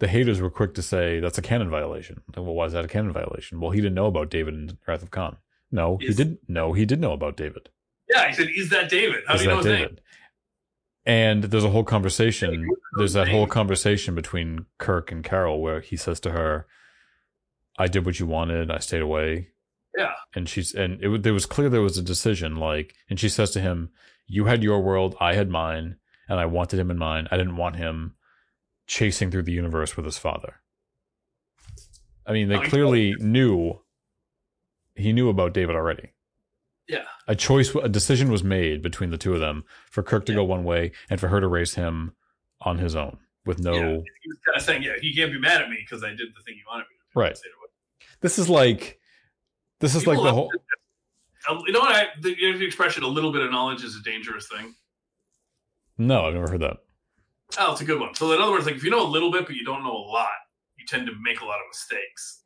The 0.00 0.08
haters 0.08 0.40
were 0.40 0.50
quick 0.50 0.74
to 0.74 0.82
say 0.82 1.20
that's 1.20 1.38
a 1.38 1.42
canon 1.42 1.70
violation. 1.70 2.22
Well, 2.34 2.46
why 2.46 2.64
is 2.64 2.72
that 2.72 2.84
a 2.84 2.88
canon 2.88 3.12
violation? 3.12 3.60
Well, 3.60 3.70
he 3.70 3.80
didn't 3.80 3.94
know 3.94 4.06
about 4.06 4.30
David 4.30 4.54
and 4.54 4.76
Wrath 4.86 5.02
of 5.02 5.10
Khan. 5.10 5.36
No, 5.70 5.98
he 5.98 6.12
didn't. 6.12 6.40
No, 6.48 6.72
he 6.72 6.84
did 6.84 7.00
know 7.00 7.12
about 7.12 7.36
David. 7.36 7.68
Yeah, 8.08 8.26
he 8.26 8.34
said, 8.34 8.48
"Is 8.56 8.70
that 8.70 8.90
David? 8.90 9.22
How 9.28 9.34
is 9.34 9.40
do 9.40 9.44
you 9.44 9.50
know 9.50 9.56
his 9.58 9.66
David? 9.66 9.90
name?" 9.90 9.98
And 11.06 11.44
there's 11.44 11.64
a 11.64 11.70
whole 11.70 11.84
conversation. 11.84 12.68
There's 12.98 13.12
that 13.12 13.28
whole 13.28 13.46
conversation 13.46 14.14
between 14.14 14.66
Kirk 14.78 15.12
and 15.12 15.22
Carol 15.22 15.60
where 15.60 15.80
he 15.80 15.96
says 15.96 16.18
to 16.20 16.32
her, 16.32 16.66
"I 17.78 17.86
did 17.86 18.04
what 18.04 18.18
you 18.18 18.26
wanted. 18.26 18.70
I 18.70 18.78
stayed 18.78 19.02
away." 19.02 19.50
Yeah. 19.96 20.14
And 20.34 20.48
she's 20.48 20.74
and 20.74 21.02
it 21.02 21.22
there 21.22 21.34
was 21.34 21.46
clear 21.46 21.68
there 21.68 21.82
was 21.82 21.98
a 21.98 22.02
decision. 22.02 22.56
Like, 22.56 22.94
and 23.08 23.20
she 23.20 23.28
says 23.28 23.50
to 23.52 23.60
him, 23.60 23.90
"You 24.26 24.46
had 24.46 24.62
your 24.62 24.80
world. 24.80 25.14
I 25.20 25.34
had 25.34 25.50
mine, 25.50 25.96
and 26.28 26.40
I 26.40 26.46
wanted 26.46 26.80
him 26.80 26.90
in 26.90 26.98
mine. 26.98 27.28
I 27.30 27.36
didn't 27.36 27.56
want 27.56 27.76
him 27.76 28.14
chasing 28.90 29.30
through 29.30 29.44
the 29.44 29.52
universe 29.52 29.96
with 29.96 30.04
his 30.04 30.18
father." 30.18 30.60
I 32.26 32.32
mean, 32.32 32.48
they 32.48 32.56
Oh, 32.56 32.62
clearly 32.68 33.14
knew. 33.18 33.80
He 34.96 35.12
knew 35.12 35.28
about 35.28 35.54
David 35.54 35.76
already 35.76 36.10
Yeah. 36.88 37.06
a 37.26 37.34
choice 37.36 37.74
a 37.74 37.88
decision 37.88 38.30
was 38.30 38.42
made 38.44 38.82
between 38.82 39.10
the 39.10 39.16
two 39.16 39.32
of 39.32 39.40
them 39.40 39.64
for 39.90 40.02
kirk 40.02 40.26
to 40.26 40.32
Yeah. 40.32 40.36
go 40.36 40.44
one 40.44 40.64
way 40.64 40.92
and 41.08 41.18
for 41.20 41.28
her 41.28 41.40
to 41.40 41.46
raise 41.48 41.74
him 41.76 42.14
on 42.60 42.78
his 42.78 42.94
own 42.96 43.18
with 43.46 43.58
no 43.60 43.72
Yeah. 43.72 43.80
He 44.22 44.28
was 44.28 44.38
kind 44.44 44.56
of 44.56 44.62
saying, 44.62 44.82
"Yeah, 44.82 44.96
he 45.00 45.14
can't 45.14 45.32
be 45.32 45.38
mad 45.38 45.62
at 45.62 45.70
me 45.70 45.76
because 45.80 46.02
I 46.04 46.10
did 46.10 46.34
the 46.36 46.42
thing 46.42 46.56
he 46.56 46.62
wanted 46.68 46.82
me 46.90 46.96
to 46.98 47.04
do." 47.14 47.20
Right. 47.20 47.36
Say 47.36 47.48
it 47.48 47.54
away. 47.58 47.68
this 48.20 48.38
is 48.38 48.48
like 48.50 49.00
this 49.78 49.94
is 49.94 50.06
like 50.06 50.18
the 50.22 50.32
whole 50.32 50.50
You 51.66 51.72
know 51.72 51.80
what? 51.80 51.92
I, 51.96 52.08
the, 52.20 52.34
the 52.34 52.66
expression 52.66 53.02
"a 53.02 53.06
little 53.08 53.32
bit 53.32 53.40
of 53.42 53.50
knowledge 53.50 53.82
is 53.82 53.96
a 53.96 54.02
dangerous 54.02 54.46
thing." 54.48 54.74
no 55.96 56.26
i've 56.26 56.34
never 56.34 56.50
heard 56.50 56.60
that 56.60 56.78
Oh, 57.58 57.72
it's 57.72 57.80
a 57.80 57.84
good 57.84 58.00
one. 58.00 58.14
So, 58.14 58.32
in 58.32 58.40
other 58.40 58.52
words, 58.52 58.66
like 58.66 58.76
if 58.76 58.84
you 58.84 58.90
know 58.90 59.06
a 59.06 59.08
little 59.08 59.30
bit 59.30 59.46
but 59.46 59.54
you 59.56 59.64
don't 59.64 59.82
know 59.82 59.92
a 59.92 60.06
lot, 60.10 60.28
you 60.76 60.86
tend 60.86 61.06
to 61.06 61.12
make 61.22 61.40
a 61.40 61.44
lot 61.44 61.56
of 61.56 61.66
mistakes. 61.70 62.42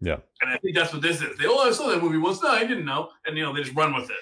Yeah. 0.00 0.16
And 0.40 0.50
I 0.50 0.56
think 0.58 0.74
that's 0.74 0.92
what 0.92 1.02
this 1.02 1.22
is. 1.22 1.38
They, 1.38 1.46
oh, 1.46 1.58
I 1.58 1.70
saw 1.70 1.88
that 1.88 2.02
movie 2.02 2.18
once. 2.18 2.42
No, 2.42 2.48
I 2.50 2.64
didn't 2.64 2.84
know. 2.84 3.10
And, 3.24 3.36
you 3.36 3.44
know, 3.44 3.54
they 3.54 3.62
just 3.62 3.76
run 3.76 3.94
with 3.94 4.10
it 4.10 4.16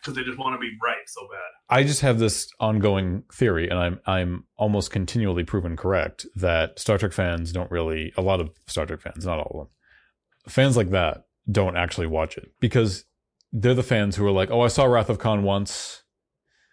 because 0.00 0.14
they 0.16 0.22
just 0.22 0.38
want 0.38 0.54
to 0.54 0.58
be 0.58 0.70
right 0.82 1.06
so 1.06 1.22
bad. 1.30 1.76
i 1.76 1.82
just 1.82 2.00
have 2.00 2.18
this 2.18 2.48
ongoing 2.60 3.24
theory 3.32 3.68
and 3.68 3.78
i'm 3.78 4.00
i'm 4.06 4.44
almost 4.56 4.90
continually 4.90 5.44
proven 5.44 5.76
correct 5.76 6.26
that 6.34 6.78
star 6.78 6.98
trek 6.98 7.12
fans 7.12 7.52
don't 7.52 7.70
really 7.70 8.12
a 8.16 8.22
lot 8.22 8.40
of 8.40 8.50
star 8.66 8.86
trek 8.86 9.00
fans 9.00 9.26
not 9.26 9.38
all 9.38 9.60
of 9.62 9.66
them 9.66 10.52
fans 10.52 10.76
like 10.76 10.90
that 10.90 11.24
don't 11.50 11.76
actually 11.76 12.06
watch 12.06 12.36
it 12.36 12.52
because 12.60 13.04
they're 13.52 13.74
the 13.74 13.82
fans 13.82 14.16
who 14.16 14.26
are 14.26 14.32
like 14.32 14.50
oh 14.50 14.60
i 14.60 14.68
saw 14.68 14.84
wrath 14.84 15.10
of 15.10 15.18
khan 15.18 15.42
once 15.42 16.02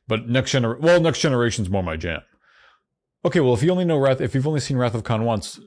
but 0.07 0.27
next 0.29 0.53
gener 0.53 0.79
well 0.79 1.01
next 1.01 1.19
generation's 1.19 1.69
more 1.69 1.83
my 1.83 1.95
jam 1.97 2.21
okay 3.25 3.39
well 3.41 3.53
if 3.53 3.61
you 3.63 3.71
only 3.71 3.83
know 3.85 3.97
wrath 3.97 4.21
if 4.21 4.33
you've 4.33 4.47
only 4.47 4.59
seen 4.61 4.77
wrath 4.77 4.95
of 4.95 5.03
khan 5.03 5.25
once 5.25 5.59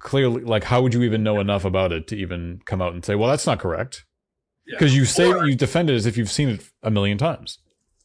clearly 0.00 0.42
like 0.42 0.64
how 0.64 0.80
would 0.80 0.94
you 0.94 1.02
even 1.02 1.22
know 1.22 1.40
enough 1.40 1.64
about 1.64 1.92
it 1.92 2.06
to 2.08 2.16
even 2.16 2.60
come 2.64 2.80
out 2.80 2.94
and 2.94 3.04
say 3.04 3.14
well 3.14 3.28
that's 3.28 3.46
not 3.46 3.58
correct 3.58 4.06
Yeah. 4.66 4.76
because 4.78 4.96
you 4.96 5.04
say 5.04 5.28
Or- 5.28 5.46
you 5.46 5.54
defend 5.54 5.90
it 5.90 5.94
as 5.94 6.06
if 6.06 6.16
you've 6.16 6.30
seen 6.30 6.48
it 6.48 6.62
a 6.82 6.90
million 6.90 7.18
times. 7.18 7.58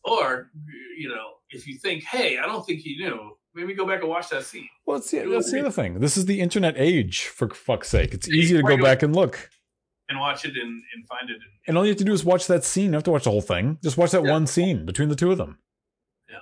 Or, 0.03 0.51
you 0.97 1.09
know, 1.09 1.25
if 1.49 1.65
you 1.67 1.79
think, 1.79 2.03
hey, 2.03 2.37
I 2.37 2.45
don't 2.45 2.63
think 2.63 2.81
he 2.81 2.95
knew, 2.97 3.35
maybe 3.55 3.73
go 3.73 3.87
back 3.87 4.01
and 4.01 4.09
watch 4.09 4.29
that 4.29 4.43
scene. 4.43 4.69
Well, 4.85 4.97
that's 4.99 5.09
the, 5.09 5.25
that's 5.25 5.51
the 5.51 5.61
other 5.61 5.71
thing. 5.71 5.99
This 5.99 6.15
is 6.15 6.25
the 6.27 6.39
internet 6.41 6.75
age, 6.77 7.23
for 7.25 7.49
fuck's 7.49 7.89
sake. 7.89 8.13
It's 8.13 8.29
easy 8.29 8.55
to 8.55 8.61
go 8.61 8.77
back 8.77 9.01
and 9.01 9.15
look. 9.15 9.49
And 10.07 10.19
watch 10.19 10.45
it 10.45 10.51
and, 10.55 10.83
and 10.93 11.07
find 11.09 11.27
it. 11.31 11.37
In, 11.37 11.41
And 11.67 11.75
all 11.77 11.85
you 11.85 11.89
have 11.89 11.97
to 11.97 12.03
do 12.03 12.13
is 12.13 12.23
watch 12.23 12.45
that 12.45 12.63
scene. 12.63 12.83
You 12.85 12.89
don't 12.91 12.97
have 12.99 13.03
to 13.05 13.11
watch 13.11 13.23
the 13.23 13.31
whole 13.31 13.41
thing. 13.41 13.79
Just 13.83 13.97
watch 13.97 14.11
that 14.11 14.23
Yeah. 14.23 14.31
one 14.31 14.45
scene 14.45 14.85
between 14.85 15.09
the 15.09 15.15
two 15.15 15.31
of 15.31 15.39
them. 15.39 15.57
Yeah. 16.29 16.37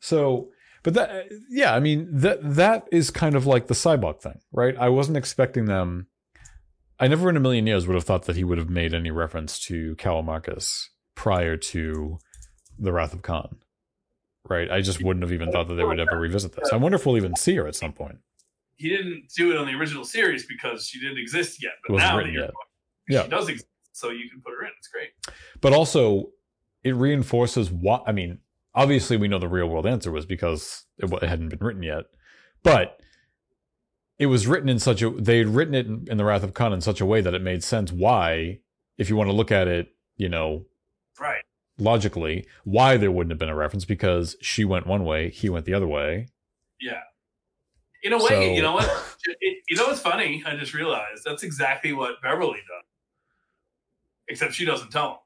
So, 0.00 0.48
but 0.84 0.94
that, 0.94 1.26
yeah, 1.50 1.74
I 1.74 1.80
mean, 1.80 2.06
that 2.12 2.38
that 2.54 2.86
is 2.92 3.10
kind 3.10 3.34
of 3.34 3.44
like 3.46 3.66
the 3.66 3.74
cyborg 3.74 4.20
thing, 4.20 4.38
right? 4.52 4.76
I 4.78 4.88
wasn't 4.90 5.16
expecting 5.16 5.64
them. 5.64 6.06
I 7.00 7.08
never 7.08 7.28
in 7.28 7.36
a 7.36 7.40
million 7.40 7.66
years 7.66 7.88
would 7.88 7.94
have 7.96 8.04
thought 8.04 8.26
that 8.26 8.36
he 8.36 8.44
would 8.44 8.58
have 8.58 8.70
made 8.70 8.94
any 8.94 9.10
reference 9.10 9.58
to 9.66 9.96
Carol 9.96 10.22
Marcus 10.22 10.90
prior 11.16 11.56
to 11.56 12.18
the 12.78 12.92
Wrath 12.92 13.12
of 13.12 13.22
Khan, 13.22 13.56
right? 14.48 14.70
I 14.70 14.80
just 14.80 15.02
wouldn't 15.02 15.24
have 15.24 15.32
even 15.32 15.50
thought 15.50 15.66
that 15.68 15.74
they 15.74 15.84
would 15.84 15.98
ever 15.98 16.18
revisit 16.18 16.52
this. 16.54 16.72
I 16.72 16.76
wonder 16.76 16.94
if 16.96 17.04
we'll 17.04 17.16
even 17.16 17.34
see 17.34 17.56
her 17.56 17.66
at 17.66 17.74
some 17.74 17.92
point. 17.92 18.18
he 18.76 18.88
didn't 18.88 19.24
do 19.36 19.50
it 19.50 19.56
on 19.56 19.66
the 19.66 19.72
original 19.72 20.04
series 20.04 20.46
because 20.46 20.86
she 20.86 21.00
didn't 21.00 21.18
exist 21.18 21.62
yet. 21.62 21.72
But 21.86 21.94
Wasn't 21.94 22.10
now 22.12 22.16
that 22.18 22.30
you're 22.30 22.42
yet. 22.42 22.50
she 23.08 23.14
Yeah. 23.14 23.26
does 23.26 23.48
exist, 23.48 23.68
so 23.92 24.10
you 24.10 24.28
can 24.30 24.40
put 24.40 24.52
her 24.52 24.64
in. 24.64 24.70
It's 24.78 24.88
great. 24.88 25.10
but 25.60 25.72
also 25.72 26.30
it 26.82 26.94
reinforces 26.94 27.70
what 27.72 28.02
I 28.06 28.12
mean. 28.12 28.38
Obviously, 28.74 29.16
we 29.16 29.28
know 29.28 29.38
the 29.38 29.48
real 29.48 29.68
world 29.68 29.86
answer 29.86 30.10
was 30.10 30.26
because 30.26 30.84
it, 30.98 31.12
it 31.12 31.28
hadn't 31.28 31.48
been 31.50 31.60
written 31.60 31.82
yet, 31.82 32.04
but 32.62 33.00
it 34.18 34.26
was 34.26 34.46
written 34.46 34.68
in 34.68 34.78
such 34.78 35.02
a 35.02 35.10
they 35.10 35.38
had 35.38 35.48
written 35.48 35.74
it 35.74 35.86
in, 35.86 36.06
in 36.10 36.16
the 36.16 36.24
Wrath 36.24 36.42
of 36.42 36.54
Khan 36.54 36.72
in 36.72 36.80
such 36.80 37.00
a 37.00 37.06
way 37.06 37.20
that 37.20 37.34
it 37.34 37.42
made 37.42 37.62
sense. 37.62 37.92
Why, 37.92 38.58
if 38.98 39.08
you 39.08 39.16
want 39.16 39.28
to 39.28 39.34
look 39.34 39.52
at 39.52 39.68
it, 39.68 39.88
you 40.16 40.28
know, 40.28 40.66
Right. 41.20 41.42
logically, 41.78 42.46
why 42.64 42.96
there 42.96 43.10
wouldn't 43.12 43.30
have 43.30 43.38
been 43.38 43.48
a 43.48 43.54
reference 43.56 43.84
because 43.84 44.36
she 44.40 44.64
went 44.64 44.86
one 44.86 45.04
way, 45.04 45.30
he 45.30 45.48
went 45.48 45.66
the 45.66 45.74
other 45.74 45.86
way. 45.86 46.28
Yeah. 46.80 47.00
In 48.02 48.12
a 48.12 48.18
way, 48.18 48.28
So- 48.28 48.40
you 48.40 48.62
know 48.62 48.72
what? 48.72 48.84
It, 49.40 49.62
you 49.68 49.76
know 49.76 49.86
what's 49.86 50.00
funny? 50.00 50.42
I 50.44 50.56
just 50.56 50.74
realized 50.74 51.22
that's 51.24 51.42
exactly 51.42 51.92
what 51.92 52.20
Beverly 52.22 52.58
does. 52.58 52.84
Except 54.28 54.52
she 54.54 54.64
doesn't 54.64 54.90
tell 54.90 55.10
him. 55.10 55.16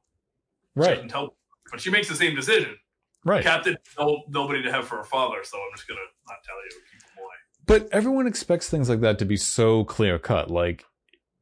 She 0.75 0.81
Right, 0.81 0.95
doesn't 0.95 1.09
tell 1.09 1.25
him, 1.25 1.31
but 1.71 1.81
she 1.81 1.91
makes 1.91 2.09
the 2.09 2.15
same 2.15 2.35
decision. 2.37 2.77
Right. 3.29 3.45
Captain, 3.45 3.77
no, 3.99 4.23
nobody 4.29 4.63
to 4.63 4.73
have 4.73 4.87
for 4.87 5.01
a 5.01 5.05
father, 5.05 5.39
so 5.45 5.59
I'm 5.59 5.77
just 5.77 5.87
gonna 5.87 6.01
not 6.27 6.39
tell 6.45 6.57
you. 6.57 6.71
Keep 6.71 7.03
him 7.03 7.25
away. 7.25 7.35
But 7.67 7.89
everyone 7.93 8.27
expects 8.27 8.69
things 8.69 8.89
like 8.89 9.01
that 9.01 9.19
to 9.19 9.25
be 9.25 9.37
so 9.37 9.85
clear 9.85 10.19
cut. 10.19 10.51
Like 10.51 10.85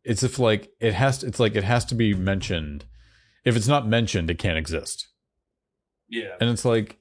it's 0.05 0.23
if 0.23 0.39
like 0.39 0.71
it 0.81 0.95
has 0.95 1.19
to, 1.19 1.27
it's 1.27 1.41
like 1.41 1.57
it 1.57 1.65
has 1.65 1.85
to 1.87 1.95
be 1.95 2.15
mentioned. 2.15 2.85
If 3.45 3.57
it's 3.57 3.69
not 3.69 3.87
mentioned, 3.87 4.31
it 4.31 4.39
can't 4.39 4.59
exist. 4.59 5.09
Yeah. 6.09 6.35
And 6.41 6.51
it's 6.51 6.65
like, 6.65 6.99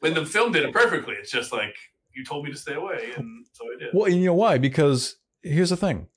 When 0.00 0.14
the 0.14 0.26
film 0.26 0.52
did 0.52 0.64
it 0.64 0.72
perfectly, 0.72 1.14
it's 1.14 1.30
just 1.30 1.52
like 1.52 1.74
you 2.14 2.24
told 2.24 2.44
me 2.44 2.52
to 2.52 2.56
stay 2.56 2.74
away, 2.74 3.12
and 3.16 3.44
so 3.52 3.64
I 3.64 3.78
did. 3.78 3.88
well, 3.92 4.08
you 4.08 4.26
know 4.26 4.34
why? 4.34 4.58
Because 4.58 5.16
here's 5.42 5.70
the 5.70 5.76
thing. 5.76 6.08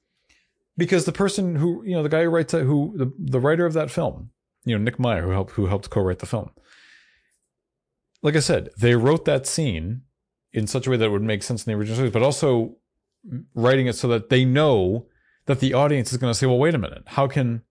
Because 0.77 1.05
the 1.05 1.11
person 1.11 1.55
who, 1.55 1.83
you 1.83 1.95
know, 1.95 2.03
the 2.03 2.09
guy 2.09 2.23
who 2.23 2.29
writes 2.29 2.51
that, 2.51 2.63
who 2.63 2.93
the, 2.95 3.11
the 3.17 3.39
writer 3.39 3.65
of 3.65 3.73
that 3.73 3.89
film, 3.89 4.29
you 4.63 4.77
know, 4.77 4.83
Nick 4.83 4.99
Meyer, 4.99 5.23
who 5.23 5.31
helped 5.31 5.53
who 5.53 5.65
helped 5.65 5.89
co-write 5.89 6.19
the 6.19 6.27
film. 6.27 6.51
Like 8.21 8.35
I 8.35 8.39
said, 8.39 8.69
they 8.77 8.95
wrote 8.95 9.25
that 9.25 9.45
scene 9.45 10.01
in 10.53 10.67
such 10.67 10.87
a 10.87 10.89
way 10.89 10.97
that 10.97 11.05
it 11.05 11.11
would 11.11 11.21
make 11.21 11.43
sense 11.43 11.65
in 11.65 11.71
the 11.71 11.77
original 11.77 11.97
series, 11.97 12.13
but 12.13 12.23
also 12.23 12.77
writing 13.53 13.87
it 13.87 13.93
so 13.93 14.07
that 14.07 14.29
they 14.29 14.45
know 14.45 15.07
that 15.45 15.59
the 15.59 15.73
audience 15.73 16.11
is 16.11 16.17
going 16.17 16.31
to 16.31 16.37
say, 16.37 16.45
"Well, 16.45 16.57
wait 16.57 16.75
a 16.75 16.79
minute, 16.79 17.03
how 17.07 17.27
can?" 17.27 17.61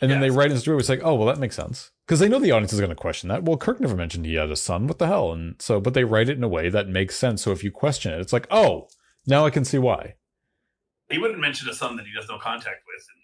And 0.00 0.10
then 0.10 0.20
they 0.20 0.26
Yes. 0.26 0.36
write 0.36 0.52
it 0.52 0.58
through. 0.58 0.78
It's 0.78 0.88
like, 0.88 1.00
"Oh, 1.04 1.14
well, 1.14 1.26
that 1.28 1.38
makes 1.38 1.56
sense," 1.56 1.92
because 2.06 2.18
they 2.18 2.28
know 2.28 2.38
the 2.40 2.50
audience 2.50 2.72
is 2.72 2.80
going 2.80 2.90
to 2.90 2.96
question 2.96 3.28
that. 3.28 3.44
Well, 3.44 3.56
Kirk 3.56 3.80
never 3.80 3.96
mentioned 3.96 4.26
he 4.26 4.34
had 4.34 4.50
a 4.50 4.56
son. 4.56 4.86
What 4.86 4.98
the 4.98 5.06
hell? 5.06 5.32
And 5.32 5.54
so, 5.60 5.80
but 5.80 5.94
they 5.94 6.04
write 6.04 6.28
it 6.28 6.36
in 6.36 6.44
a 6.44 6.48
way 6.48 6.68
that 6.68 6.88
makes 6.88 7.16
sense. 7.16 7.42
So 7.42 7.52
if 7.52 7.62
you 7.62 7.70
question 7.70 8.12
it, 8.12 8.20
it's 8.20 8.32
like, 8.32 8.46
"Oh, 8.50 8.88
now 9.26 9.46
I 9.46 9.50
can 9.50 9.64
see 9.64 9.78
why." 9.78 10.16
he 11.10 11.18
wouldn't 11.18 11.38
mention 11.38 11.68
a 11.68 11.74
son 11.74 11.96
that 11.96 12.06
he 12.06 12.12
has 12.16 12.28
no 12.28 12.38
contact 12.38 12.82
with 12.88 13.06
and 13.14 13.23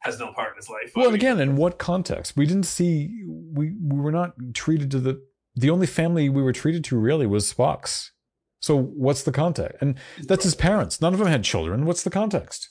has 0.00 0.18
no 0.18 0.32
part 0.32 0.52
in 0.52 0.56
his 0.56 0.68
life. 0.68 0.92
Well, 0.94 1.06
and 1.06 1.10
I 1.10 1.12
mean, 1.12 1.20
again, 1.20 1.40
in 1.40 1.56
what 1.56 1.78
context? 1.78 2.36
We 2.36 2.46
didn't 2.46 2.64
see. 2.66 3.24
We 3.26 3.74
we 3.80 4.00
were 4.00 4.12
not 4.12 4.34
treated 4.54 4.90
to 4.92 4.98
the. 5.00 5.22
The 5.56 5.70
only 5.70 5.88
family 5.88 6.28
we 6.28 6.40
were 6.40 6.52
treated 6.52 6.84
to 6.84 6.96
really 6.96 7.26
was 7.26 7.52
Spock's. 7.52 8.12
So 8.60 8.80
what's 8.80 9.22
the 9.24 9.32
context? 9.32 9.78
And 9.80 9.96
that's 10.22 10.44
his 10.44 10.54
parents. 10.54 11.00
None 11.00 11.12
of 11.12 11.18
them 11.18 11.28
had 11.28 11.42
children. 11.42 11.84
What's 11.84 12.04
the 12.04 12.10
context? 12.10 12.68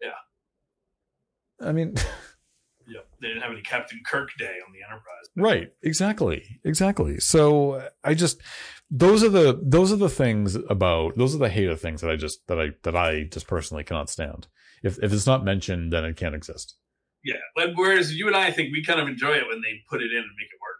Yeah. 0.00 1.66
I 1.66 1.72
mean, 1.72 1.94
yeah, 2.86 3.00
they 3.20 3.28
didn't 3.28 3.42
have 3.42 3.52
any 3.52 3.62
Captain 3.62 4.00
Kirk 4.06 4.30
Day 4.38 4.56
on 4.66 4.72
the 4.72 4.82
Enterprise. 4.86 5.26
right? 5.36 5.72
Exactly. 5.82 6.60
Exactly. 6.64 7.18
So 7.20 7.88
I 8.04 8.14
just 8.14 8.40
those 8.90 9.22
are 9.24 9.28
the 9.28 9.60
those 9.62 9.92
are 9.92 9.96
the 9.96 10.08
things 10.08 10.54
about 10.54 11.16
those 11.16 11.34
are 11.34 11.38
the 11.38 11.50
hater 11.50 11.76
things 11.76 12.00
that 12.00 12.10
I 12.10 12.16
just 12.16 12.46
that 12.46 12.60
I 12.60 12.70
that 12.82 12.96
I 12.96 13.24
just 13.24 13.46
personally 13.46 13.84
cannot 13.84 14.08
stand. 14.10 14.46
If 14.86 14.98
if 15.02 15.12
it's 15.12 15.26
not 15.26 15.44
mentioned, 15.44 15.92
then 15.92 16.04
it 16.04 16.16
can't 16.16 16.34
exist. 16.34 16.76
Yeah, 17.24 17.34
whereas 17.74 18.14
you 18.14 18.28
and 18.28 18.36
I 18.36 18.50
think 18.52 18.72
we 18.72 18.84
kind 18.84 19.00
of 19.00 19.08
enjoy 19.08 19.32
it 19.32 19.48
when 19.48 19.60
they 19.60 19.80
put 19.90 20.00
it 20.00 20.12
in 20.12 20.18
and 20.18 20.30
make 20.38 20.46
it 20.46 20.60
work. 20.62 20.76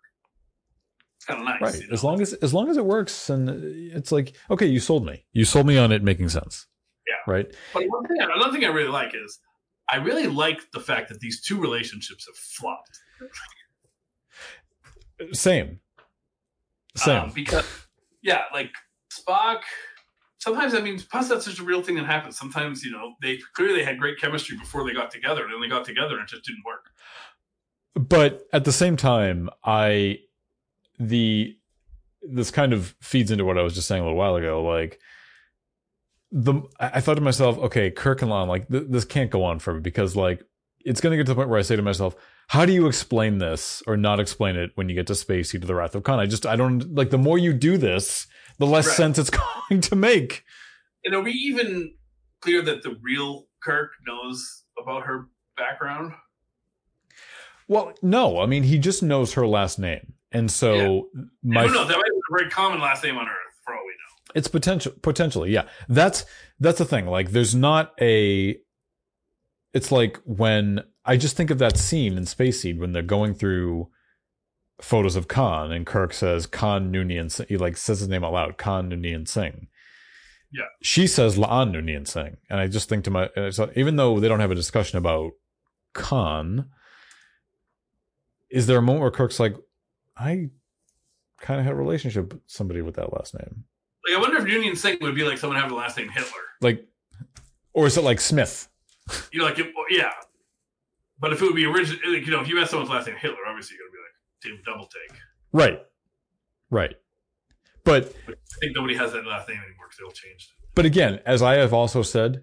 It's 1.17 1.25
kind 1.25 1.41
of 1.41 1.47
nice. 1.47 1.61
right 1.61 1.83
you 1.83 1.89
know? 1.89 1.95
as 1.95 2.05
long 2.05 2.21
as 2.23 2.33
as 2.35 2.55
long 2.55 2.71
as 2.71 2.77
it 2.77 2.85
works 2.85 3.29
and 3.31 3.49
it's 3.93 4.13
like 4.13 4.37
okay 4.51 4.67
you 4.67 4.79
sold 4.79 5.05
me 5.05 5.25
you 5.33 5.45
sold 5.45 5.67
me 5.67 5.77
on 5.77 5.91
it 5.91 6.03
making 6.05 6.29
sense 6.29 6.67
Yeah. 7.09 7.15
right 7.33 7.53
But 7.75 7.85
one 7.89 8.07
thing, 8.07 8.19
another 8.21 8.53
thing 8.53 8.65
I 8.65 8.69
really 8.69 8.91
like 8.91 9.13
is 9.15 9.41
I 9.91 9.97
really 9.97 10.27
like 10.29 10.71
the 10.73 10.79
fact 10.81 11.09
that 11.09 11.19
these 11.21 11.43
two 11.43 11.61
relationships 11.61 12.27
have 12.29 12.37
flopped. 12.37 12.99
same 15.33 15.81
same 16.97 17.23
Um, 17.23 17.31
because, 17.35 17.67
yeah, 18.23 18.43
like 18.53 18.71
Spock. 19.13 19.61
Sometimes 20.47 20.75
I 20.75 20.81
mean, 20.81 20.99
plus 21.11 21.29
that's 21.29 21.45
just 21.45 21.59
a 21.59 21.65
real 21.65 21.83
thing 21.83 21.97
that 21.97 22.07
happens. 22.07 22.39
Sometimes 22.39 22.85
you 22.85 22.93
know 22.93 23.15
they 23.21 23.39
clearly 23.55 23.83
had 23.83 23.99
great 23.99 24.19
chemistry 24.21 24.57
before 24.57 24.83
they 24.87 24.95
got 24.95 25.11
together, 25.11 25.43
and 25.45 25.53
then 25.53 25.61
they 25.61 25.69
got 25.69 25.85
together 25.85 26.15
and 26.15 26.23
it 26.25 26.31
just 26.31 26.45
didn't 26.45 26.65
work. 26.65 26.85
but 27.95 28.47
at 28.53 28.65
the 28.65 28.73
same 28.73 28.97
time 28.97 29.49
i 29.65 30.19
the 30.99 31.57
this 32.23 32.51
kind 32.51 32.73
of 32.73 32.95
feeds 33.01 33.31
into 33.31 33.45
what 33.45 33.59
i 33.59 33.63
was 33.63 33.75
just 33.75 33.89
saying 33.89 34.03
a 34.03 34.05
little 34.05 34.19
while 34.19 34.37
ago 34.37 34.63
like 34.63 34.99
the 36.31 36.55
i 36.81 37.01
thought 37.01 37.15
to 37.15 37.21
myself 37.21 37.57
okay 37.59 37.91
kirk 37.91 38.21
and 38.23 38.31
La'an 38.31 38.49
like 38.49 38.69
th- 38.69 38.85
this 38.89 39.05
can't 39.05 39.31
go 39.31 39.45
on 39.45 39.59
forever 39.59 39.81
because 39.81 40.15
like 40.17 40.43
it's 40.85 41.01
going 41.01 41.11
to 41.13 41.17
get 41.17 41.25
to 41.27 41.33
the 41.33 41.37
point 41.37 41.49
where 41.49 41.59
i 41.59 41.63
say 41.63 41.77
to 41.77 41.83
myself 41.83 42.15
how 42.49 42.67
do 42.67 42.73
you 42.73 42.87
explain 42.87 43.39
this 43.39 43.83
or 43.87 43.97
not 43.97 44.21
explain 44.21 44.57
it 44.57 44.71
when 44.75 44.89
you 44.89 44.95
get 44.95 45.07
to 45.07 45.15
space 45.15 45.55
You 45.55 45.61
to 45.61 45.67
the 45.67 45.75
wrath 45.75 45.95
of 45.95 46.03
khan 46.03 46.21
i 46.21 46.27
just 46.27 46.45
i 46.45 46.57
don't 46.57 46.95
like 46.95 47.11
the 47.11 47.19
more 47.19 47.39
you 47.39 47.53
do 47.55 47.79
this 47.79 48.27
the 48.59 48.67
less 48.67 48.87
Right. 48.87 48.97
sense 48.97 49.19
it's 49.19 49.31
going 49.69 49.81
to 49.83 49.97
make 49.97 50.45
And 51.05 51.15
are 51.15 51.23
we 51.23 51.33
even 51.33 51.95
clear 52.41 52.63
that 52.63 52.83
the 52.83 52.97
real 53.03 53.47
Kirk 53.63 53.93
knows 54.07 54.65
about 54.81 55.05
her 55.05 55.27
background? 55.57 56.13
Well, 57.69 57.93
no, 58.03 58.41
I 58.41 58.47
mean 58.47 58.63
he 58.63 58.79
just 58.79 59.03
knows 59.03 59.33
her 59.35 59.47
last 59.47 59.79
name, 59.79 60.13
and 60.31 60.51
so 60.51 61.09
my 61.43 61.65
oh, 61.65 61.69
Who 61.69 61.75
knows? 61.75 61.89
That 61.89 61.97
might 61.97 62.05
be 62.05 62.17
a 62.17 62.39
very 62.39 62.51
common 62.51 62.81
last 62.81 63.03
name 63.03 63.17
on 63.19 63.27
Earth, 63.27 63.61
for 63.65 63.75
all 63.75 63.81
we 63.85 63.91
know. 63.91 64.33
it's 64.37 64.49
potential 64.49 64.93
potentially, 65.03 65.51
yeah. 65.51 65.65
That's 65.89 66.25
that's 66.61 66.79
the 66.79 66.85
thing. 66.85 67.07
Like, 67.07 67.31
there's 67.33 67.55
not 67.55 67.93
a. 68.01 68.57
It's 69.75 69.91
like 69.93 70.19
when 70.25 70.85
I 71.05 71.17
just 71.17 71.37
think 71.37 71.51
of 71.51 71.59
that 71.59 71.77
scene 71.77 72.17
in 72.17 72.25
Space 72.25 72.61
Seed 72.63 72.79
when 72.79 72.93
they're 72.93 73.03
going 73.03 73.35
through 73.35 73.89
photos 74.81 75.17
of 75.17 75.29
Khan, 75.29 75.73
and 75.73 75.87
Kirk 75.87 76.13
says 76.13 76.47
Khan 76.47 76.93
Noonien. 76.93 77.31
Singh. 77.31 77.47
He 77.49 77.57
like 77.57 77.77
says 77.77 78.01
his 78.01 78.09
name 78.09 78.25
out 78.25 78.33
loud, 78.33 78.59
Khan 78.59 78.91
Noonien 78.91 79.27
Singh. 79.27 79.69
Yeah. 80.53 80.65
She 80.83 81.07
says 81.07 81.37
La'an 81.37 81.73
Noonien 81.73 82.07
Singh, 82.07 82.37
and 82.49 82.61
I 82.61 82.69
just 82.69 82.89
think 82.89 83.05
to 83.05 83.11
my, 83.11 83.27
uh, 83.37 83.51
so 83.51 83.71
even 83.75 83.97
though 83.97 84.21
they 84.21 84.29
don't 84.29 84.41
have 84.41 84.51
a 84.51 84.55
discussion 84.55 84.99
about 84.99 85.33
Khan, 85.93 86.71
is 88.51 88.67
there 88.67 88.79
a 88.79 88.83
moment 88.83 89.03
where 89.03 89.11
Kirk's 89.11 89.41
like, 89.41 89.57
I 90.17 90.51
kind 91.41 91.61
of 91.61 91.67
had 91.67 91.73
a 91.73 91.77
relationship 91.77 92.33
with 92.33 92.43
somebody 92.47 92.81
with 92.81 92.95
that 92.95 93.13
last 93.13 93.35
name? 93.35 93.65
Like, 94.09 94.19
I 94.19 94.21
wonder 94.21 94.39
if 94.39 94.45
Noonien 94.45 94.77
Singh 94.77 94.99
would 95.01 95.15
be 95.15 95.25
like 95.25 95.39
someone 95.39 95.59
having 95.59 95.75
the 95.75 95.81
last 95.81 95.99
name 95.99 96.09
Hitler. 96.09 96.31
Like, 96.61 96.87
or 97.73 97.87
is 97.87 97.99
it 97.99 98.05
like 98.05 98.21
Smith? 98.21 98.69
You 99.33 99.41
know, 99.41 99.47
like, 99.47 99.59
yeah. 99.91 100.13
But 101.19 101.33
if 101.33 101.43
it 101.43 101.45
would 101.45 101.57
be 101.57 101.67
original, 101.67 101.99
like, 102.13 102.25
you 102.25 102.33
know, 102.33 102.41
if 102.41 102.49
you 102.49 102.57
had 102.59 102.69
someone's 102.69 102.91
last 102.91 103.07
name 103.07 103.17
Hitler, 103.17 103.39
obviously 103.49 103.77
you're 103.77 103.89
to 103.89 103.93
be 103.93 103.99
like, 103.99 104.06
Double 104.65 104.87
Take. 104.87 105.19
Right. 105.53 105.81
Right. 106.71 106.95
But 107.85 108.13
I 108.29 108.35
think 108.61 108.75
nobody 108.75 108.97
has 108.97 109.13
that 109.13 109.25
last 109.27 109.49
name 109.49 109.59
anymore 109.59 109.87
because 109.87 109.99
they 109.99 110.05
all 110.05 110.11
changed. 110.11 110.51
but 110.75 110.85
again, 110.85 111.21
as 111.25 111.41
I 111.43 111.55
have 111.55 111.73
also 111.73 112.03
said, 112.03 112.43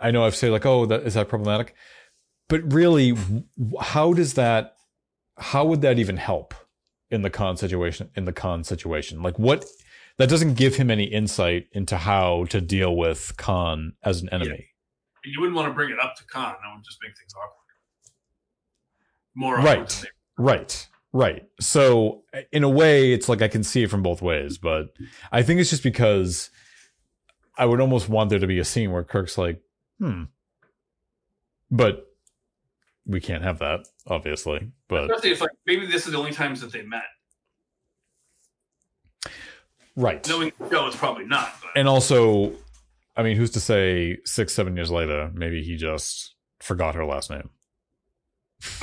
I 0.00 0.10
know 0.10 0.24
I've 0.24 0.36
said 0.36 0.52
like, 0.52 0.66
oh, 0.66 0.86
that 0.86 1.02
is 1.02 1.14
that 1.14 1.28
problematic? 1.28 1.74
But 2.48 2.72
really, 2.72 3.14
how 3.80 4.12
does 4.12 4.34
that? 4.34 4.76
How 5.38 5.66
would 5.66 5.82
that 5.82 5.98
even 5.98 6.16
help 6.16 6.54
in 7.10 7.22
the 7.22 7.30
Khan 7.30 7.56
situation? 7.56 8.10
In 8.14 8.24
the 8.24 8.32
Khan 8.32 8.64
situation, 8.64 9.22
like 9.22 9.38
what? 9.38 9.64
That 10.18 10.30
doesn't 10.30 10.54
give 10.54 10.76
him 10.76 10.90
any 10.90 11.04
insight 11.04 11.68
into 11.72 11.98
how 11.98 12.46
to 12.46 12.62
deal 12.62 12.96
with 12.96 13.34
Khan 13.36 13.92
as 14.02 14.22
an 14.22 14.30
enemy. 14.32 14.68
You 15.24 15.40
wouldn't 15.40 15.56
want 15.56 15.68
to 15.68 15.74
bring 15.74 15.90
it 15.90 15.98
up 16.02 16.16
to 16.16 16.24
Khan. 16.24 16.54
That 16.62 16.74
would 16.74 16.84
just 16.84 16.98
make 17.02 17.14
things 17.18 17.34
awkward. 17.34 17.65
More 19.36 19.56
Right. 19.58 19.78
awkward 19.78 19.90
than 19.90 20.02
they- 20.38 20.42
Right. 20.42 20.88
Right. 21.12 21.48
So 21.60 22.24
in 22.52 22.64
a 22.64 22.68
way, 22.68 23.12
it's 23.12 23.28
like 23.28 23.40
I 23.42 23.48
can 23.48 23.62
see 23.62 23.84
it 23.84 23.90
from 23.90 24.02
both 24.02 24.20
ways, 24.20 24.58
but 24.58 24.94
I 25.32 25.42
think 25.42 25.60
it's 25.60 25.70
just 25.70 25.82
because 25.84 26.50
I 27.56 27.64
would 27.64 27.80
almost 27.80 28.08
want 28.08 28.28
there 28.30 28.38
to 28.40 28.46
be 28.46 28.58
a 28.58 28.64
scene 28.64 28.90
where 28.92 29.04
Kirk's 29.04 29.38
like, 29.38 29.62
hmm. 29.98 30.24
But 31.70 32.06
we 33.06 33.20
can't 33.20 33.42
have 33.44 33.60
that, 33.60 33.86
obviously. 34.06 34.72
But 34.88 35.04
Especially 35.10 35.30
if 35.30 35.40
like 35.40 35.50
maybe 35.66 35.86
this 35.86 36.06
is 36.06 36.12
the 36.12 36.18
only 36.18 36.32
times 36.32 36.60
that 36.60 36.72
they 36.72 36.82
met. 36.82 37.04
right. 39.96 40.26
Knowing 40.28 40.52
the 40.58 40.68
show, 40.70 40.86
it's 40.86 40.96
probably 40.96 41.24
not. 41.24 41.52
But 41.62 41.70
And 41.76 41.88
also, 41.88 42.52
I 43.16 43.22
mean, 43.22 43.36
who's 43.36 43.50
to 43.52 43.60
say 43.60 44.18
six, 44.24 44.54
seven 44.54 44.76
years 44.76 44.90
later, 44.90 45.30
maybe 45.34 45.62
he 45.62 45.76
just 45.76 46.34
forgot 46.60 46.94
her 46.94 47.04
last 47.06 47.30
name. 47.30 47.50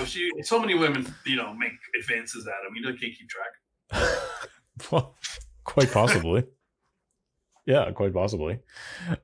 She, 0.06 0.30
so 0.44 0.60
many 0.60 0.76
women, 0.76 1.14
you 1.26 1.36
know, 1.36 1.54
make 1.54 1.72
advances 2.00 2.48
at 2.48 2.68
him. 2.68 2.76
You 2.76 2.82
know, 2.84 2.90
can't 2.90 3.14
keep 3.18 3.30
track. 3.30 4.12
well, 4.92 5.16
quite 5.64 5.92
possibly. 5.92 6.44
yeah, 7.66 7.92
quite 7.92 8.14
possibly. 8.14 8.60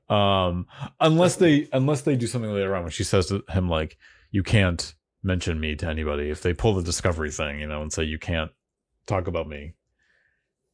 Um, 0.08 0.66
unless 1.00 1.36
they 1.36 1.68
unless 1.72 2.02
they 2.02 2.16
do 2.16 2.26
something 2.26 2.52
later 2.52 2.74
on 2.74 2.82
when 2.82 2.92
she 2.92 3.04
says 3.04 3.26
to 3.26 3.44
him 3.48 3.68
like, 3.68 3.96
"You 4.30 4.42
can't 4.42 4.94
mention 5.22 5.60
me 5.60 5.76
to 5.76 5.86
anybody." 5.86 6.30
If 6.30 6.42
they 6.42 6.54
pull 6.54 6.74
the 6.74 6.82
discovery 6.82 7.30
thing, 7.30 7.60
you 7.60 7.66
know, 7.66 7.82
and 7.82 7.92
say 7.92 8.04
you 8.04 8.18
can't 8.18 8.50
talk 9.06 9.26
about 9.26 9.48
me. 9.48 9.74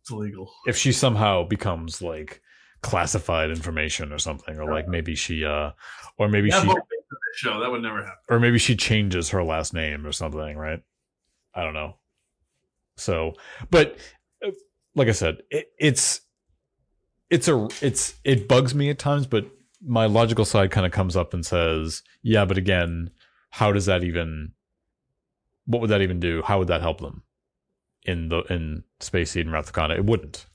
It's 0.03 0.11
illegal. 0.11 0.53
If 0.67 0.77
she 0.77 0.93
somehow 0.93 1.45
becomes 1.45 2.01
like 2.01 2.41
classified 2.83 3.51
information 3.51 4.13
or 4.13 4.19
something, 4.19 4.59
or 4.59 4.71
like 4.71 4.87
maybe 4.87 5.15
she, 5.17 5.45
uh, 5.45 5.73
or 6.19 6.29
maybe 6.29 6.49
Yeah, 6.49 6.61
she, 6.61 6.67
more 6.67 6.77
fake 6.77 6.83
to 6.83 6.89
this 6.91 6.96
show 7.35 7.61
that 7.61 7.71
would 7.71 7.83
never 7.83 7.99
happen. 8.03 8.19
or 8.29 8.41
maybe 8.41 8.59
she 8.59 8.77
changes 8.77 9.31
her 9.31 9.43
last 9.43 9.73
name 9.75 10.07
or 10.07 10.13
something, 10.13 10.57
right? 10.57 10.83
I 11.55 11.63
don't 11.63 11.75
know. 11.75 11.97
So, 12.97 13.35
but 13.71 13.97
uh, 14.45 14.51
like 14.95 15.09
I 15.09 15.13
said, 15.13 15.39
it, 15.51 15.71
it's 15.79 16.21
it's 17.31 17.49
a 17.49 17.69
it's 17.83 18.15
it 18.25 18.49
bugs 18.49 18.75
me 18.75 18.91
at 18.91 18.99
times, 18.99 19.27
but 19.27 19.47
my 19.87 20.07
logical 20.07 20.45
side 20.45 20.71
kind 20.71 20.87
of 20.87 20.93
comes 20.93 21.17
up 21.17 21.35
and 21.35 21.45
says, 21.45 22.03
"Yeah, 22.23 22.45
but 22.45 22.59
again, 22.59 23.11
how 23.51 23.73
does 23.73 23.87
that 23.87 24.03
even? 24.05 24.53
What 25.67 25.81
would 25.81 25.91
that 25.91 26.03
even 26.03 26.21
do? 26.21 26.43
How 26.43 26.59
would 26.59 26.69
that 26.69 26.81
help 26.81 27.01
them 27.01 27.23
in 28.05 28.29
the 28.29 28.41
in 28.51 28.85
Space 29.01 29.33
Seed 29.33 29.47
and 29.47 29.53
Wrath 29.53 29.67
of 29.69 29.73
Khan? 29.73 29.91
It 29.91 30.05
wouldn't. 30.05 30.47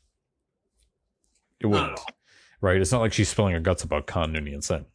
It 1.59 1.67
wouldn't, 1.67 1.99
Right? 2.59 2.81
It's 2.81 2.91
not 2.91 3.01
like 3.01 3.13
she's 3.13 3.29
spilling 3.29 3.53
her 3.53 3.59
guts 3.59 3.83
about 3.83 4.07
Khan 4.07 4.33
Noonien 4.33 4.63
Singh. 4.63 4.85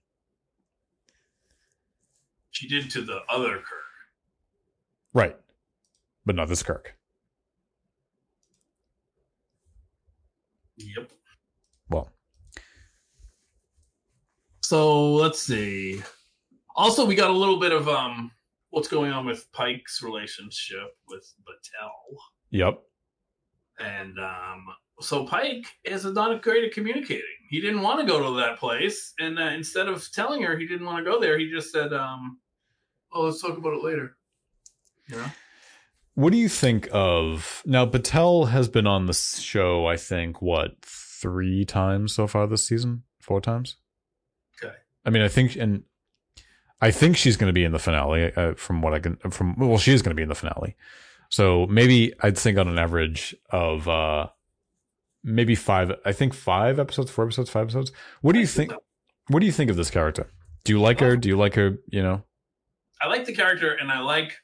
She 2.57 2.67
did 2.67 2.91
to 2.93 3.03
the 3.03 3.19
other 3.29 3.57
Kirk. 3.57 3.85
Right. 5.13 5.37
But 6.25 6.37
not 6.37 6.49
this 6.49 6.63
Kirk. 6.63 6.97
Yep. 10.79 11.11
Well, 11.91 12.11
So 14.63 15.13
let's 15.13 15.43
see. 15.43 16.01
Also, 16.75 17.05
we 17.05 17.15
got 17.15 17.29
a 17.29 17.33
little 17.35 17.61
bit 17.61 17.73
of 17.73 17.91
um 17.91 18.31
what's 18.71 18.89
going 18.89 19.13
on 19.13 19.27
with 19.27 19.53
Pike's 19.53 20.03
relationship 20.03 20.97
with 21.09 21.31
Batel. 21.47 22.17
yep. 22.51 22.83
And 23.79 24.19
um, 24.19 24.65
so 25.01 25.27
Pike 25.27 25.67
is 25.85 26.07
not 26.07 26.41
great 26.41 26.65
at 26.65 26.73
communicating. 26.73 27.23
He 27.51 27.61
didn't 27.61 27.83
want 27.83 28.01
to 28.01 28.07
go 28.07 28.19
to 28.23 28.41
that 28.41 28.59
place, 28.59 29.13
and 29.19 29.39
uh, 29.39 29.43
instead 29.43 29.89
of 29.89 30.11
telling 30.11 30.41
her 30.43 30.57
he 30.57 30.67
didn't 30.67 30.87
want 30.87 31.05
to 31.05 31.11
go 31.11 31.21
there, 31.21 31.39
he 31.39 31.51
just 31.51 31.71
said, 31.71 31.93
um, 31.93 32.39
"Oh, 33.13 33.23
let's 33.23 33.41
talk 33.41 33.57
about 33.57 33.75
it 33.75 33.85
later." 33.85 34.17
You 35.09 35.17
know, 35.17 35.27
What 36.15 36.33
do 36.33 36.39
you 36.39 36.49
think 36.49 36.89
of 36.93 37.63
now? 37.67 37.87
Batel 37.87 38.49
has 38.49 38.69
been 38.69 38.87
on 38.87 39.07
the 39.07 39.13
show, 39.13 39.87
I 39.87 39.97
think, 39.97 40.43
what, 40.43 40.77
three 40.83 41.65
times 41.65 42.15
so 42.15 42.27
far 42.27 42.47
this 42.47 42.67
season? 42.67 43.05
Four 43.21 43.41
times? 43.41 43.77
Okay. 44.63 44.75
I 45.05 45.11
mean, 45.11 45.23
I 45.23 45.29
think, 45.29 45.57
and 45.57 45.85
I 46.81 46.91
think 46.91 47.17
she's 47.17 47.37
going 47.37 47.49
to 47.49 47.53
be 47.53 47.65
in 47.65 47.73
the 47.73 47.79
finale 47.79 48.33
uh, 48.35 48.55
from 48.55 48.83
what 48.83 48.95
I 48.95 48.99
can, 48.99 49.17
from, 49.31 49.57
well, 49.59 49.79
she 49.79 49.93
is 49.93 50.03
going 50.03 50.11
to 50.11 50.17
be 50.17 50.23
in 50.23 50.29
the 50.29 50.35
finale. 50.35 50.75
So 51.29 51.67
maybe 51.67 52.13
I'd 52.21 52.39
think 52.39 52.59
on 52.59 52.67
an 52.67 52.79
average 52.79 53.37
of, 53.51 53.87
uh, 53.89 54.29
maybe 55.23 55.55
five, 55.55 55.93
I 56.05 56.13
think 56.13 56.35
five 56.35 56.79
episodes, 56.79 57.11
four 57.11 57.27
episodes, 57.27 57.51
five 57.51 57.65
episodes. 57.65 57.93
What 58.23 58.33
do 58.33 58.41
you 58.41 58.47
think? 58.47 58.73
What 59.29 59.41
do 59.41 59.47
you 59.47 59.53
think 59.53 59.71
of 59.71 59.77
this 59.77 59.91
character? 59.91 60.31
Do 60.65 60.73
you 60.73 60.81
like 60.81 61.01
her? 61.01 61.17
Do 61.17 61.29
you 61.29 61.37
like 61.37 61.55
her? 61.55 61.79
You 61.89 62.03
know? 62.03 62.25
I 63.03 63.09
like 63.09 63.25
the 63.27 63.35
character, 63.35 63.73
and 63.73 63.91
I 63.91 64.01
like 64.01 64.37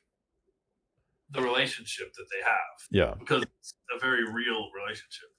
the 1.30 1.40
relationship 1.40 2.12
that 2.14 2.26
they 2.30 2.42
have 2.44 2.86
Yeah. 2.90 3.14
because 3.18 3.42
it's 3.60 3.74
a 3.94 3.98
very 3.98 4.24
real 4.24 4.70
relationship. 4.74 5.30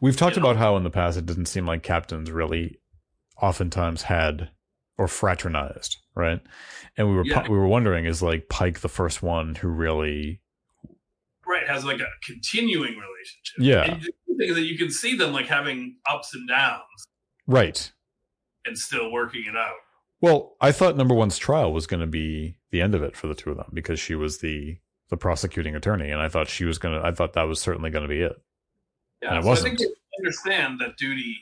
We've 0.00 0.16
talked 0.16 0.36
You 0.36 0.42
know? 0.42 0.50
about 0.50 0.58
how 0.58 0.76
in 0.76 0.82
the 0.84 0.90
past 0.90 1.16
it 1.18 1.26
didn't 1.26 1.46
seem 1.46 1.66
like 1.66 1.82
captains 1.82 2.30
really 2.30 2.80
oftentimes 3.40 4.02
had 4.02 4.50
or 4.98 5.06
fraternized, 5.06 5.98
right? 6.14 6.40
And 6.96 7.08
we 7.08 7.14
were 7.14 7.24
Yeah. 7.24 7.42
we 7.48 7.56
were 7.56 7.66
wondering 7.68 8.06
is 8.06 8.22
like 8.22 8.48
Pike 8.48 8.80
the 8.80 8.88
first 8.88 9.22
one 9.22 9.54
who 9.56 9.68
really 9.68 10.40
Right, 11.46 11.66
has 11.66 11.84
like 11.84 12.00
a 12.00 12.06
continuing 12.22 12.96
relationship. 12.98 13.56
Yeah. 13.58 13.82
and 13.84 14.02
the 14.02 14.34
thing 14.36 14.48
is 14.50 14.54
that 14.56 14.62
you 14.62 14.76
can 14.78 14.90
see 14.90 15.14
them 15.16 15.32
like 15.32 15.46
having 15.46 15.96
ups 16.08 16.34
and 16.34 16.48
downs 16.48 17.06
right. 17.46 17.92
and 18.66 18.76
still 18.78 19.10
working 19.12 19.44
it 19.46 19.56
out. 19.56 19.76
Well, 20.20 20.56
I 20.60 20.72
thought 20.72 20.96
number 20.96 21.14
one's 21.14 21.38
trial 21.38 21.72
was 21.72 21.86
going 21.86 22.00
to 22.00 22.06
be 22.06 22.56
the 22.70 22.82
end 22.82 22.94
of 22.94 23.02
it 23.02 23.16
for 23.16 23.26
the 23.26 23.34
two 23.34 23.50
of 23.50 23.56
them 23.56 23.70
because 23.72 23.98
she 24.00 24.14
was 24.14 24.38
the 24.38 24.78
the 25.08 25.16
prosecuting 25.16 25.74
attorney, 25.74 26.10
and 26.10 26.20
I 26.22 26.28
thought 26.28 26.48
she 26.48 26.64
was 26.64 26.78
going 26.78 27.00
to. 27.00 27.04
I 27.06 27.12
thought 27.12 27.32
that 27.32 27.42
was 27.48 27.60
certainly 27.60 27.90
going 27.90 28.02
to 28.04 28.08
be 28.08 28.20
it. 28.20 28.40
Yeah, 29.22 29.30
And 29.30 29.38
it 29.38 29.44
so 29.44 29.52
I 29.52 29.56
think 29.56 29.78
they 29.78 29.86
understand 30.18 30.80
that 30.80 30.96
duty 30.96 31.36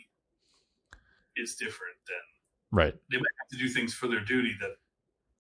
is 1.37 1.55
different 1.57 1.97
than 2.07 2.17
Right. 2.71 2.95
they 3.11 3.17
might 3.19 3.35
have 3.41 3.49
to 3.53 3.59
do 3.59 3.69
things 3.69 3.95
for 3.95 4.09
their 4.09 4.21
duty 4.25 4.57
that 4.61 4.73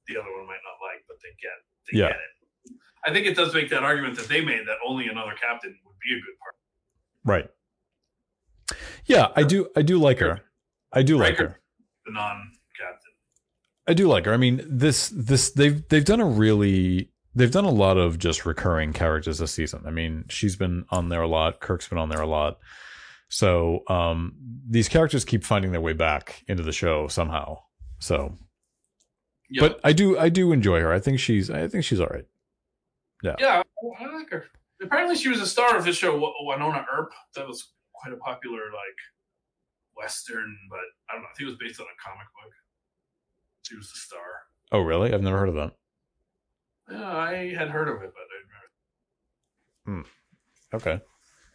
the 0.06 0.16
other 0.18 0.30
one 0.36 0.46
might 0.46 0.60
not 0.64 0.78
like, 0.82 1.04
but 1.08 1.16
they 1.22 1.30
get 1.40 1.52
they 1.92 1.98
Yeah. 1.98 2.08
get 2.08 2.16
it. 2.16 2.74
I 3.04 3.12
think 3.12 3.26
it 3.26 3.34
does 3.36 3.54
make 3.54 3.70
that 3.70 3.82
argument 3.82 4.16
that 4.16 4.28
they 4.28 4.40
made 4.44 4.66
that 4.66 4.76
only 4.86 5.08
another 5.08 5.32
captain 5.40 5.78
would 5.84 5.98
be 6.00 6.14
a 6.14 6.20
good 6.20 6.38
part. 6.40 6.54
Right. 7.24 7.50
Yeah, 9.06 9.28
I 9.36 9.42
do. 9.44 9.68
I 9.76 9.82
do 9.82 9.98
like 9.98 10.18
her. 10.18 10.42
I 10.92 11.02
do 11.02 11.16
like 11.16 11.36
her. 11.38 11.60
The 12.04 12.12
non-captain. 12.12 12.57
I 13.88 13.94
do 13.94 14.06
like 14.06 14.26
her. 14.26 14.34
I 14.34 14.36
mean, 14.36 14.62
this 14.68 15.08
this 15.08 15.50
they've 15.50 15.86
they've 15.88 16.04
done 16.04 16.20
a 16.20 16.26
really 16.26 17.10
they've 17.34 17.50
done 17.50 17.64
a 17.64 17.70
lot 17.70 17.96
of 17.96 18.18
just 18.18 18.44
recurring 18.44 18.92
characters 18.92 19.38
this 19.38 19.52
season. 19.52 19.84
I 19.86 19.90
mean, 19.90 20.26
she's 20.28 20.56
been 20.56 20.84
on 20.90 21.08
there 21.08 21.22
a 21.22 21.28
lot. 21.28 21.60
Kirk's 21.60 21.88
been 21.88 21.98
on 21.98 22.10
there 22.10 22.20
a 22.20 22.26
lot. 22.26 22.58
So 23.30 23.84
um, 23.88 24.34
these 24.68 24.88
characters 24.88 25.24
keep 25.24 25.44
finding 25.44 25.72
their 25.72 25.80
way 25.80 25.94
back 25.94 26.44
into 26.48 26.62
the 26.62 26.72
show 26.72 27.08
somehow. 27.08 27.62
So, 27.98 28.36
Yeah, 29.48 29.60
but 29.60 29.80
I 29.82 29.92
do 29.92 30.18
I 30.18 30.28
do 30.28 30.52
enjoy 30.52 30.80
her. 30.80 30.92
I 30.92 31.00
think 31.00 31.18
she's 31.18 31.50
I 31.50 31.66
think 31.68 31.84
she's 31.84 32.00
all 32.00 32.08
right. 32.08 32.26
yeah, 33.22 33.36
yeah, 33.38 33.62
I 34.00 34.06
like 34.14 34.30
her. 34.30 34.44
Apparently, 34.82 35.16
she 35.16 35.28
was 35.28 35.40
a 35.40 35.46
star 35.46 35.76
of 35.76 35.84
this 35.84 35.96
show, 35.96 36.18
Wynonna 36.46 36.84
Earp. 36.92 37.12
That 37.34 37.48
was 37.48 37.72
quite 37.94 38.12
a 38.12 38.18
popular 38.18 38.60
like 38.66 38.98
western, 39.96 40.56
but 40.70 40.80
I 41.10 41.14
don't 41.14 41.22
know. 41.22 41.28
I 41.28 41.36
think 41.36 41.48
it 41.48 41.52
was 41.52 41.58
based 41.58 41.80
on 41.80 41.86
a 41.86 41.98
comic 42.02 42.26
book. 42.34 42.52
She 43.68 43.76
was 43.76 43.90
the 43.90 43.98
star. 43.98 44.20
Oh, 44.72 44.80
really? 44.80 45.12
I've 45.12 45.20
never 45.20 45.38
heard 45.38 45.50
of 45.50 45.56
that. 45.56 45.72
I 46.90 47.52
had 47.54 47.68
heard 47.68 47.88
of 47.88 47.96
it, 47.96 48.14
but 48.14 48.24
I 49.84 49.92
remember. 49.92 50.06
Hmm. 50.72 50.76
Okay. 50.76 51.02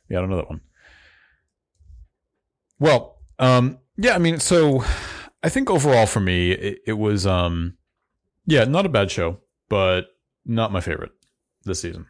Yeah, 0.10 0.20
I 0.20 0.22
don't 0.22 0.30
know 0.30 0.36
that 0.36 0.50
one. 0.50 0.62
Well, 2.80 3.18
um, 3.40 3.80
yeah, 3.98 4.14
I 4.14 4.20
mean, 4.20 4.40
so 4.40 4.84
I 5.42 5.50
think 5.50 5.72
overall 5.72 6.06
for 6.06 6.20
me, 6.20 6.52
it, 6.52 6.82
it 6.86 6.94
was, 6.94 7.26
um, 7.26 7.78
yeah, 8.46 8.66
not 8.66 8.86
a 8.86 8.90
bad 8.90 9.10
show, 9.10 9.40
but 9.68 10.10
not 10.46 10.72
my 10.72 10.82
favorite 10.82 11.14
this 11.64 11.82
season. 11.82 12.06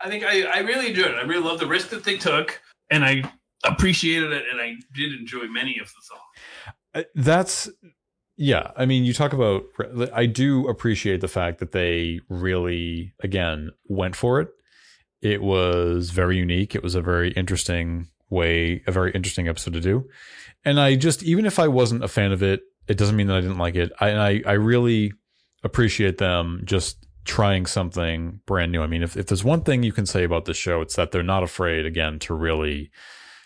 I 0.00 0.08
think 0.08 0.24
I, 0.24 0.42
I 0.42 0.58
really 0.60 0.88
enjoyed 0.88 1.12
it. 1.12 1.16
I 1.16 1.22
really 1.22 1.44
loved 1.44 1.60
the 1.60 1.68
risk 1.68 1.90
that 1.90 2.02
they 2.02 2.16
took, 2.16 2.60
and 2.90 3.04
I 3.04 3.22
appreciated 3.62 4.32
it, 4.32 4.46
and 4.50 4.60
I 4.60 4.74
did 4.92 5.12
enjoy 5.12 5.46
many 5.46 5.78
of 5.78 5.86
the 5.86 6.02
songs. 6.02 6.74
Uh, 6.94 7.02
That's, 7.14 7.68
yeah, 8.36 8.70
I 8.76 8.86
mean, 8.86 9.04
you 9.04 9.12
talk 9.12 9.32
about, 9.32 9.64
I 10.12 10.26
do 10.26 10.68
appreciate 10.68 11.20
the 11.20 11.28
fact 11.28 11.58
that 11.58 11.72
they 11.72 12.20
really, 12.28 13.14
again, 13.20 13.70
went 13.86 14.16
for 14.16 14.40
it. 14.40 14.48
It 15.22 15.42
was 15.42 16.10
very 16.10 16.36
unique. 16.36 16.74
It 16.74 16.82
was 16.82 16.94
a 16.94 17.02
very 17.02 17.32
interesting 17.32 18.08
way, 18.30 18.82
a 18.86 18.92
very 18.92 19.10
interesting 19.12 19.48
episode 19.48 19.74
to 19.74 19.80
do. 19.80 20.08
And 20.64 20.80
I 20.80 20.96
just, 20.96 21.22
even 21.22 21.46
if 21.46 21.58
I 21.58 21.68
wasn't 21.68 22.04
a 22.04 22.08
fan 22.08 22.32
of 22.32 22.42
it, 22.42 22.62
it 22.88 22.96
doesn't 22.96 23.16
mean 23.16 23.28
that 23.28 23.36
I 23.36 23.40
didn't 23.40 23.58
like 23.58 23.76
it. 23.76 23.92
I, 24.00 24.10
I, 24.10 24.42
I 24.46 24.52
really 24.52 25.12
appreciate 25.62 26.18
them 26.18 26.62
just 26.64 27.06
trying 27.24 27.64
something 27.64 28.40
brand 28.44 28.72
new. 28.72 28.82
I 28.82 28.86
mean, 28.86 29.02
if, 29.02 29.16
if 29.16 29.26
there's 29.26 29.44
one 29.44 29.62
thing 29.62 29.82
you 29.82 29.92
can 29.92 30.04
say 30.04 30.24
about 30.24 30.44
this 30.44 30.58
show, 30.58 30.82
it's 30.82 30.96
that 30.96 31.10
they're 31.10 31.22
not 31.22 31.42
afraid, 31.42 31.86
again, 31.86 32.18
to 32.20 32.34
really 32.34 32.90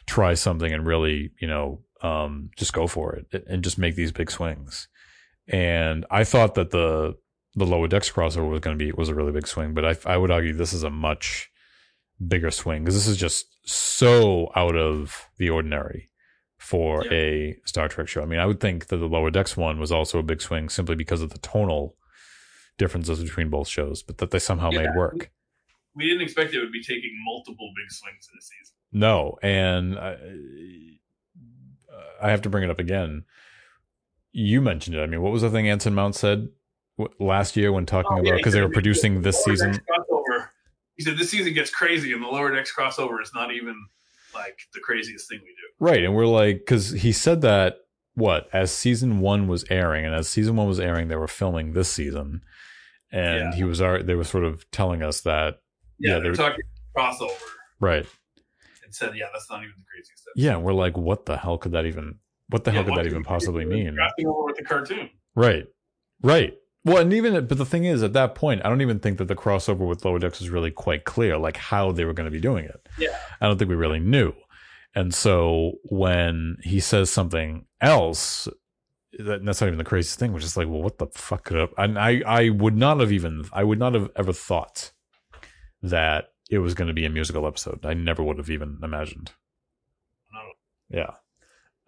try 0.07 0.35
something 0.35 0.73
and 0.73 0.85
really, 0.85 1.31
you 1.39 1.47
know, 1.47 1.81
um, 2.03 2.51
just 2.57 2.73
go 2.73 2.87
for 2.87 3.15
it 3.15 3.45
and 3.49 3.63
just 3.65 3.79
make 3.79 3.95
these 3.97 4.13
big 4.13 4.31
swings. 4.31 4.89
And 5.47 6.05
I 6.11 6.25
thought 6.25 6.55
that 6.55 6.71
the 6.71 7.17
the 7.55 7.67
lower 7.67 7.89
decks 7.89 8.11
crossover 8.11 8.49
was 8.51 8.61
going 8.61 8.79
to 8.79 8.85
be 8.85 8.93
was 8.93 9.09
a 9.09 9.15
really 9.15 9.33
big 9.33 9.47
swing, 9.47 9.75
but 9.75 9.85
I 9.85 9.97
I 10.15 10.17
would 10.17 10.31
argue 10.31 10.53
this 10.53 10.73
is 10.73 10.83
a 10.85 10.91
much 10.91 11.51
bigger 12.27 12.51
swing 12.51 12.83
because 12.85 12.95
this 12.95 13.07
is 13.07 13.17
just 13.17 13.47
so 13.69 14.51
out 14.57 14.77
of 14.77 15.29
the 15.39 15.51
ordinary 15.51 16.09
for 16.59 17.05
Yeah. 17.05 17.13
a 17.13 17.57
Star 17.65 17.89
Trek 17.89 18.09
show. 18.09 18.23
I 18.23 18.27
mean, 18.27 18.41
I 18.41 18.47
would 18.47 18.61
think 18.61 18.89
that 18.89 18.97
the 18.99 19.07
lower 19.07 19.31
decks 19.31 19.57
one 19.57 19.79
was 19.79 19.93
also 19.93 20.19
a 20.19 20.23
big 20.23 20.41
swing 20.43 20.69
simply 20.69 20.97
because 20.97 21.23
of 21.23 21.31
the 21.31 21.39
tonal 21.39 21.97
differences 22.77 23.23
between 23.23 23.49
both 23.51 23.69
shows, 23.69 24.03
but 24.03 24.19
that 24.19 24.31
they 24.31 24.39
somehow 24.39 24.71
Yeah. 24.73 24.83
made 24.83 24.97
work. 24.97 25.31
We 25.95 26.07
didn't 26.07 26.23
expect 26.23 26.55
it 26.55 26.61
would 26.61 26.73
be 26.73 26.83
taking 26.83 27.11
multiple 27.25 27.73
big 27.75 27.91
swings 27.91 28.29
in 28.33 28.39
a 28.39 28.43
season. 28.43 28.75
No, 28.93 29.39
and 29.43 29.99
I, 29.99 30.17
I 32.23 32.31
have 32.31 32.43
to 32.43 32.51
bring 32.51 32.65
it 32.65 32.71
up 32.71 32.79
again. 32.79 33.25
You 34.33 34.61
mentioned 34.61 34.97
it. 34.97 35.01
I 35.03 35.07
mean, 35.07 35.23
what 35.23 35.33
was 35.33 35.43
the 35.43 35.51
thing 35.51 35.69
Anson 35.69 35.95
Mount 35.95 36.15
said 36.15 36.49
last 37.19 37.57
year 37.57 37.73
when 37.73 37.87
talking 37.87 38.11
Oh, 38.13 38.23
yeah, 38.23 38.31
about 38.31 38.37
because 38.39 38.53
they 38.55 38.61
were 38.61 38.69
producing 38.69 39.23
this 39.23 39.43
season? 39.45 39.73
Crossover. 39.73 40.49
He 40.97 41.03
said 41.05 41.17
this 41.17 41.31
season 41.31 41.55
gets 41.55 41.71
crazy, 41.71 42.13
and 42.13 42.23
the 42.23 42.27
lower 42.27 42.55
decks 42.55 42.73
crossover 42.77 43.23
is 43.23 43.31
not 43.35 43.53
even 43.53 43.75
like 44.35 44.59
the 44.75 44.81
craziest 44.81 45.29
thing 45.29 45.39
we 45.43 45.47
do. 45.49 45.55
Right. 45.81 46.05
And 46.05 46.15
we're 46.15 46.27
like, 46.27 46.59
because 46.59 46.91
he 46.91 47.13
said 47.13 47.41
that, 47.43 47.77
what, 48.15 48.49
as 48.53 48.73
season 48.73 49.21
one 49.21 49.47
was 49.49 49.65
airing, 49.71 50.05
and 50.05 50.15
as 50.15 50.29
season 50.29 50.57
one 50.57 50.67
was 50.69 50.81
airing, 50.81 51.09
they 51.09 51.17
were 51.17 51.29
filming 51.29 51.73
this 51.73 51.89
season. 51.91 52.43
And 53.11 53.53
Yeah. 53.53 53.55
he 53.55 53.65
was, 53.65 53.79
they 53.79 54.15
were 54.15 54.25
sort 54.25 54.45
of 54.45 54.69
telling 54.71 55.03
us 55.03 55.21
that, 55.23 55.61
Yeah, 55.99 56.15
Yeah, 56.15 56.19
they're 56.19 56.35
they're- 56.35 56.51
talking 56.51 56.65
crossover 56.97 57.31
right. 57.81 58.07
And 58.89 58.95
said, 58.95 59.15
yeah, 59.15 59.27
that's 59.33 59.49
not 59.51 59.61
even 59.61 59.75
the 59.77 59.85
craziest 59.85 60.23
stuff. 60.23 60.33
Yeah. 60.35 60.57
We're 60.57 60.73
like, 60.73 60.97
what 60.97 61.27
the 61.27 61.37
hell 61.37 61.59
could 61.59 61.73
that 61.73 61.85
even, 61.85 62.17
what 62.49 62.65
the 62.65 62.71
hell 62.71 62.83
could 62.83 62.97
that 62.97 63.07
even 63.07 63.23
possibly 63.23 63.65
mean? 63.65 63.95
Drafting 63.95 64.27
over 64.27 64.45
with 64.45 64.57
the 64.57 64.65
cartoon. 64.65 65.11
Right. 65.35 65.67
Right. 66.23 66.55
Well, 66.85 66.99
and 66.99 67.13
even, 67.13 67.47
but 67.47 67.59
the 67.59 67.67
thing 67.67 67.85
is, 67.85 68.03
at 68.03 68.15
that 68.15 68.35
point, 68.35 68.63
I 68.65 68.71
don't 68.71 68.81
even 68.81 68.99
think 68.99 69.19
that 69.19 69.29
the 69.29 69.35
crossover 69.35 69.87
with 69.87 70.05
Lower 70.05 70.19
Decks 70.19 70.41
was 70.41 70.49
really 70.49 70.71
quite 70.71 71.05
clear, 71.05 71.37
like 71.37 71.57
how 71.59 71.93
they 71.93 72.05
were 72.05 72.15
going 72.15 72.25
to 72.25 72.31
be 72.31 72.41
doing 72.41 72.65
it. 72.65 72.89
Yeah. 72.99 73.17
I 73.41 73.47
don't 73.47 73.59
think 73.59 73.69
we 73.69 73.77
really 73.77 74.01
knew. 74.01 74.33
And 74.95 75.15
so 75.15 75.73
when 75.85 76.57
he 76.63 76.81
says 76.81 77.11
something 77.11 77.67
else, 77.81 78.49
that, 79.19 79.45
that's 79.45 79.61
not 79.61 79.67
even 79.67 79.79
the 79.79 79.85
craziest 79.85 80.19
thing, 80.19 80.33
which 80.33 80.45
is 80.45 80.57
like, 80.57 80.67
well, 80.67 80.83
what 80.83 80.99
the 80.99 81.09
fuck 81.09 81.45
could 81.45 81.59
have, 81.59 81.75
and 81.77 81.99
I, 81.99 82.23
I 82.27 82.49
would 82.49 82.77
not 82.77 83.01
have 83.01 83.13
even, 83.13 83.45
I 83.53 83.65
would 83.65 83.79
not 83.79 83.93
have 83.95 84.11
ever 84.17 84.33
thought 84.33 84.93
that 85.83 86.33
it 86.49 86.59
was 86.59 86.75
going 86.75 86.89
to 86.89 86.95
be 86.95 87.05
a 87.05 87.11
musical 87.11 87.47
episode. 87.47 87.85
I 87.85 87.95
never 87.95 88.23
would 88.23 88.39
have 88.39 88.51
even 88.51 88.79
imagined. 88.83 89.33
No. 90.33 90.99
Yeah. 90.99 91.13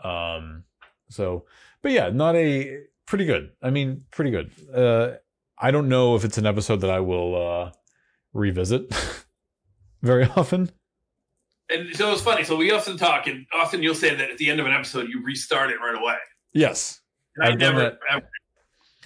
Um, 0.05 0.65
so, 1.09 1.45
but 1.83 1.93
yeah, 1.93 2.11
not 2.11 2.37
a 2.37 2.83
pretty 3.07 3.25
good. 3.25 3.53
I 3.63 3.71
mean, 3.71 4.05
pretty 4.11 4.31
good. 4.31 4.51
Uh, 4.75 5.17
I 5.59 5.71
don't 5.71 5.89
know 5.89 6.15
if 6.15 6.25
it's 6.25 6.39
an 6.39 6.47
episode 6.47 6.81
that 6.83 6.91
I 6.91 7.01
will, 7.01 7.35
uh, 7.35 7.73
revisit 8.33 8.95
very 10.03 10.25
often. 10.37 10.71
And 11.69 11.95
so 11.95 12.13
it's 12.13 12.23
funny. 12.23 12.45
So 12.45 12.57
we 12.57 12.73
often 12.73 12.97
talk, 12.97 13.27
and 13.27 13.47
often 13.55 13.83
you'll 13.83 13.95
say 13.95 14.15
that 14.15 14.31
at 14.31 14.39
the 14.39 14.51
end 14.51 14.61
of 14.61 14.67
an 14.67 14.73
episode, 14.73 15.09
you 15.09 15.23
restart 15.25 15.71
it 15.71 15.77
right 15.77 16.01
away. 16.01 16.17
Yes. 16.53 17.01
And 17.37 17.47
I 17.47 17.53
I've 17.53 17.59
never, 17.59 17.99
ever. 18.11 18.29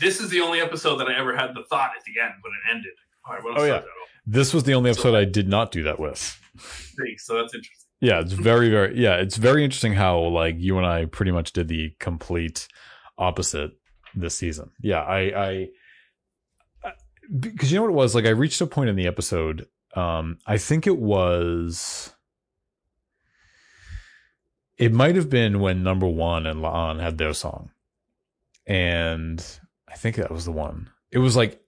This 0.00 0.20
is 0.20 0.30
the 0.30 0.40
only 0.40 0.60
episode 0.60 0.96
that 0.96 1.08
I 1.08 1.14
ever 1.18 1.36
had 1.36 1.54
the 1.54 1.64
thought 1.68 1.90
at 1.96 2.04
the 2.04 2.20
end 2.20 2.34
when 2.40 2.52
it 2.52 2.74
ended. 2.74 2.92
All 3.26 3.34
right, 3.34 3.44
what 3.44 3.52
else 3.52 3.62
Oh, 3.62 3.66
yeah. 3.66 3.82
This 4.26 4.54
was 4.54 4.64
the 4.64 4.74
only 4.74 4.90
episode 4.90 5.14
I 5.14 5.24
did 5.24 5.48
not 5.48 5.70
do 5.70 5.82
that 5.84 6.00
with. 6.00 6.40
So 7.18 7.34
that's 7.34 7.54
interesting. 7.54 7.88
Yeah, 8.00 8.20
it's 8.20 8.32
very, 8.32 8.70
very, 8.70 8.98
yeah, 9.00 9.16
it's 9.16 9.36
very 9.36 9.64
interesting 9.64 9.94
how 9.94 10.18
like 10.18 10.56
you 10.58 10.76
and 10.78 10.86
I 10.86 11.06
pretty 11.06 11.30
much 11.30 11.52
did 11.52 11.68
the 11.68 11.94
complete 12.00 12.68
opposite 13.16 13.72
this 14.14 14.36
season. 14.36 14.70
Yeah, 14.80 15.00
I, 15.00 15.18
I, 15.20 15.68
because 17.40 17.72
you 17.72 17.78
know 17.78 17.82
what 17.82 17.90
it 17.90 17.94
was 17.94 18.14
like. 18.14 18.26
I 18.26 18.30
reached 18.30 18.60
a 18.60 18.66
point 18.66 18.90
in 18.90 18.96
the 18.96 19.06
episode. 19.06 19.66
Um, 19.94 20.38
I 20.46 20.58
think 20.58 20.86
it 20.86 20.98
was. 20.98 22.12
It 24.76 24.92
might 24.92 25.16
have 25.16 25.30
been 25.30 25.60
when 25.60 25.82
number 25.82 26.06
one 26.06 26.46
and 26.46 26.60
La'an 26.60 27.00
had 27.00 27.16
their 27.16 27.32
song, 27.32 27.70
and 28.66 29.44
I 29.88 29.94
think 29.94 30.16
that 30.16 30.30
was 30.30 30.44
the 30.44 30.52
one. 30.52 30.90
It 31.10 31.18
was 31.18 31.36
like 31.36 31.63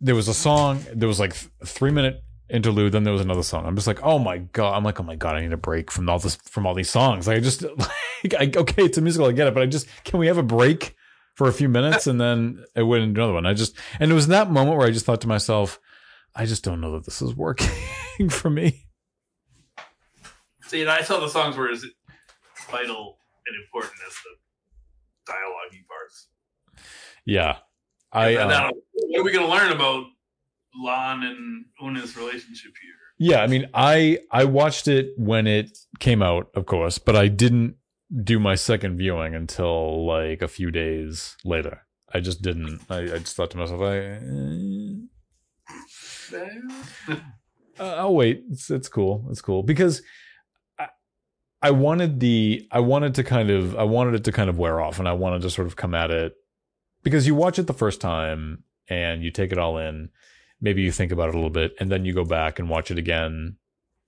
there 0.00 0.14
was 0.14 0.28
a 0.28 0.34
song. 0.34 0.84
There 0.92 1.08
was 1.08 1.20
like 1.20 1.34
th- 1.34 1.50
three 1.64 1.90
minute 1.90 2.22
interlude. 2.48 2.92
Then 2.92 3.04
there 3.04 3.12
was 3.12 3.22
another 3.22 3.42
song. 3.42 3.66
I'm 3.66 3.76
just 3.76 3.86
like, 3.86 4.02
oh 4.02 4.18
my 4.18 4.38
god. 4.38 4.76
I'm 4.76 4.84
like, 4.84 5.00
oh 5.00 5.04
my 5.04 5.16
god. 5.16 5.36
I 5.36 5.40
need 5.40 5.52
a 5.52 5.56
break 5.56 5.90
from 5.90 6.08
all 6.08 6.18
this 6.18 6.36
from 6.36 6.66
all 6.66 6.74
these 6.74 6.90
songs. 6.90 7.26
Like, 7.26 7.38
I 7.38 7.40
just 7.40 7.62
like, 8.24 8.34
I, 8.38 8.50
okay, 8.56 8.84
it's 8.84 8.98
a 8.98 9.00
musical. 9.00 9.28
I 9.28 9.32
get 9.32 9.46
it, 9.48 9.54
but 9.54 9.62
I 9.62 9.66
just 9.66 9.86
can 10.04 10.18
we 10.18 10.26
have 10.26 10.38
a 10.38 10.42
break 10.42 10.96
for 11.34 11.48
a 11.48 11.52
few 11.52 11.68
minutes 11.68 12.06
and 12.06 12.20
then 12.20 12.62
it 12.74 12.82
went 12.82 13.02
into 13.02 13.20
another 13.20 13.32
one. 13.32 13.46
I 13.46 13.54
just 13.54 13.76
and 13.98 14.10
it 14.10 14.14
was 14.14 14.26
that 14.28 14.50
moment 14.50 14.76
where 14.76 14.86
I 14.86 14.90
just 14.90 15.06
thought 15.06 15.20
to 15.22 15.28
myself, 15.28 15.80
I 16.34 16.46
just 16.46 16.64
don't 16.64 16.80
know 16.80 16.92
that 16.92 17.04
this 17.04 17.22
is 17.22 17.34
working 17.34 17.70
for 18.30 18.50
me. 18.50 18.86
See, 20.62 20.82
and 20.82 20.90
I 20.90 21.02
saw 21.02 21.18
the 21.18 21.28
songs 21.28 21.56
were 21.56 21.70
as 21.70 21.84
vital 22.70 23.18
and 23.46 23.56
important 23.64 23.94
as 24.06 24.14
the 24.14 25.32
dialogue 25.32 25.86
parts. 25.88 26.28
Yeah, 27.24 27.56
I 28.12 28.36
uh, 28.36 28.48
now, 28.48 28.70
what 28.92 29.20
are 29.20 29.24
we 29.24 29.32
going 29.32 29.46
to 29.46 29.52
learn 29.52 29.72
about 29.72 30.04
La'an 30.84 31.24
and 31.24 31.64
Una's 31.82 32.16
relationship 32.16 32.72
here? 32.82 32.94
Yeah, 33.18 33.42
I 33.42 33.46
mean, 33.46 33.68
I 33.74 34.18
I 34.32 34.44
watched 34.44 34.88
it 34.88 35.12
when 35.16 35.46
it 35.46 35.76
came 35.98 36.22
out, 36.22 36.50
of 36.54 36.66
course, 36.66 36.98
but 36.98 37.16
I 37.16 37.28
didn't 37.28 37.76
do 38.24 38.40
my 38.40 38.54
second 38.54 38.96
viewing 38.96 39.34
until 39.34 40.06
like 40.06 40.42
a 40.42 40.48
few 40.48 40.70
days 40.70 41.36
later. 41.44 41.82
I 42.12 42.20
just 42.20 42.42
didn't. 42.42 42.80
I, 42.88 42.98
I 42.98 43.18
just 43.18 43.36
thought 43.36 43.50
to 43.52 43.58
myself, 43.58 43.80
I, 43.82 44.18
uh, 47.08 47.16
I'll 47.78 48.14
wait. 48.14 48.42
It's 48.50 48.70
it's 48.70 48.88
cool. 48.88 49.26
It's 49.30 49.42
cool 49.42 49.62
because 49.62 50.02
I 50.78 50.88
I 51.62 51.70
wanted 51.72 52.20
the 52.20 52.66
I 52.72 52.80
wanted 52.80 53.14
to 53.16 53.24
kind 53.24 53.50
of 53.50 53.76
I 53.76 53.84
wanted 53.84 54.14
it 54.14 54.24
to 54.24 54.32
kind 54.32 54.50
of 54.50 54.58
wear 54.58 54.80
off, 54.80 54.98
and 54.98 55.06
I 55.06 55.12
wanted 55.12 55.42
to 55.42 55.50
sort 55.50 55.66
of 55.66 55.76
come 55.76 55.94
at 55.94 56.10
it 56.10 56.34
because 57.02 57.26
you 57.26 57.34
watch 57.34 57.58
it 57.58 57.66
the 57.66 57.72
first 57.72 58.00
time 58.00 58.64
and 58.88 59.22
you 59.22 59.30
take 59.30 59.52
it 59.52 59.58
all 59.58 59.78
in. 59.78 60.10
Maybe 60.60 60.82
you 60.82 60.92
think 60.92 61.12
about 61.12 61.28
it 61.28 61.34
a 61.34 61.38
little 61.38 61.50
bit, 61.50 61.72
and 61.80 61.90
then 61.90 62.04
you 62.04 62.12
go 62.12 62.24
back 62.24 62.58
and 62.58 62.68
watch 62.68 62.90
it 62.90 62.98
again, 62.98 63.56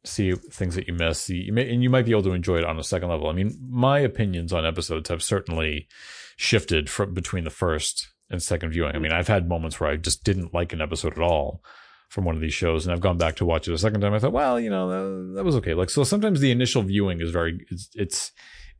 see 0.05 0.34
things 0.34 0.74
that 0.74 0.86
you 0.86 0.93
miss, 0.93 1.22
see, 1.22 1.49
and 1.49 1.82
you 1.82 1.88
might 1.88 2.05
be 2.05 2.11
able 2.11 2.24
to 2.24 2.32
enjoy 2.32 2.59
it 2.59 2.64
on 2.64 2.78
a 2.78 2.84
second 2.84 3.09
level. 3.09 3.28
I 3.28 3.32
mean, 3.32 3.59
my 3.70 4.01
opinions 4.01 4.53
on 4.53 4.66
episodes 4.66 5.09
have 5.09 5.22
certainly 5.22 5.88
shifted 6.36 6.90
from 6.90 7.14
between 7.14 7.45
the 7.45 7.51
first 7.51 8.09
and 8.28 8.43
second 8.43 8.72
viewing. 8.72 8.95
I 8.95 8.99
mean, 8.99 9.12
I've 9.12 9.28
had 9.28 9.49
moments 9.49 9.80
where 9.80 9.88
I 9.88 9.97
just 9.97 10.24
didn't 10.24 10.53
like 10.53 10.74
an 10.74 10.82
episode 10.82 11.14
at 11.14 11.22
all 11.22 11.62
from 12.11 12.24
one 12.26 12.34
of 12.34 12.43
these 12.43 12.53
shows, 12.53 12.84
and 12.84 12.93
I've 12.93 13.01
gone 13.01 13.16
back 13.16 13.36
to 13.36 13.47
watch 13.47 13.66
it 13.66 13.72
a 13.72 13.78
second 13.78 14.03
time. 14.03 14.12
I 14.12 14.18
thought, 14.18 14.32
well, 14.32 14.61
you 14.61 14.68
know, 14.68 14.88
that, 14.90 15.36
that 15.36 15.45
was 15.45 15.57
okay. 15.57 15.72
Like, 15.72 15.88
so 15.88 16.05
sometimes 16.05 16.40
the 16.40 16.51
initial 16.51 16.82
viewing 16.82 17.22
is 17.22 17.30
very, 17.30 17.64
it's, 17.70 17.88
it's, 17.95 18.32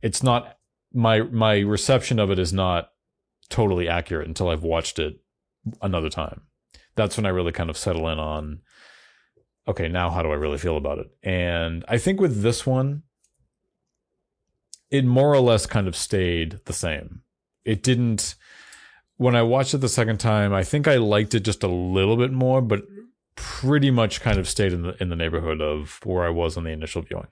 it's 0.03 0.21
not 0.21 0.57
my 0.93 1.21
my 1.21 1.57
reception 1.59 2.19
of 2.19 2.29
it 2.29 2.37
is 2.37 2.53
not 2.53 2.89
totally 3.53 3.87
accurate 3.87 4.27
until 4.27 4.49
I've 4.49 4.63
watched 4.63 4.97
it 4.97 5.19
another 5.79 6.09
time. 6.09 6.41
That's 6.95 7.15
when 7.17 7.27
I 7.27 7.29
really 7.29 7.51
kind 7.51 7.69
of 7.69 7.77
settle 7.77 8.09
in 8.09 8.17
on, 8.17 8.61
okay, 9.67 9.87
now 9.87 10.09
how 10.09 10.23
do 10.23 10.31
I 10.31 10.35
really 10.35 10.57
feel 10.57 10.75
about 10.75 10.97
it? 10.97 11.11
And 11.21 11.85
I 11.87 11.99
think 11.99 12.19
with 12.19 12.41
this 12.41 12.65
one, 12.65 13.03
it 14.89 15.05
more 15.05 15.31
or 15.31 15.39
less 15.39 15.67
kind 15.67 15.87
of 15.87 15.95
stayed 15.95 16.61
the 16.65 16.73
same. 16.73 17.21
It 17.63 17.83
didn't. 17.83 18.33
When 19.17 19.35
I 19.35 19.43
watched 19.43 19.75
it 19.75 19.81
the 19.81 19.87
second 19.87 20.19
time, 20.19 20.51
I 20.51 20.63
think 20.63 20.87
I 20.87 20.95
liked 20.95 21.35
it 21.35 21.41
just 21.41 21.61
a 21.61 21.67
little 21.67 22.17
bit 22.17 22.31
more, 22.31 22.59
but 22.59 22.81
pretty 23.35 23.91
much 23.91 24.21
kind 24.21 24.39
of 24.39 24.49
stayed 24.49 24.73
in 24.73 24.81
the 24.81 25.01
in 25.01 25.09
the 25.09 25.15
neighborhood 25.15 25.61
of 25.61 25.99
where 26.03 26.25
I 26.25 26.29
was 26.29 26.57
on 26.57 26.63
the 26.63 26.71
initial 26.71 27.03
viewing. 27.03 27.27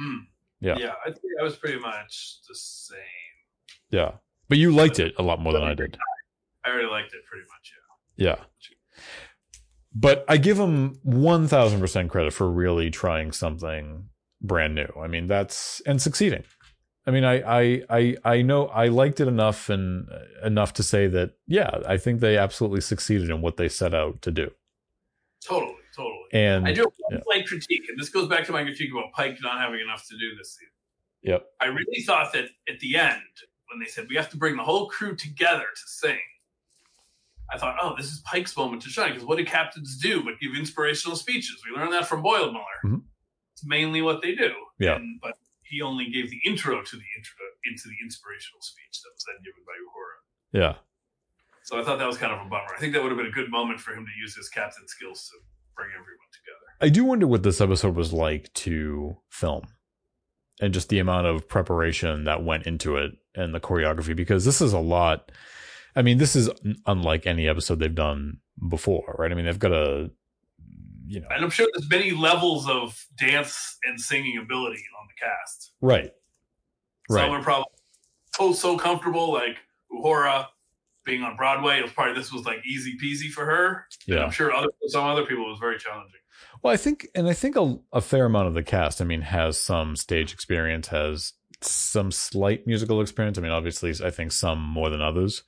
Mm. 0.00 0.26
Yeah. 0.60 0.76
Yeah, 0.78 0.94
I 1.04 1.10
think 1.10 1.32
I 1.40 1.44
was 1.44 1.56
pretty 1.56 1.78
much 1.78 2.38
the 2.48 2.54
same. 2.54 2.98
Yeah, 3.90 4.12
but 4.52 4.58
you 4.58 4.70
liked 4.70 4.98
it 4.98 5.14
a 5.18 5.22
lot 5.22 5.40
more 5.40 5.54
than 5.54 5.62
I 5.62 5.72
did. 5.72 5.96
I 6.62 6.68
already 6.68 6.86
liked 6.86 7.14
it 7.14 7.24
pretty 7.24 7.46
much, 7.48 7.72
yeah. 8.18 8.34
Yeah. 8.36 8.44
But 9.94 10.26
I 10.28 10.36
give 10.36 10.58
him 10.58 10.96
1000% 11.06 12.10
credit 12.10 12.34
for 12.34 12.50
really 12.50 12.90
trying 12.90 13.32
something 13.32 14.10
brand 14.42 14.74
new. 14.74 14.88
I 15.02 15.06
mean, 15.06 15.26
that's 15.26 15.80
and 15.86 16.02
succeeding. 16.02 16.44
I 17.06 17.12
mean, 17.12 17.24
I 17.24 17.40
I 17.40 17.82
I 17.88 18.16
I 18.26 18.42
know 18.42 18.66
I 18.66 18.88
liked 18.88 19.20
it 19.20 19.26
enough 19.26 19.70
and 19.70 20.06
uh, 20.10 20.46
enough 20.46 20.74
to 20.74 20.82
say 20.82 21.06
that 21.06 21.30
yeah, 21.46 21.78
I 21.88 21.96
think 21.96 22.20
they 22.20 22.36
absolutely 22.36 22.82
succeeded 22.82 23.30
in 23.30 23.40
what 23.40 23.56
they 23.56 23.70
set 23.70 23.94
out 23.94 24.20
to 24.20 24.30
do. 24.30 24.50
Totally, 25.42 25.76
totally. 25.96 26.28
And 26.34 26.68
I 26.68 26.74
do 26.74 26.82
have 26.82 26.92
one 26.98 27.16
yeah. 27.16 27.24
slight 27.24 27.46
critique, 27.46 27.84
and 27.88 27.98
this 27.98 28.10
goes 28.10 28.28
back 28.28 28.44
to 28.48 28.52
my 28.52 28.64
critique 28.64 28.90
about 28.92 29.12
Pike 29.14 29.38
not 29.42 29.62
having 29.62 29.80
enough 29.80 30.06
to 30.10 30.18
do 30.18 30.36
this 30.36 30.58
season. 30.58 30.74
yep. 31.22 31.46
I 31.58 31.68
really 31.68 32.02
thought 32.02 32.34
that 32.34 32.50
at 32.68 32.80
the 32.80 32.98
end, 32.98 33.22
when 33.72 33.80
they 33.80 33.86
said 33.90 34.06
we 34.08 34.16
have 34.16 34.30
to 34.30 34.36
bring 34.36 34.56
the 34.56 34.62
whole 34.62 34.88
crew 34.88 35.16
together 35.16 35.64
to 35.74 35.82
sing, 35.86 36.18
I 37.52 37.58
thought, 37.58 37.76
oh, 37.82 37.94
this 37.96 38.06
is 38.06 38.20
Pike's 38.20 38.56
moment 38.56 38.82
to 38.82 38.88
shine. 38.88 39.10
Because 39.12 39.26
what 39.26 39.38
do 39.38 39.44
captains 39.44 39.98
do 39.98 40.22
but 40.22 40.40
give 40.40 40.52
inspirational 40.56 41.16
speeches? 41.16 41.60
We 41.68 41.76
learned 41.78 41.92
that 41.92 42.06
from 42.06 42.22
Boyle 42.22 42.52
Miller. 42.52 42.80
Mhm. 42.84 43.02
It's 43.54 43.64
mainly 43.64 44.00
what 44.00 44.22
they 44.22 44.34
do. 44.34 44.52
Yeah. 44.78 44.96
And, 44.96 45.20
but 45.20 45.34
he 45.62 45.82
only 45.82 46.06
gave 46.10 46.30
the 46.30 46.40
intro 46.46 46.82
to 46.82 46.96
the 46.96 47.04
intro 47.16 47.36
into 47.70 47.88
the 47.88 47.96
inspirational 48.02 48.60
speech 48.62 49.00
that 49.02 49.10
was 49.14 49.24
then 49.26 49.36
given 49.44 49.62
by 49.66 49.72
Uhura. 49.72 50.62
Yeah. 50.62 50.74
So 51.64 51.78
I 51.80 51.84
thought 51.84 51.98
that 51.98 52.06
was 52.06 52.16
kind 52.18 52.32
of 52.32 52.44
a 52.46 52.48
bummer. 52.48 52.74
I 52.74 52.78
think 52.80 52.92
that 52.94 53.02
would 53.02 53.10
have 53.10 53.18
been 53.18 53.28
a 53.28 53.30
good 53.30 53.50
moment 53.50 53.80
for 53.80 53.92
him 53.94 54.04
to 54.04 54.12
use 54.20 54.34
his 54.34 54.48
captain 54.48 54.88
skills 54.88 55.28
to 55.30 55.38
bring 55.76 55.90
everyone 55.90 56.28
together. 56.32 56.66
I 56.80 56.88
do 56.88 57.04
wonder 57.04 57.26
what 57.26 57.42
this 57.42 57.60
episode 57.60 57.94
was 57.94 58.12
like 58.12 58.52
to 58.54 59.16
film 59.30 59.66
and 60.60 60.74
just 60.74 60.88
the 60.88 60.98
amount 60.98 61.26
of 61.26 61.48
preparation 61.48 62.24
that 62.24 62.44
went 62.44 62.66
into 62.66 62.96
it 62.96 63.12
and 63.34 63.54
the 63.54 63.60
choreography 63.60 64.14
because 64.14 64.44
this 64.44 64.60
is 64.60 64.72
a 64.72 64.78
lot. 64.78 65.32
I 65.96 66.02
mean, 66.02 66.18
this 66.18 66.36
is 66.36 66.50
unlike 66.86 67.26
any 67.26 67.48
episode 67.48 67.78
they've 67.78 67.94
done 67.94 68.38
before, 68.68 69.16
right? 69.18 69.30
I 69.30 69.34
mean, 69.34 69.44
they've 69.44 69.58
got 69.58 69.72
a, 69.72 70.10
you 71.06 71.20
know, 71.20 71.26
And 71.34 71.44
I'm 71.44 71.50
sure 71.50 71.66
there's 71.74 71.90
many 71.90 72.12
levels 72.12 72.68
of 72.68 73.04
dance 73.18 73.76
and 73.84 74.00
singing 74.00 74.38
ability 74.38 74.82
on 75.00 75.06
the 75.08 75.26
cast. 75.26 75.72
right, 75.80 76.12
Some 77.10 77.16
right, 77.18 77.30
are 77.30 77.42
probably 77.42 77.66
so 78.34 78.52
so 78.52 78.78
comfortable, 78.78 79.32
like 79.32 79.58
Uhura 79.92 80.46
being 81.04 81.22
on 81.22 81.36
Broadway. 81.36 81.78
It 81.78 81.82
was 81.82 81.92
probably 81.92 82.14
this 82.14 82.32
was 82.32 82.44
like 82.44 82.64
easy 82.64 82.96
peasy 83.02 83.30
for 83.30 83.44
her. 83.44 83.86
And 84.06 84.16
yeah. 84.16 84.24
I'm 84.24 84.30
sure 84.30 84.52
other 84.54 84.68
some 84.88 85.04
other 85.04 85.26
people 85.26 85.44
it 85.44 85.50
was 85.50 85.58
very 85.58 85.78
challenging. 85.78 86.20
Well, 86.62 86.72
I 86.72 86.76
think, 86.76 87.08
and 87.14 87.28
I 87.28 87.32
think 87.32 87.56
a, 87.56 87.78
a 87.92 88.00
fair 88.00 88.24
amount 88.24 88.48
of 88.48 88.54
the 88.54 88.62
cast, 88.62 89.00
I 89.00 89.04
mean, 89.04 89.22
has 89.22 89.60
some 89.60 89.96
stage 89.96 90.32
experience, 90.32 90.88
has 90.88 91.32
some 91.60 92.10
slight 92.10 92.66
musical 92.66 93.00
experience. 93.00 93.38
I 93.38 93.40
mean, 93.40 93.52
obviously, 93.52 93.92
I 94.04 94.10
think 94.10 94.32
some 94.32 94.60
more 94.60 94.90
than 94.90 95.02
others, 95.02 95.42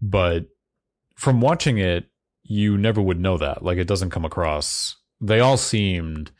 but 0.00 0.46
from 1.16 1.40
watching 1.40 1.78
it, 1.78 2.06
you 2.42 2.76
never 2.76 3.00
would 3.00 3.20
know 3.20 3.38
that. 3.38 3.62
Like, 3.62 3.78
it 3.78 3.86
doesn't 3.86 4.10
come 4.10 4.24
across. 4.24 4.96
They 5.20 5.40
all 5.40 5.56
seemed 5.56 6.32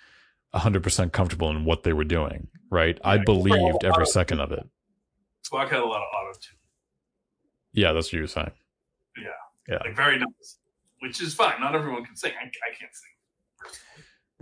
100% 0.54 1.12
comfortable 1.12 1.50
in 1.50 1.64
what 1.64 1.82
they 1.84 1.92
were 1.92 2.04
doing, 2.04 2.48
right? 2.70 2.98
I 3.04 3.18
believed 3.18 3.84
every 3.84 4.06
second 4.06 4.40
of 4.40 4.52
it. 4.52 4.68
Spock 5.48 5.68
had 5.68 5.80
a 5.80 5.84
lot 5.84 6.02
of 6.02 6.08
auto 6.14 6.38
tune, 6.40 6.58
Yeah, 7.72 7.92
that's 7.92 8.08
what 8.08 8.14
you 8.14 8.20
were 8.22 8.26
saying. 8.26 8.50
Yeah. 9.68 9.78
Like 9.78 9.96
very 9.96 10.18
nice, 10.18 10.58
which 11.00 11.22
is 11.22 11.34
fine. 11.34 11.60
Not 11.60 11.74
everyone 11.74 12.04
can 12.04 12.16
sing. 12.16 12.32
I, 12.32 12.44
I 12.44 12.74
can't 12.78 12.92
sing. 12.92 13.10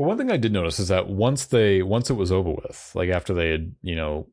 But 0.00 0.06
one 0.06 0.16
thing 0.16 0.30
I 0.30 0.38
did 0.38 0.54
notice 0.54 0.78
is 0.78 0.88
that 0.88 1.10
once 1.10 1.44
they 1.44 1.82
once 1.82 2.08
it 2.08 2.14
was 2.14 2.32
over 2.32 2.52
with, 2.52 2.90
like 2.94 3.10
after 3.10 3.34
they 3.34 3.50
had, 3.50 3.74
you 3.82 3.96
know, 3.96 4.28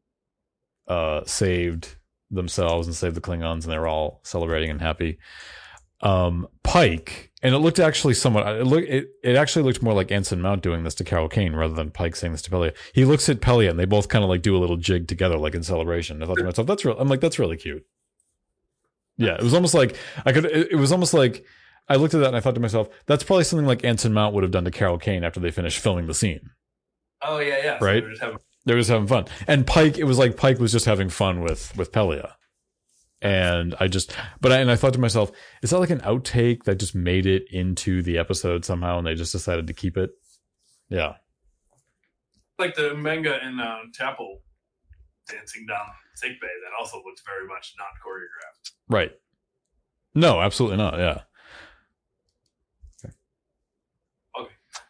uh 0.87 1.25
saved 1.25 1.97
themselves 2.31 2.87
and 2.87 2.95
saved 2.95 3.15
the 3.15 3.21
Klingons 3.21 3.65
and 3.65 3.73
they 3.73 3.77
were 3.77 3.89
all 3.89 4.21
celebrating 4.23 4.69
and 4.69 4.79
happy, 4.79 5.17
um 5.99 6.47
Pike 6.63 7.33
and 7.43 7.53
it 7.53 7.57
looked 7.57 7.79
actually 7.79 8.13
somewhat 8.13 8.47
it 8.47 8.63
look 8.63 8.85
it, 8.85 9.09
it 9.21 9.35
actually 9.35 9.63
looked 9.63 9.81
more 9.83 9.93
like 9.93 10.09
Anson 10.09 10.41
Mount 10.41 10.63
doing 10.63 10.85
this 10.85 10.95
to 10.95 11.03
Carol 11.03 11.27
Kane 11.27 11.53
rather 11.53 11.75
than 11.75 11.91
Pike 11.91 12.15
saying 12.15 12.31
this 12.31 12.43
to 12.43 12.49
Pelia. 12.49 12.73
He 12.93 13.03
looks 13.03 13.27
at 13.27 13.41
Pelia 13.41 13.69
and 13.69 13.77
they 13.77 13.83
both 13.83 14.07
kind 14.07 14.23
of 14.23 14.29
like 14.29 14.43
do 14.43 14.55
a 14.55 14.59
little 14.59 14.77
jig 14.77 15.09
together 15.09 15.37
like 15.37 15.53
in 15.53 15.63
celebration. 15.63 16.23
I 16.23 16.27
thought 16.27 16.37
to 16.37 16.45
myself, 16.45 16.65
that's 16.65 16.85
real 16.85 16.97
I'm 16.97 17.09
like, 17.09 17.19
that's 17.19 17.39
really 17.39 17.57
cute. 17.57 17.85
Yeah, 19.17 19.33
it 19.33 19.43
was 19.43 19.53
almost 19.53 19.73
like 19.73 19.97
I 20.25 20.31
could 20.31 20.45
it, 20.45 20.71
it 20.71 20.77
was 20.77 20.93
almost 20.93 21.13
like 21.13 21.43
I 21.89 21.95
looked 21.95 22.13
at 22.13 22.19
that 22.19 22.27
and 22.27 22.35
I 22.35 22.39
thought 22.39 22.55
to 22.55 22.61
myself, 22.61 22.89
that's 23.05 23.23
probably 23.23 23.43
something 23.45 23.65
like 23.67 23.83
Anson 23.85 24.13
Mount 24.13 24.33
would 24.35 24.43
have 24.43 24.51
done 24.51 24.65
to 24.65 24.71
Carol 24.71 24.97
Kane 24.97 25.23
after 25.23 25.39
they 25.39 25.51
finished 25.51 25.79
filming 25.79 26.07
the 26.07 26.13
scene. 26.13 26.49
Oh 27.21 27.39
yeah, 27.39 27.57
yeah. 27.63 27.77
Right. 27.81 28.01
they're 28.01 28.09
just 28.09 28.21
having- 28.21 28.39
They 28.65 28.73
were 28.73 28.79
just 28.79 28.89
having 28.89 29.07
fun. 29.07 29.25
And 29.47 29.65
Pike, 29.65 29.97
it 29.97 30.03
was 30.03 30.17
like 30.19 30.35
Pike 30.37 30.59
was 30.59 30.71
just 30.71 30.85
having 30.85 31.09
fun 31.09 31.41
with 31.41 31.75
with 31.77 31.91
Pelia. 31.91 32.33
And 33.21 33.73
I 33.79 33.87
just, 33.87 34.15
but 34.41 34.51
I, 34.51 34.57
and 34.59 34.69
I 34.69 34.75
thought 34.75 34.93
to 34.93 34.99
myself, 34.99 35.31
is 35.63 35.71
that 35.71 35.79
like 35.79 35.89
an 35.89 36.01
outtake 36.01 36.63
that 36.65 36.75
just 36.75 36.93
made 36.93 37.25
it 37.25 37.45
into 37.49 38.03
the 38.03 38.19
episode 38.19 38.63
somehow 38.63 38.99
and 38.99 39.07
they 39.07 39.15
just 39.15 39.31
decided 39.31 39.65
to 39.67 39.73
keep 39.73 39.97
it? 39.97 40.11
Yeah. 40.89 41.13
like 42.59 42.75
the 42.75 42.89
M'Benga 42.93 43.43
in 43.47 43.59
uh, 43.59 43.77
Chapel 43.93 44.41
dancing 45.29 45.65
down 45.67 45.85
sick 46.15 46.39
bay. 46.39 46.47
That 46.47 46.79
also 46.79 46.97
looks 47.05 47.21
very 47.25 47.47
much 47.47 47.73
not 47.79 47.87
choreographed. 48.05 48.71
Right. 48.87 49.11
No, 50.13 50.39
absolutely 50.41 50.77
not. 50.77 50.97
Yeah. 50.99 51.21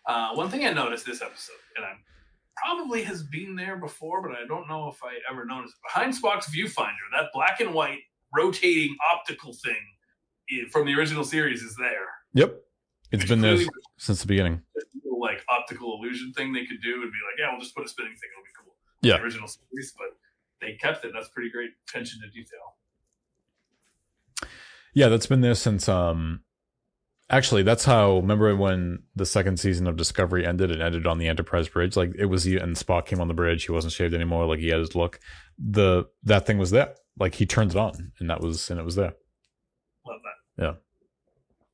Uh, 0.07 0.33
one 0.33 0.49
thing 0.49 0.65
I 0.65 0.71
noticed 0.71 1.05
this 1.05 1.21
episode, 1.21 1.57
and 1.75 1.85
I 1.85 1.91
probably 2.65 3.03
has 3.03 3.23
been 3.23 3.55
there 3.55 3.75
before, 3.75 4.21
but 4.27 4.31
I 4.37 4.47
don't 4.47 4.67
know 4.67 4.87
if 4.87 5.03
I 5.03 5.17
ever 5.29 5.45
noticed. 5.45 5.75
Behind 5.83 6.13
Spock's 6.13 6.49
viewfinder, 6.49 6.95
that 7.13 7.25
black 7.33 7.59
and 7.59 7.73
white 7.73 7.99
rotating 8.35 8.95
optical 9.13 9.53
thing 9.53 10.69
from 10.71 10.85
the 10.85 10.93
original 10.93 11.23
series 11.25 11.61
is 11.61 11.75
there. 11.75 12.07
Yep. 12.33 12.55
It's 13.11 13.23
Which 13.23 13.29
been 13.29 13.41
there 13.41 13.57
since 13.97 14.21
the 14.21 14.27
beginning. 14.27 14.61
little, 15.03 15.19
like 15.19 15.43
optical 15.49 15.97
illusion 15.99 16.33
thing 16.33 16.53
they 16.53 16.65
could 16.65 16.81
do 16.81 16.93
and 17.01 17.11
be 17.11 17.17
like, 17.29 17.37
yeah, 17.39 17.51
we'll 17.51 17.59
just 17.59 17.75
put 17.75 17.85
a 17.85 17.89
spinning 17.89 18.13
thing. 18.13 18.29
It'll 18.33 18.43
be 18.43 18.49
cool. 18.63 18.75
Yeah. 19.01 19.17
The 19.17 19.23
original 19.23 19.47
series, 19.47 19.93
but 19.97 20.07
they 20.61 20.75
kept 20.75 21.05
it. 21.05 21.11
That's 21.13 21.29
pretty 21.29 21.49
great 21.49 21.71
attention 21.87 22.21
to 22.21 22.29
detail. 22.29 22.75
Yeah, 24.93 25.09
that's 25.09 25.27
been 25.27 25.41
there 25.41 25.53
since 25.55 25.87
um 25.87 26.41
actually 27.29 27.63
that's 27.63 27.85
how 27.85 28.17
remember 28.17 28.55
when 28.55 29.03
the 29.15 29.25
second 29.25 29.59
season 29.59 29.87
of 29.87 29.97
Discovery 29.97 30.45
ended, 30.45 30.71
it 30.71 30.81
ended 30.81 31.07
on 31.07 31.17
the 31.17 31.27
Enterprise 31.27 31.67
bridge. 31.67 31.95
Like 31.95 32.11
it 32.17 32.25
was 32.25 32.45
and 32.45 32.75
Spock 32.75 33.05
came 33.05 33.21
on 33.21 33.27
the 33.27 33.33
bridge, 33.33 33.65
he 33.65 33.71
wasn't 33.71 33.93
shaved 33.93 34.13
anymore, 34.13 34.45
like 34.45 34.59
he 34.59 34.69
had 34.69 34.79
his 34.79 34.95
look. 34.95 35.19
The 35.57 36.05
that 36.23 36.45
thing 36.45 36.57
was 36.57 36.71
there. 36.71 36.93
Like 37.19 37.35
he 37.35 37.45
turned 37.45 37.71
it 37.71 37.77
on 37.77 38.11
and 38.19 38.29
that 38.29 38.41
was 38.41 38.69
and 38.69 38.79
it 38.79 38.83
was 38.83 38.95
there. 38.95 39.13
Love 40.05 40.21
that. 40.23 40.63
Yeah. 40.63 40.73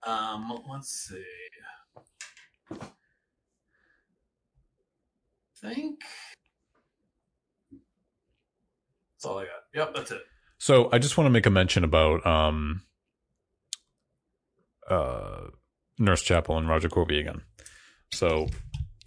Um, 0.05 0.61
let's 0.69 0.89
see. 0.89 1.23
think 5.63 6.01
that's 9.15 9.25
all 9.25 9.39
I 9.39 9.43
got. 9.43 9.51
Yep, 9.73 9.95
that's 9.95 10.11
it. 10.11 10.21
So 10.57 10.89
I 10.91 10.99
just 10.99 11.17
want 11.17 11.25
to 11.27 11.31
make 11.31 11.45
a 11.45 11.49
mention 11.49 11.83
about 11.83 12.25
um 12.25 12.83
uh 14.89 15.47
Nurse 15.99 16.21
Chapel 16.21 16.57
and 16.57 16.67
Roger 16.67 16.89
Korby 16.89 17.19
again. 17.19 17.41
So 18.11 18.47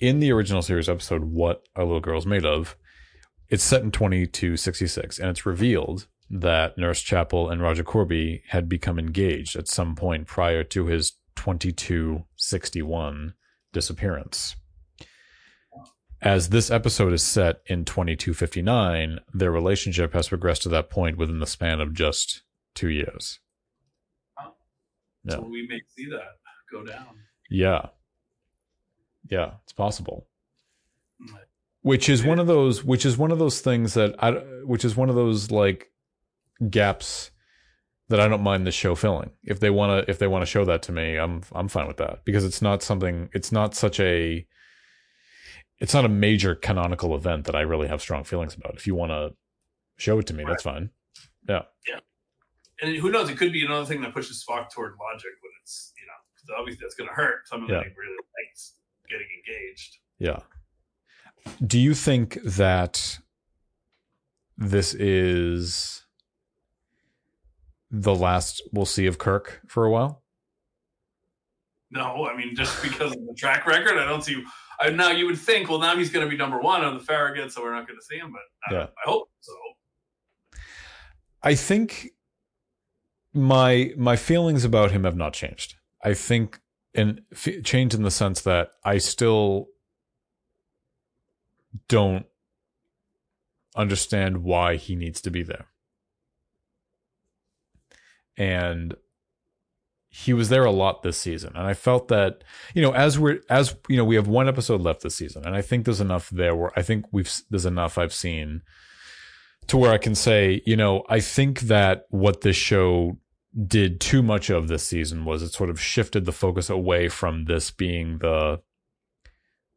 in 0.01 0.21
the 0.21 0.33
original 0.33 0.63
series 0.63 0.89
episode 0.89 1.25
What 1.25 1.63
Are 1.75 1.85
Little 1.85 2.01
Girls 2.01 2.27
Made 2.27 2.45
Of, 2.45 2.77
it's 3.49 3.65
set 3.65 3.83
in 3.83 3.91
2266 3.91 5.19
and 5.19 5.31
it's 5.31 5.47
revealed 5.47 6.07
that 6.29 6.77
Nurse 6.77 7.03
Chapel 7.03 7.49
and 7.49 7.63
Roger 7.63 7.85
Korby 7.85 8.43
had 8.49 8.69
become 8.69 8.99
engaged 8.99 9.57
at 9.57 9.69
some 9.69 9.95
point 9.95 10.27
prior 10.27 10.65
to 10.65 10.87
his 10.87 11.13
2261 11.37 13.35
disappearance. 13.73 14.57
As 16.23 16.49
this 16.49 16.71
episode 16.71 17.13
is 17.13 17.23
set 17.23 17.61
in 17.67 17.85
2259, 17.85 19.21
their 19.33 19.53
relationship 19.53 20.15
has 20.15 20.29
progressed 20.29 20.63
to 20.63 20.69
that 20.71 20.91
point 20.91 21.19
within 21.19 21.39
the 21.39 21.47
span 21.47 21.81
of 21.81 21.95
just 21.95 22.43
two 22.75 22.89
years. 22.89 23.39
Yeah. 25.27 25.37
So 25.37 25.43
we 25.43 25.67
may 25.69 25.81
see 25.95 26.09
that 26.11 26.39
go 26.71 26.85
down. 26.85 27.19
Yeah. 27.51 27.87
Yeah, 29.29 29.53
it's 29.65 29.73
possible. 29.73 30.29
Mm. 31.23 31.35
Which 31.83 32.09
is 32.09 32.25
one 32.25 32.39
of 32.39 32.47
those 32.47 32.85
which 32.85 33.07
is 33.07 33.17
one 33.17 33.31
of 33.31 33.39
those 33.39 33.61
things 33.61 33.95
that 33.95 34.15
I 34.19 34.33
which 34.65 34.85
is 34.85 34.97
one 34.97 35.09
of 35.09 35.15
those 35.15 35.51
like 35.51 35.93
gaps 36.69 37.31
that 38.09 38.21
I 38.21 38.29
don't 38.29 38.43
mind 38.43 38.67
the 38.67 38.73
show 38.73 38.95
filling. 38.95 39.31
If 39.45 39.61
they 39.61 39.71
want 39.71 40.05
to 40.05 40.11
if 40.11 40.19
they 40.19 40.27
want 40.27 40.43
to 40.43 40.47
show 40.47 40.65
that 40.65 40.83
to 40.83 40.93
me, 40.93 41.17
I'm 41.17 41.43
I'm 41.53 41.69
fine 41.69 41.87
with 41.87 41.99
that 41.99 42.25
because 42.25 42.45
it's 42.45 42.61
not 42.61 42.83
something 42.83 43.29
it's 43.33 43.53
not 43.53 43.75
such 43.75 44.01
a 44.01 44.47
it's 45.79 45.95
not 45.95 46.05
a 46.05 46.09
major 46.09 46.55
canonical 46.55 47.15
event 47.15 47.45
that 47.45 47.55
I 47.55 47.61
really 47.61 47.89
have 47.89 48.01
strong 48.01 48.25
feelings 48.25 48.55
about. 48.55 48.75
If 48.75 48.87
you 48.87 48.95
want 48.95 49.11
to 49.11 49.35
show 49.97 50.19
it 50.19 50.27
to 50.27 50.35
me, 50.35 50.45
that's 50.45 50.63
fine. 50.63 50.91
And 52.83 52.97
who 52.97 53.11
knows? 53.11 53.31
It 53.31 53.39
could 53.39 53.53
be 53.53 53.65
another 53.65 53.87
thing 53.87 54.01
that 54.03 54.13
pushes 54.13 54.45
Spock 54.45 54.71
toward 54.71 54.93
logic 55.01 55.31
when 55.43 55.51
it's 55.63 55.93
you 55.97 56.07
know 56.07 56.59
obviously 56.61 56.81
that's 56.85 56.95
going 56.95 57.09
to 57.09 57.15
hurt 57.15 57.47
someone 57.49 57.71
Yeah. 57.71 57.79
that 57.79 57.87
really 57.97 58.17
likes 58.47 58.75
getting 59.11 59.27
engaged. 59.47 59.99
Yeah. 60.19 60.41
Do 61.67 61.79
you 61.79 61.95
think 61.95 62.39
that 62.45 63.19
this 64.59 64.95
is 64.95 66.05
the 67.91 68.15
last 68.15 68.63
we'll 68.73 68.85
see 68.87 69.07
of 69.07 69.19
Kirk 69.19 69.61
for 69.67 69.85
a 69.85 69.91
while? 69.91 70.23
No, 71.91 72.27
I 72.27 72.37
mean 72.37 72.55
just 72.57 72.83
because 72.83 73.13
of 73.13 73.27
the 73.27 73.35
track 73.37 73.67
record, 73.67 73.97
I 73.99 74.05
don't 74.05 74.23
see. 74.23 74.43
I, 74.81 74.91
now 74.91 75.11
you 75.11 75.25
would 75.27 75.39
think, 75.39 75.71
well, 75.71 75.79
now 75.79 75.97
he's 75.97 76.11
going 76.11 76.27
to 76.27 76.31
be 76.31 76.37
number 76.37 76.59
one 76.61 76.85
on 76.85 76.95
the 76.99 77.01
Farragut, 77.03 77.51
so 77.51 77.63
we're 77.63 77.73
not 77.75 77.87
going 77.87 77.99
to 77.99 78.05
see 78.05 78.19
him. 78.19 78.33
But 78.33 78.43
I, 78.77 78.79
Yeah. 78.81 78.87
I 78.87 79.09
hope 79.11 79.31
so. 79.41 79.55
I 81.43 81.55
think 81.55 82.11
my 83.37 83.93
my 83.97 84.17
feelings 84.17 84.65
about 84.65 84.91
him 84.91 85.05
have 85.05 85.17
not 85.17 85.33
changed. 85.33 85.75
I 86.03 86.15
think 86.15 86.61
and 86.95 87.21
f- 87.33 87.63
changed 87.63 87.95
in 87.95 88.03
the 88.03 88.11
sense 88.11 88.41
that 88.43 88.71
I 88.85 88.99
still 88.99 89.69
don't 91.89 92.27
understand 93.77 94.39
why 94.39 94.77
he 94.77 94.97
needs 94.97 95.21
to 95.21 95.31
be 95.31 95.43
there. 95.43 95.67
And 98.39 98.97
he 100.09 100.33
was 100.33 100.49
there 100.49 100.65
a 100.65 100.71
lot 100.71 101.03
this 101.03 101.19
season 101.19 101.53
and 101.55 101.67
i 101.67 101.75
felt 101.75 102.09
that 102.09 102.43
you 102.75 102.81
know 102.81 102.93
as 102.93 103.19
we're 103.19 103.39
as 103.51 103.77
you 103.87 103.99
know 103.99 104.05
we 104.05 104.15
have 104.15 104.27
one 104.27 104.49
episode 104.49 104.81
left 104.81 105.03
this 105.03 105.15
season 105.15 105.45
and 105.45 105.55
i 105.55 105.61
think 105.61 105.85
there's 105.85 106.01
enough 106.01 106.31
there 106.31 106.57
where 106.57 106.73
i 106.75 106.81
think 106.81 107.05
we've 107.13 107.31
there's 107.51 107.67
enough 107.67 107.99
i've 107.99 108.15
seen 108.15 108.63
to 109.67 109.77
where 109.77 109.93
i 109.93 109.99
can 109.99 110.15
say 110.15 110.63
you 110.65 110.75
know 110.75 111.05
i 111.11 111.21
think 111.21 111.61
that 111.61 112.07
what 112.09 112.41
this 112.41 112.57
show 112.57 113.19
did 113.67 114.01
too 114.01 114.23
much 114.23 114.51
of 114.51 114.69
this 114.69 114.87
season 114.87 115.25
was 115.25 115.43
it 115.43 115.53
sort 115.53 115.71
of 115.71 115.81
shifted 115.81 116.25
the 116.25 116.33
focus 116.33 116.69
away 116.69 117.09
from 117.09 117.45
this 117.45 117.71
being 117.71 118.19
the 118.19 118.61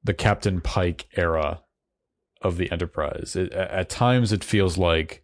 the 0.03 0.13
captain 0.13 0.59
pike 0.59 1.07
era 1.15 1.61
of 2.41 2.57
the 2.57 2.71
enterprise 2.71 3.35
it, 3.35 3.51
at 3.53 3.89
times 3.89 4.31
it 4.31 4.43
feels 4.43 4.77
like 4.77 5.23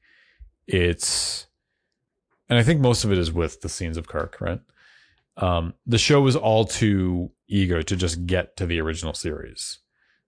it's 0.67 1.47
and 2.49 2.57
i 2.57 2.63
think 2.63 2.79
most 2.79 3.03
of 3.03 3.11
it 3.11 3.17
is 3.17 3.31
with 3.31 3.61
the 3.61 3.69
scenes 3.69 3.97
of 3.97 4.07
kirk 4.07 4.37
right 4.39 4.61
um, 5.37 5.73
the 5.85 5.97
show 5.97 6.25
is 6.27 6.35
all 6.35 6.65
too 6.65 7.31
eager 7.47 7.83
to 7.83 7.95
just 7.95 8.25
get 8.25 8.55
to 8.57 8.65
the 8.65 8.79
original 8.79 9.13
series 9.13 9.79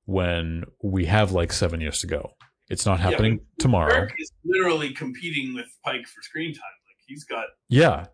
when 0.06 0.64
we 0.84 1.06
have 1.06 1.32
like 1.32 1.54
seven 1.54 1.82
years 1.82 2.00
to 2.00 2.08
go. 2.08 2.34
It's 2.70 2.86
not 2.86 3.00
happening 3.00 3.34
Yeah, 3.34 3.46
tomorrow. 3.60 4.02
Kirk 4.02 4.14
is 4.20 4.32
literally 4.44 4.92
competing 4.92 5.54
with 5.54 5.68
Pike 5.86 6.06
for 6.06 6.22
screen 6.22 6.54
time. 6.54 6.62
Like 6.62 6.98
he's 7.06 7.24
got 7.24 7.46
Yeah, 7.70 8.08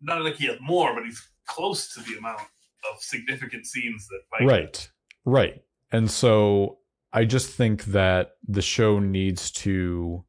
not 0.00 0.22
like 0.22 0.36
he 0.36 0.46
has 0.46 0.58
more, 0.60 0.94
but 0.94 1.04
he's 1.04 1.22
close 1.46 1.92
to 1.94 2.00
the 2.00 2.18
amount 2.18 2.40
of 2.40 3.00
significant 3.00 3.66
scenes 3.66 4.06
that 4.08 4.20
Pike. 4.30 4.48
right, 4.48 4.90
right. 5.24 5.62
And 5.92 6.10
so 6.10 6.78
I 7.12 7.24
just 7.24 7.50
think 7.50 7.84
that 7.86 8.32
the 8.46 8.62
show 8.62 8.98
needs 8.98 9.50
to 9.52 10.24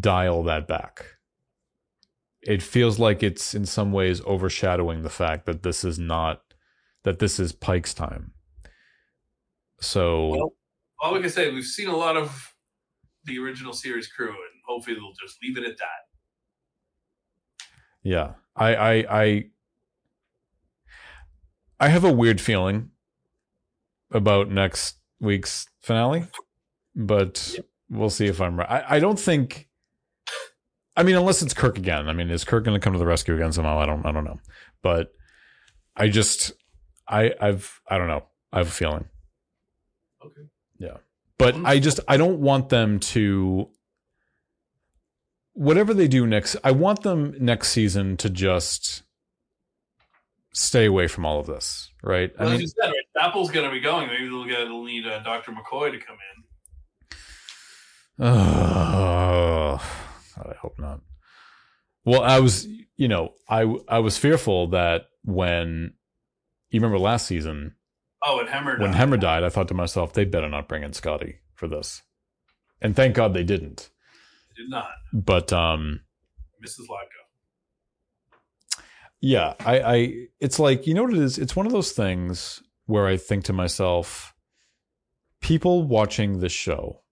dial 0.00 0.42
that 0.44 0.66
back. 0.66 1.04
It 2.42 2.62
feels 2.62 2.98
like 2.98 3.22
it's 3.22 3.54
in 3.54 3.66
some 3.66 3.92
ways 3.92 4.20
overshadowing 4.24 5.02
the 5.02 5.10
fact 5.10 5.46
that 5.46 5.62
this 5.62 5.84
is 5.84 5.98
not 5.98 6.42
that 7.04 7.18
this 7.18 7.38
is 7.38 7.52
Pike's 7.52 7.94
time. 7.94 8.32
So 9.80 10.28
Well, 10.28 10.52
All 11.00 11.14
we 11.14 11.20
can 11.20 11.30
say, 11.30 11.52
we've 11.52 11.64
seen 11.64 11.88
a 11.88 11.96
lot 11.96 12.16
of 12.16 12.54
the 13.24 13.38
original 13.38 13.72
series 13.72 14.08
crew, 14.08 14.28
and 14.28 14.60
hopefully 14.66 14.96
they'll 14.96 15.12
just 15.20 15.36
leave 15.42 15.58
it 15.58 15.64
at 15.64 15.76
that. 15.78 16.05
Yeah. 18.06 18.34
I 18.54 18.74
I 18.76 18.92
I 19.10 19.44
I 21.80 21.88
have 21.88 22.04
a 22.04 22.12
weird 22.12 22.40
feeling 22.40 22.90
about 24.12 24.48
next 24.48 24.98
week's 25.18 25.66
finale, 25.80 26.26
but 26.94 27.58
we'll 27.90 28.10
see 28.10 28.26
if 28.26 28.40
I'm 28.40 28.56
right. 28.56 28.70
I, 28.70 28.96
I 28.96 29.00
don't 29.00 29.18
think 29.18 29.68
I 30.96 31.02
mean 31.02 31.16
unless 31.16 31.42
it's 31.42 31.52
Kirk 31.52 31.78
again. 31.78 32.08
I 32.08 32.12
mean, 32.12 32.30
is 32.30 32.44
Kirk 32.44 32.62
gonna 32.62 32.78
come 32.78 32.92
to 32.92 32.98
the 33.00 33.06
rescue 33.06 33.34
again 33.34 33.50
somehow? 33.52 33.80
I 33.80 33.86
don't 33.86 34.06
I 34.06 34.12
don't 34.12 34.24
know. 34.24 34.38
But 34.82 35.12
I 35.96 36.06
just 36.08 36.52
I 37.08 37.32
I've 37.40 37.80
I 37.88 37.98
don't 37.98 38.08
know. 38.08 38.22
I 38.52 38.58
have 38.58 38.68
a 38.68 38.70
feeling. 38.70 39.06
Okay. 40.24 40.42
Yeah. 40.78 40.98
But 41.38 41.56
I 41.64 41.80
just 41.80 41.98
I 42.06 42.18
don't 42.18 42.38
want 42.38 42.68
them 42.68 43.00
to 43.00 43.68
whatever 45.56 45.92
they 45.94 46.06
do 46.08 46.26
next 46.26 46.56
I 46.62 46.70
want 46.70 47.02
them 47.02 47.34
next 47.40 47.68
season 47.70 48.16
to 48.18 48.30
just 48.30 49.02
stay 50.52 50.86
away 50.86 51.06
from 51.06 51.26
all 51.26 51.38
of 51.40 51.46
this, 51.46 51.90
right? 52.02 52.30
Well, 52.38 52.48
I 52.50 52.54
as 52.54 52.60
you 52.60 52.66
said, 52.68 52.86
right, 52.88 52.94
Chapel's 53.24 53.50
going 53.50 53.66
to 53.66 53.72
be 53.72 53.80
going. 53.80 54.08
Maybe 54.08 54.24
they'll 54.28 54.44
get 54.44 54.64
they'll 54.64 54.84
need 54.84 55.06
uh, 55.06 55.18
Dr. 55.20 55.52
McCoy 55.52 55.90
to 55.92 55.98
come 55.98 56.16
in. 58.20 58.24
uh, 58.24 59.78
I 59.78 60.54
hope 60.60 60.78
not. 60.78 61.00
Well, 62.04 62.22
I 62.22 62.40
was, 62.40 62.66
you 62.96 63.08
know, 63.08 63.34
I 63.48 63.62
I 63.88 63.98
was 63.98 64.16
fearful 64.16 64.68
that 64.68 65.06
when 65.24 65.94
you 66.70 66.80
remember 66.80 66.98
last 66.98 67.26
season 67.26 67.74
Oh, 68.24 68.40
and 68.40 68.48
Hemmer. 68.48 68.78
when 68.80 68.92
died. 68.92 69.00
Hemmer 69.00 69.20
died, 69.20 69.42
I 69.44 69.50
thought 69.50 69.68
to 69.68 69.74
myself, 69.74 70.12
they 70.12 70.24
better 70.24 70.48
not 70.48 70.68
bring 70.68 70.82
in 70.82 70.92
Scotty 70.92 71.40
for 71.54 71.68
this. 71.68 72.02
And 72.80 72.96
thank 72.96 73.14
God 73.14 73.34
they 73.34 73.44
didn't. 73.44 73.90
Did 74.56 74.70
not. 74.70 74.88
But 75.12 75.52
um 75.52 76.00
Mrs. 76.64 76.88
Lotko. 76.90 77.26
Yeah, 79.20 79.54
I, 79.60 79.80
I 79.80 80.12
it's 80.40 80.58
like 80.58 80.86
you 80.86 80.94
know 80.94 81.04
what 81.04 81.14
it 81.14 81.18
is. 81.18 81.38
It's 81.38 81.56
one 81.56 81.66
of 81.66 81.72
those 81.72 81.92
things 81.92 82.62
where 82.86 83.06
I 83.06 83.16
think 83.16 83.44
to 83.44 83.52
myself, 83.52 84.34
people 85.40 85.82
watching 85.82 86.38
this 86.38 86.52
show, 86.52 87.02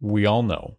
we 0.00 0.26
all 0.26 0.42
know 0.42 0.78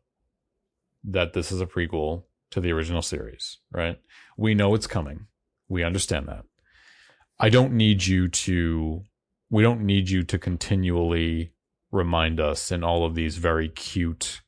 that 1.04 1.34
this 1.34 1.52
is 1.52 1.62
a 1.62 1.66
prequel 1.68 2.24
to 2.52 2.62
the 2.62 2.72
original 2.72 3.02
series, 3.02 3.60
right? 3.72 4.00
We 4.38 4.56
know 4.56 4.74
it's 4.74 4.88
coming. 4.88 5.28
We 5.68 5.84
understand 5.84 6.28
that. 6.28 6.46
I 7.40 7.50
don't 7.50 7.74
need 7.74 8.06
you 8.06 8.28
to. 8.30 9.04
We 9.50 9.62
don't 9.62 9.82
need 9.82 10.10
you 10.10 10.24
to 10.24 10.40
continually 10.40 11.52
remind 11.92 12.40
us 12.40 12.72
in 12.72 12.84
all 12.84 13.06
of 13.06 13.16
these 13.16 13.38
very 13.38 13.70
cute 13.70 14.42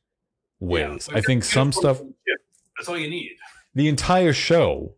ways. 0.60 1.08
Yeah, 1.10 1.18
I 1.18 1.20
think 1.20 1.44
some 1.44 1.72
stuff 1.72 2.00
That's 2.76 2.88
all 2.88 2.98
you 2.98 3.10
need. 3.10 3.36
the 3.74 3.88
entire 3.88 4.32
show 4.32 4.94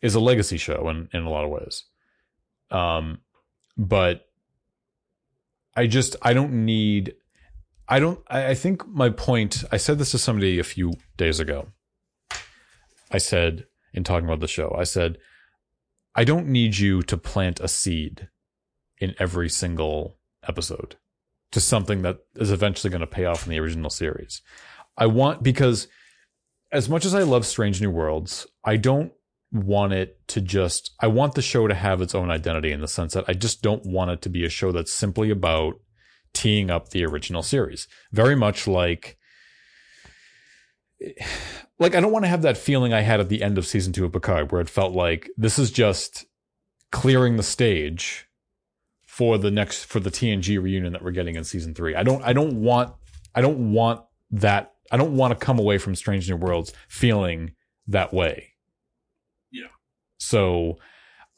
is 0.00 0.14
a 0.14 0.20
legacy 0.20 0.56
show 0.56 0.88
in, 0.88 1.08
in 1.12 1.22
a 1.22 1.30
lot 1.30 1.44
of 1.44 1.50
ways. 1.50 1.84
Um, 2.70 3.20
but 3.76 4.26
I 5.76 5.86
just 5.86 6.16
I 6.22 6.32
don't 6.32 6.64
need 6.64 7.14
I 7.88 7.98
don't 7.98 8.20
I, 8.28 8.48
I 8.48 8.54
think 8.54 8.86
my 8.88 9.10
point 9.10 9.64
I 9.70 9.76
said 9.76 9.98
this 9.98 10.10
to 10.12 10.18
somebody 10.18 10.58
a 10.58 10.64
few 10.64 10.94
days 11.16 11.40
ago. 11.40 11.68
I 13.10 13.18
said 13.18 13.66
in 13.92 14.04
talking 14.04 14.26
about 14.26 14.40
the 14.40 14.48
show, 14.48 14.74
I 14.78 14.84
said, 14.84 15.18
I 16.14 16.24
don't 16.24 16.48
need 16.48 16.78
you 16.78 17.02
to 17.02 17.16
plant 17.16 17.60
a 17.60 17.68
seed 17.68 18.28
in 18.98 19.14
every 19.18 19.48
single 19.48 20.16
episode 20.46 20.96
to 21.52 21.60
something 21.60 22.02
that 22.02 22.18
is 22.36 22.50
eventually 22.50 22.90
going 22.90 23.00
to 23.00 23.06
pay 23.06 23.24
off 23.24 23.46
in 23.46 23.50
the 23.50 23.60
original 23.60 23.90
series. 23.90 24.42
I 24.96 25.06
want 25.06 25.42
because 25.42 25.88
as 26.72 26.88
much 26.88 27.04
as 27.04 27.14
I 27.14 27.22
love 27.22 27.46
Strange 27.46 27.80
New 27.80 27.90
Worlds, 27.90 28.46
I 28.64 28.76
don't 28.76 29.12
want 29.52 29.92
it 29.92 30.18
to 30.28 30.40
just 30.40 30.92
I 31.00 31.06
want 31.06 31.34
the 31.34 31.42
show 31.42 31.68
to 31.68 31.74
have 31.74 32.00
its 32.00 32.14
own 32.14 32.30
identity 32.30 32.72
in 32.72 32.80
the 32.80 32.88
sense 32.88 33.12
that 33.14 33.26
I 33.28 33.34
just 33.34 33.62
don't 33.62 33.84
want 33.84 34.10
it 34.10 34.22
to 34.22 34.30
be 34.30 34.44
a 34.44 34.50
show 34.50 34.72
that's 34.72 34.92
simply 34.92 35.30
about 35.30 35.74
teeing 36.32 36.70
up 36.70 36.88
the 36.88 37.04
original 37.04 37.42
series. 37.42 37.86
Very 38.12 38.34
much 38.34 38.66
like 38.66 39.18
like 41.78 41.94
I 41.94 42.00
don't 42.00 42.12
want 42.12 42.24
to 42.24 42.30
have 42.30 42.42
that 42.42 42.56
feeling 42.56 42.92
I 42.94 43.02
had 43.02 43.20
at 43.20 43.28
the 43.28 43.42
end 43.42 43.58
of 43.58 43.66
season 43.66 43.92
2 43.92 44.06
of 44.06 44.12
Picard 44.12 44.50
where 44.52 44.60
it 44.60 44.70
felt 44.70 44.94
like 44.94 45.28
this 45.36 45.58
is 45.58 45.70
just 45.70 46.24
clearing 46.90 47.36
the 47.36 47.42
stage 47.42 48.26
for 49.12 49.36
the 49.36 49.50
next 49.50 49.84
for 49.84 50.00
the 50.00 50.10
TNG 50.10 50.60
reunion 50.60 50.94
that 50.94 51.04
we're 51.04 51.10
getting 51.10 51.34
in 51.34 51.44
season 51.44 51.74
3. 51.74 51.94
I 51.96 52.02
don't 52.02 52.22
I 52.22 52.32
don't 52.32 52.62
want 52.62 52.94
I 53.34 53.42
don't 53.42 53.70
want 53.72 54.00
that 54.30 54.72
I 54.90 54.96
don't 54.96 55.14
want 55.18 55.38
to 55.38 55.44
come 55.44 55.58
away 55.58 55.76
from 55.76 55.94
Strange 55.94 56.30
New 56.30 56.36
Worlds 56.36 56.72
feeling 56.88 57.52
that 57.88 58.14
way. 58.14 58.54
Yeah. 59.50 59.68
So 60.18 60.78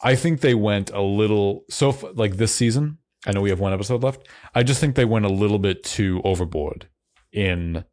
I 0.01 0.14
think 0.14 0.41
they 0.41 0.55
went 0.55 0.91
a 0.91 1.01
little 1.03 1.64
so 1.68 1.93
like 2.14 2.37
this 2.37 2.55
season. 2.55 2.99
I 3.27 3.33
know 3.33 3.41
we 3.41 3.51
have 3.51 3.59
one 3.59 3.72
episode 3.72 4.05
left. 4.05 4.29
I 4.55 4.62
just 4.62 4.81
think 4.81 4.95
they 4.95 5.05
went 5.05 5.25
a 5.25 5.29
little 5.29 5.59
bit 5.59 5.83
too 5.83 6.22
overboard 6.22 6.87
in 7.33 7.85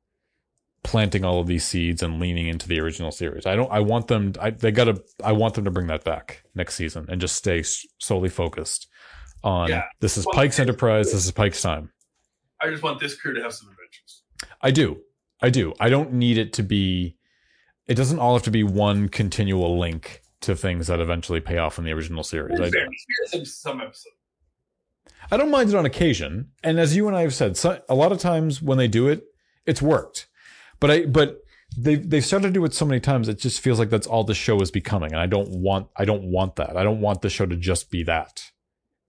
planting 0.84 1.26
all 1.26 1.40
of 1.40 1.48
these 1.48 1.66
seeds 1.66 2.04
and 2.04 2.20
leaning 2.20 2.46
into 2.46 2.68
the 2.68 2.80
original 2.80 3.12
series. 3.12 3.48
I 3.48 3.56
don't. 3.56 3.72
I 3.72 3.80
want 3.80 4.10
them. 4.10 4.34
I 4.40 4.52
they 4.52 4.72
got 4.72 4.84
to. 4.84 5.02
I 5.24 5.32
want 5.32 5.56
them 5.56 5.66
to 5.66 5.72
bring 5.72 5.88
that 5.88 6.04
back 6.04 6.44
next 6.54 6.76
season 6.76 7.08
and 7.10 7.20
just 7.20 7.36
stay 7.36 7.64
solely 7.98 8.30
focused 8.30 8.88
on 9.44 9.70
Yeah. 9.70 9.84
this 10.00 10.18
is 10.18 10.26
Well, 10.26 10.36
Pike's 10.36 10.60
Enterprise. 10.60 11.12
This 11.12 11.26
is 11.26 11.32
Pike's 11.32 11.62
time. 11.62 11.92
I 12.62 12.70
just 12.70 12.84
want 12.84 13.00
this 13.00 13.16
crew 13.16 13.34
to 13.34 13.42
have 13.42 13.54
some 13.54 13.70
adventures. 13.70 14.24
I 14.62 14.72
do. 14.72 15.02
I 15.42 15.50
do. 15.50 15.74
I 15.80 15.90
don't 15.90 16.14
need 16.14 16.38
it 16.38 16.54
to 16.54 16.64
be. 16.64 17.18
It 17.88 17.96
doesn't 17.96 18.20
all 18.20 18.34
have 18.34 18.44
to 18.44 18.52
be 18.52 18.64
one 18.64 19.10
continual 19.10 19.80
link 19.80 20.22
to 20.42 20.56
things 20.56 20.88
that 20.88 21.00
eventually 21.00 21.40
pay 21.40 21.58
off 21.58 21.78
in 21.78 21.86
the 21.86 21.92
original 21.92 22.24
series. 22.24 22.60
I, 22.60 22.70
Fair. 22.70 22.88
Some, 23.28 23.46
some 23.46 23.82
episodes. 23.82 24.16
I 25.32 25.38
don't 25.38 25.52
mind 25.52 25.70
it 25.70 25.76
on 25.76 25.86
occasion, 25.86 26.52
and 26.64 26.80
as 26.80 26.96
you 26.96 27.08
and 27.08 27.16
I 27.16 27.22
have 27.22 27.34
said, 27.34 27.58
so, 27.58 27.82
a 27.90 27.96
lot 27.96 28.12
of 28.12 28.20
times 28.20 28.62
when 28.62 28.78
they 28.78 28.88
do 28.88 29.08
it, 29.08 29.24
it's 29.66 29.82
worked. 29.82 30.28
But 30.80 30.92
I, 30.92 31.06
but 31.06 31.42
they 31.78 31.96
they've 31.96 32.26
started 32.26 32.48
to 32.48 32.54
do 32.54 32.66
it 32.66 32.74
so 32.74 32.86
many 32.86 33.00
times, 33.00 33.28
it 33.30 33.40
just 33.40 33.62
feels 33.62 33.80
like 33.80 33.90
that's 33.90 34.08
all 34.08 34.24
the 34.24 34.34
show 34.34 34.60
is 34.62 34.72
becoming, 34.72 35.12
and 35.12 35.22
I 35.22 35.28
don't 35.28 35.50
want 35.50 35.88
I 35.96 36.06
don't 36.06 36.24
want 36.24 36.56
that. 36.58 36.76
I 36.76 36.84
don't 36.84 37.02
want 37.02 37.22
the 37.22 37.30
show 37.30 37.46
to 37.46 37.56
just 37.56 37.90
be 37.92 38.04
that. 38.04 38.51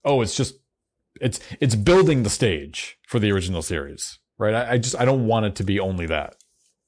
Oh, 0.04 0.20
it's 0.22 0.34
just 0.36 0.54
it's 1.20 1.38
it's 1.60 1.74
building 1.74 2.22
the 2.22 2.30
stage 2.30 2.98
for 3.06 3.18
the 3.18 3.30
original 3.30 3.62
series, 3.62 4.18
right? 4.38 4.54
I, 4.54 4.72
I 4.72 4.78
just 4.78 4.98
I 4.98 5.04
don't 5.04 5.26
want 5.26 5.46
it 5.46 5.54
to 5.56 5.64
be 5.64 5.78
only 5.78 6.06
that. 6.06 6.36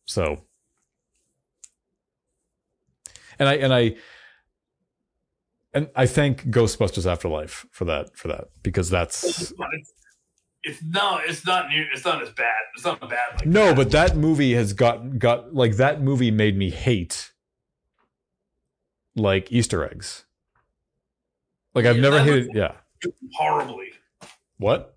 So, 0.07 0.43
and 3.39 3.49
I 3.49 3.55
and 3.55 3.73
I 3.75 3.95
and 5.73 5.89
I 5.97 6.07
thank 6.07 6.45
Ghostbusters 6.47 7.11
Afterlife 7.11 7.67
for 7.71 7.85
that 7.87 8.17
for 8.17 8.29
that 8.29 8.49
because 8.62 8.91
that's 8.91 9.53
It's, 10.67 10.83
no, 10.83 11.19
it's 11.23 11.45
not 11.47 11.69
near. 11.69 11.87
It's 11.93 12.07
not 12.07 12.23
as 12.23 12.31
bad. 12.31 12.55
It's 12.75 12.85
not 12.87 13.03
a 13.03 13.07
bad. 13.07 13.19
Like 13.37 13.47
no, 13.47 13.67
that. 13.67 13.77
but 13.77 13.91
that 13.91 14.17
movie 14.17 14.55
has 14.55 14.73
got 14.73 15.19
got 15.19 15.55
like 15.55 15.77
that 15.77 16.01
movie 16.03 16.31
made 16.31 16.57
me 16.57 16.71
hate 16.71 17.33
like 19.15 19.53
Easter 19.53 19.85
eggs. 19.85 20.25
Like 21.75 21.85
I've 21.85 21.97
Yeah, 21.97 22.03
never 22.03 22.21
hated. 22.23 22.47
was- 22.49 22.57
Yeah. 22.57 22.73
Do 23.05 23.13
them 23.21 23.31
horribly. 23.35 23.93
What? 24.59 24.97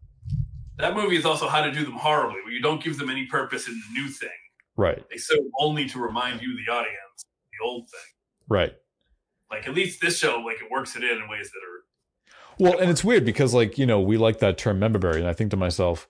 That 0.78 0.96
movie 0.96 1.18
is 1.18 1.26
also 1.26 1.48
how 1.48 1.62
to 1.62 1.72
do 1.72 1.84
them 1.84 1.94
horribly, 1.94 2.42
where 2.44 2.54
you 2.54 2.62
don't 2.62 2.82
give 2.82 2.98
them 2.98 3.10
any 3.10 3.26
purpose 3.26 3.68
in 3.68 3.74
the 3.74 4.00
new 4.00 4.08
thing. 4.08 4.30
Right. 4.78 5.04
They 5.10 5.18
serve 5.18 5.40
only 5.60 5.90
to 5.90 6.00
remind 6.00 6.42
you, 6.42 6.56
the 6.56 6.72
audience, 6.72 7.26
the 7.52 7.66
old 7.66 7.90
thing. 7.90 8.00
Right. 8.48 8.74
Like 9.52 9.68
at 9.68 9.74
least 9.74 10.02
this 10.02 10.20
show, 10.20 10.40
like 10.40 10.58
it 10.62 10.72
works 10.72 10.96
it 10.96 11.04
in 11.04 11.18
in 11.18 11.28
ways 11.30 11.52
that 11.52 11.60
are 11.60 12.70
Well, 12.70 12.80
and 12.80 12.90
it's 12.90 13.04
weird 13.04 13.26
because 13.26 13.54
like, 13.54 13.78
you 13.78 13.86
know, 13.86 14.00
we 14.00 14.18
like 14.18 14.40
that 14.40 14.58
term 14.58 14.80
member 14.80 15.00
berry, 15.00 15.20
and 15.20 15.28
I 15.28 15.34
think 15.34 15.52
to 15.52 15.58
myself, 15.58 16.08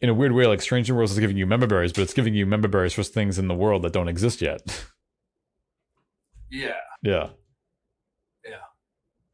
in 0.00 0.08
a 0.08 0.14
weird 0.14 0.32
way, 0.32 0.46
like 0.46 0.62
Strange 0.62 0.88
New 0.88 0.96
Worlds 0.96 1.12
is 1.12 1.18
giving 1.18 1.36
you 1.36 1.46
member 1.46 1.66
berries, 1.66 1.92
but 1.92 2.02
it's 2.02 2.14
giving 2.14 2.34
you 2.34 2.46
member 2.46 2.68
berries 2.68 2.94
for 2.94 3.02
things 3.02 3.38
in 3.38 3.48
the 3.48 3.54
world 3.54 3.82
that 3.82 3.92
don't 3.92 4.08
exist 4.08 4.40
yet. 4.40 4.86
yeah. 6.50 6.76
Yeah. 7.02 7.28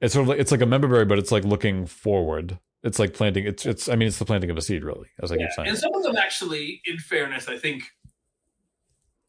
It's 0.00 0.14
sort 0.14 0.22
of 0.24 0.28
like 0.28 0.38
it's 0.38 0.50
like 0.50 0.60
a 0.62 0.66
member 0.66 0.88
berry, 0.88 1.04
but 1.04 1.18
it's 1.18 1.32
like 1.32 1.44
looking 1.44 1.86
forward. 1.86 2.58
It's 2.82 2.98
like 2.98 3.12
planting 3.12 3.44
it's 3.46 3.66
it's 3.66 3.88
I 3.88 3.96
mean 3.96 4.08
it's 4.08 4.18
the 4.18 4.24
planting 4.24 4.50
of 4.50 4.56
a 4.56 4.62
seed 4.62 4.82
really, 4.84 5.08
as 5.22 5.30
I 5.30 5.36
yeah. 5.36 5.42
keep 5.46 5.52
saying. 5.52 5.68
And 5.68 5.78
some 5.78 5.94
of 5.94 6.02
them 6.02 6.16
actually, 6.16 6.80
in 6.86 6.98
fairness, 6.98 7.48
I 7.48 7.58
think 7.58 7.84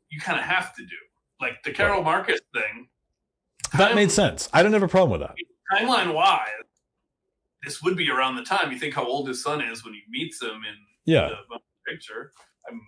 you 0.09 0.19
kind 0.19 0.39
of 0.39 0.45
have 0.45 0.74
to 0.76 0.84
do. 0.84 0.95
Like 1.39 1.63
the 1.63 1.72
Carol 1.72 2.03
Marcus 2.03 2.39
thing, 2.53 2.88
That 3.78 3.95
made 3.95 4.11
sense. 4.11 4.47
I 4.53 4.61
don't 4.63 4.74
have 4.74 4.84
a 4.84 4.88
problem 4.88 5.19
with 5.19 5.28
that. 5.28 5.36
timeline 5.76 6.13
wise, 6.13 6.47
this 7.63 7.82
would 7.82 7.97
be 7.97 8.09
around 8.11 8.36
the 8.36 8.43
time. 8.43 8.72
You 8.72 8.78
think 8.78 8.93
how 8.93 9.05
old 9.05 9.28
his 9.28 9.41
son 9.43 9.59
is 9.61 9.84
when 9.84 9.93
he 9.93 10.01
meets 10.09 10.41
him 10.41 10.49
in 10.57 10.76
Yeah. 11.05 11.30
the 11.49 11.59
picture. 11.88 12.32
I'm, 12.69 12.80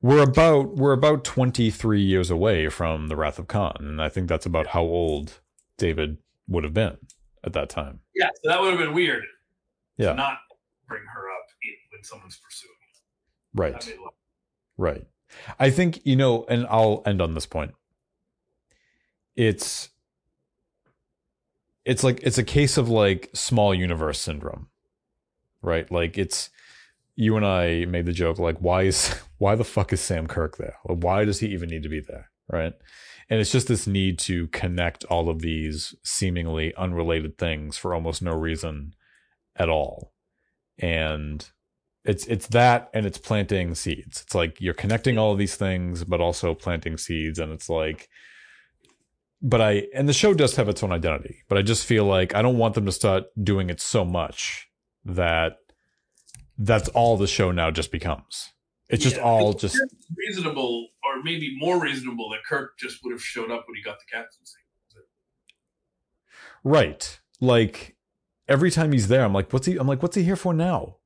We're 0.00 0.22
about 0.22 0.76
we're 0.76 0.92
about 0.94 1.24
23 1.24 2.00
years 2.00 2.30
away 2.30 2.68
from 2.70 3.08
the 3.08 3.16
Wrath 3.16 3.38
of 3.38 3.48
Khan, 3.48 3.76
and 3.80 4.00
I 4.02 4.08
think 4.08 4.28
that's 4.28 4.46
about 4.46 4.68
how 4.68 4.82
old 4.82 5.40
David 5.76 6.16
would 6.48 6.64
have 6.64 6.74
been 6.74 6.96
at 7.44 7.52
that 7.54 7.68
time. 7.68 8.00
yeah, 8.14 8.28
so 8.42 8.48
that 8.50 8.60
would 8.60 8.70
have 8.70 8.78
been 8.78 8.94
weird 8.94 9.24
Yeah. 9.98 10.10
to 10.10 10.14
not 10.14 10.38
bring 10.88 11.02
her 11.14 11.30
up 11.30 11.46
in, 11.62 11.72
when 11.92 12.02
someone's 12.04 12.36
pursuing. 12.38 12.70
Right. 13.54 13.72
That 13.72 13.86
made 13.86 13.96
a 13.96 14.08
Right. 14.76 15.06
I 15.58 15.70
think, 15.70 16.00
you 16.04 16.16
know, 16.16 16.44
and 16.48 16.66
I'll 16.68 17.02
end 17.06 17.20
on 17.22 17.34
this 17.34 17.46
point. 17.46 17.72
It's 19.36 19.90
it's 21.84 22.02
like 22.02 22.20
it's 22.22 22.38
a 22.38 22.42
case 22.44 22.76
of 22.78 22.88
like 22.88 23.30
small 23.34 23.74
universe 23.74 24.18
syndrome. 24.20 24.68
Right? 25.62 25.90
Like 25.90 26.18
it's 26.18 26.50
you 27.16 27.36
and 27.36 27.46
I 27.46 27.84
made 27.84 28.06
the 28.06 28.12
joke 28.12 28.38
like 28.38 28.58
why 28.58 28.82
is 28.82 29.14
why 29.38 29.54
the 29.54 29.64
fuck 29.64 29.92
is 29.92 30.00
Sam 30.00 30.26
Kirk 30.26 30.56
there? 30.56 30.76
Why 30.84 31.24
does 31.24 31.40
he 31.40 31.48
even 31.48 31.68
need 31.68 31.82
to 31.84 31.88
be 31.88 32.00
there? 32.00 32.30
Right? 32.48 32.74
And 33.30 33.40
it's 33.40 33.52
just 33.52 33.68
this 33.68 33.86
need 33.86 34.18
to 34.20 34.48
connect 34.48 35.04
all 35.04 35.28
of 35.30 35.40
these 35.40 35.94
seemingly 36.04 36.74
unrelated 36.76 37.38
things 37.38 37.76
for 37.76 37.94
almost 37.94 38.22
no 38.22 38.32
reason 38.34 38.94
at 39.56 39.70
all. 39.70 40.12
And 40.78 41.48
it's 42.04 42.26
it's 42.26 42.48
that 42.48 42.90
and 42.92 43.06
it's 43.06 43.18
planting 43.18 43.74
seeds 43.74 44.22
it's 44.22 44.34
like 44.34 44.60
you're 44.60 44.74
connecting 44.74 45.18
all 45.18 45.32
of 45.32 45.38
these 45.38 45.56
things 45.56 46.04
but 46.04 46.20
also 46.20 46.54
planting 46.54 46.96
seeds 46.96 47.38
and 47.38 47.52
it's 47.52 47.68
like 47.68 48.08
but 49.40 49.60
i 49.60 49.84
and 49.94 50.08
the 50.08 50.12
show 50.12 50.34
does 50.34 50.56
have 50.56 50.68
its 50.68 50.82
own 50.82 50.92
identity 50.92 51.42
but 51.48 51.58
i 51.58 51.62
just 51.62 51.86
feel 51.86 52.04
like 52.04 52.34
i 52.34 52.42
don't 52.42 52.58
want 52.58 52.74
them 52.74 52.86
to 52.86 52.92
start 52.92 53.24
doing 53.42 53.70
it 53.70 53.80
so 53.80 54.04
much 54.04 54.68
that 55.04 55.56
that's 56.58 56.88
all 56.90 57.16
the 57.16 57.26
show 57.26 57.50
now 57.50 57.70
just 57.70 57.90
becomes 57.90 58.52
it's 58.88 59.02
just 59.02 59.16
Yeah, 59.16 59.22
all 59.22 59.50
it's 59.52 59.62
just 59.62 59.80
reasonable, 60.16 60.88
or 61.04 61.22
maybe 61.22 61.56
more 61.58 61.80
reasonable, 61.80 62.28
that 62.30 62.40
Kirk 62.48 62.78
just 62.78 63.02
would 63.04 63.12
have 63.12 63.22
showed 63.22 63.50
up 63.50 63.64
when 63.66 63.76
he 63.76 63.82
got 63.82 63.98
the 63.98 64.06
captaincy. 64.10 64.58
right 66.62 67.20
like 67.40 67.94
every 68.48 68.70
time 68.70 68.90
he's 68.92 69.08
there 69.08 69.22
i'm 69.22 69.34
like 69.34 69.52
what's 69.52 69.66
he 69.66 69.76
i'm 69.76 69.86
like 69.86 70.02
what's 70.02 70.16
he 70.16 70.22
here 70.22 70.36
for 70.36 70.54
now 70.54 70.96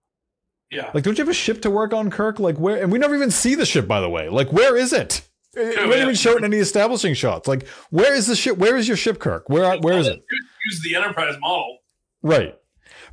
Yeah, 0.71 0.91
like 0.95 1.03
don't 1.03 1.19
you 1.19 1.23
have 1.23 1.29
a 1.29 1.35
ship 1.35 1.63
to 1.63 1.71
work 1.71 1.93
on 1.93 2.11
kirk 2.11 2.39
like 2.39 2.59
where 2.59 2.81
and 2.81 2.93
we 2.93 2.99
never 2.99 3.17
even 3.17 3.31
see 3.33 3.57
the 3.57 3.67
ship 3.67 3.89
by 3.89 4.01
the 4.01 4.09
way 4.09 4.29
like 4.29 4.53
where 4.53 4.77
is 4.77 4.93
it 4.93 5.29
we 5.57 5.75
don't 5.75 5.91
yeah. 5.91 6.03
even 6.03 6.15
show 6.15 6.33
it 6.35 6.39
in 6.39 6.45
any 6.45 6.59
establishing 6.59 7.15
shots. 7.15 7.49
Like, 7.49 7.67
where 7.91 8.15
is 8.15 8.27
the 8.27 8.37
ship? 8.37 8.59
Where 8.59 8.77
is 8.77 8.87
your 8.87 8.97
ship, 8.97 9.19
Kirk? 9.19 9.49
Where 9.49 9.77
where 9.79 9.99
is 9.99 10.07
it? 10.07 10.23
Use 10.67 10.83
the 10.85 10.95
Enterprise 10.95 11.37
model. 11.41 11.79
Right. 12.23 12.57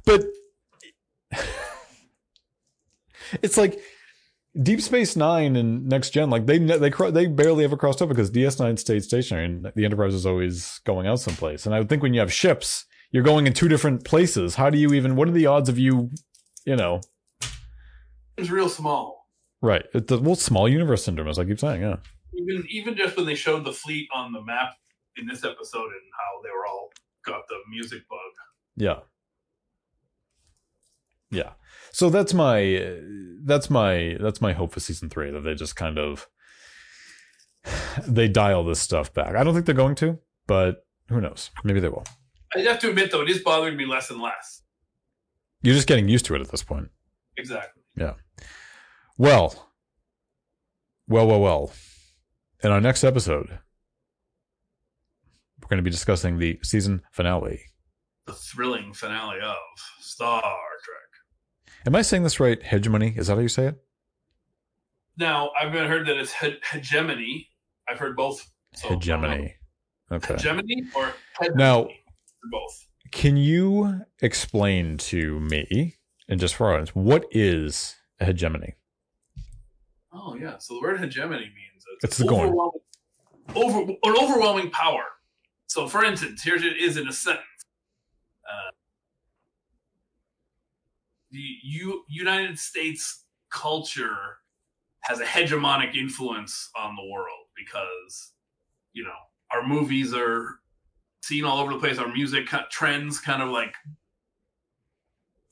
But 0.05 0.25
it's 3.41 3.57
like 3.57 3.79
Deep 4.61 4.81
Space 4.81 5.15
Nine 5.15 5.55
and 5.55 5.85
Next 5.87 6.11
Gen. 6.11 6.29
Like 6.29 6.45
they 6.45 6.57
they 6.57 6.89
they 7.11 7.27
barely 7.27 7.63
ever 7.63 7.75
crossed 7.77 8.01
over 8.01 8.13
because 8.13 8.29
DS 8.29 8.59
Nine 8.59 8.77
stayed 8.77 9.03
stationary 9.03 9.45
and 9.45 9.71
the 9.75 9.85
Enterprise 9.85 10.13
is 10.13 10.25
always 10.25 10.79
going 10.85 11.07
out 11.07 11.19
someplace. 11.19 11.65
And 11.65 11.75
I 11.75 11.79
would 11.79 11.89
think 11.89 12.01
when 12.01 12.13
you 12.13 12.19
have 12.21 12.31
ships, 12.31 12.85
you're 13.11 13.23
going 13.23 13.47
in 13.47 13.53
two 13.53 13.67
different 13.67 14.05
places. 14.05 14.55
How 14.55 14.69
do 14.69 14.77
you 14.77 14.93
even? 14.93 15.15
What 15.15 15.27
are 15.27 15.31
the 15.31 15.45
odds 15.47 15.67
of 15.69 15.77
you? 15.77 16.09
You 16.65 16.75
know, 16.75 17.01
It's 18.37 18.49
real 18.49 18.69
small. 18.69 19.27
right? 19.61 19.85
It's 19.93 20.07
the 20.07 20.19
well, 20.19 20.35
small 20.35 20.67
universe 20.69 21.03
syndrome, 21.03 21.27
as 21.27 21.37
I 21.37 21.45
keep 21.45 21.59
saying. 21.59 21.81
Yeah. 21.81 21.97
Even 22.37 22.65
even 22.69 22.95
just 22.95 23.15
when 23.17 23.25
they 23.25 23.35
showed 23.35 23.65
the 23.65 23.71
fleet 23.73 24.07
on 24.13 24.31
the 24.31 24.41
map 24.41 24.73
in 25.17 25.27
this 25.27 25.43
episode 25.43 25.83
and 25.85 26.05
how 26.17 26.41
they 26.43 26.49
were 26.49 26.65
all 26.65 26.91
got 27.25 27.47
the 27.49 27.55
music 27.69 28.01
bug. 28.09 28.19
Yeah. 28.77 28.99
Yeah. 31.31 31.51
So 31.95 32.09
that's 32.09 32.33
my 32.33 32.93
that's 33.45 33.69
my 33.69 34.17
that's 34.19 34.41
my 34.41 34.51
hope 34.51 34.73
for 34.73 34.81
season 34.81 35.09
3 35.09 35.31
that 35.31 35.45
they 35.45 35.55
just 35.55 35.77
kind 35.77 35.97
of 35.97 36.27
they 38.05 38.27
dial 38.27 38.65
this 38.65 38.81
stuff 38.81 39.13
back. 39.13 39.33
I 39.33 39.45
don't 39.45 39.53
think 39.53 39.65
they're 39.65 39.73
going 39.73 39.95
to, 39.95 40.19
but 40.45 40.85
who 41.07 41.21
knows? 41.21 41.51
Maybe 41.63 41.79
they 41.79 41.87
will. 41.87 42.03
I 42.53 42.59
have 42.63 42.79
to 42.79 42.89
admit 42.89 43.11
though, 43.11 43.21
it 43.21 43.29
is 43.29 43.41
bothering 43.41 43.77
me 43.77 43.85
less 43.85 44.11
and 44.11 44.21
less. 44.21 44.63
You're 45.61 45.73
just 45.73 45.87
getting 45.87 46.09
used 46.09 46.25
to 46.25 46.35
it 46.35 46.41
at 46.41 46.49
this 46.49 46.63
point. 46.63 46.89
Exactly. 47.37 47.83
Yeah. 47.95 48.15
Well. 49.17 49.69
Well, 51.07 51.27
well, 51.27 51.39
well. 51.39 51.71
In 52.61 52.71
our 52.71 52.81
next 52.81 53.05
episode, 53.05 53.47
we're 55.61 55.69
going 55.69 55.77
to 55.77 55.81
be 55.81 55.91
discussing 55.91 56.39
the 56.39 56.59
season 56.61 57.03
finale. 57.13 57.61
The 58.25 58.33
thrilling 58.33 58.93
finale 58.93 59.39
of 59.39 59.55
Star 60.01 60.41
Trek. 60.41 61.04
Am 61.85 61.95
I 61.95 62.01
saying 62.01 62.23
this 62.23 62.39
right? 62.39 62.61
Hegemony? 62.61 63.13
Is 63.15 63.27
that 63.27 63.35
how 63.35 63.41
you 63.41 63.47
say 63.47 63.67
it? 63.67 63.81
Now 65.17 65.51
I've 65.59 65.71
been 65.71 65.87
heard 65.87 66.07
that 66.07 66.17
it's 66.17 66.33
he- 66.33 66.57
hegemony. 66.71 67.49
I've 67.87 67.99
heard 67.99 68.15
both. 68.15 68.49
So, 68.73 68.89
Hegemony. 68.89 69.55
uh, 70.11 70.15
Okay. 70.15 70.33
Hegemony 70.33 70.83
or 70.95 71.13
hegemony? 71.39 71.57
Now- 71.57 71.87
both. 72.51 72.87
Can 73.11 73.37
you 73.37 74.01
explain 74.21 74.97
to 74.97 75.39
me, 75.39 75.95
and 76.27 76.39
just 76.39 76.55
for 76.55 76.71
audience, 76.71 76.93
what 76.93 77.25
is 77.31 77.95
a 78.19 78.25
hegemony? 78.25 78.73
Oh 80.11 80.35
yeah. 80.35 80.57
So 80.59 80.75
the 80.75 80.81
word 80.81 80.99
hegemony 80.99 81.45
means 81.45 81.85
It's 82.03 82.17
the 82.17 82.25
Gorn. 82.25 82.49
overwhelming, 82.49 82.81
over 83.55 83.91
an 84.03 84.17
overwhelming 84.23 84.69
power. 84.71 85.03
So 85.67 85.87
for 85.87 86.03
instance, 86.03 86.43
here 86.43 86.55
it 86.55 86.63
is 86.77 86.97
in 86.97 87.07
a 87.07 87.13
sentence. 87.13 87.45
Uh, 88.47 88.71
the 91.35 91.57
U- 91.63 92.03
United 92.07 92.57
States 92.57 93.25
culture 93.51 94.37
has 95.01 95.19
a 95.19 95.25
hegemonic 95.25 95.95
influence 95.95 96.69
on 96.77 96.95
the 96.95 97.03
world 97.11 97.45
because 97.55 98.31
you 98.93 99.03
know 99.03 99.19
our 99.51 99.65
movies 99.67 100.13
are 100.13 100.59
seen 101.21 101.43
all 101.43 101.59
over 101.59 101.73
the 101.73 101.79
place. 101.79 101.97
Our 101.97 102.11
music 102.11 102.47
trends 102.71 103.19
kind 103.19 103.41
of 103.41 103.49
like 103.49 103.73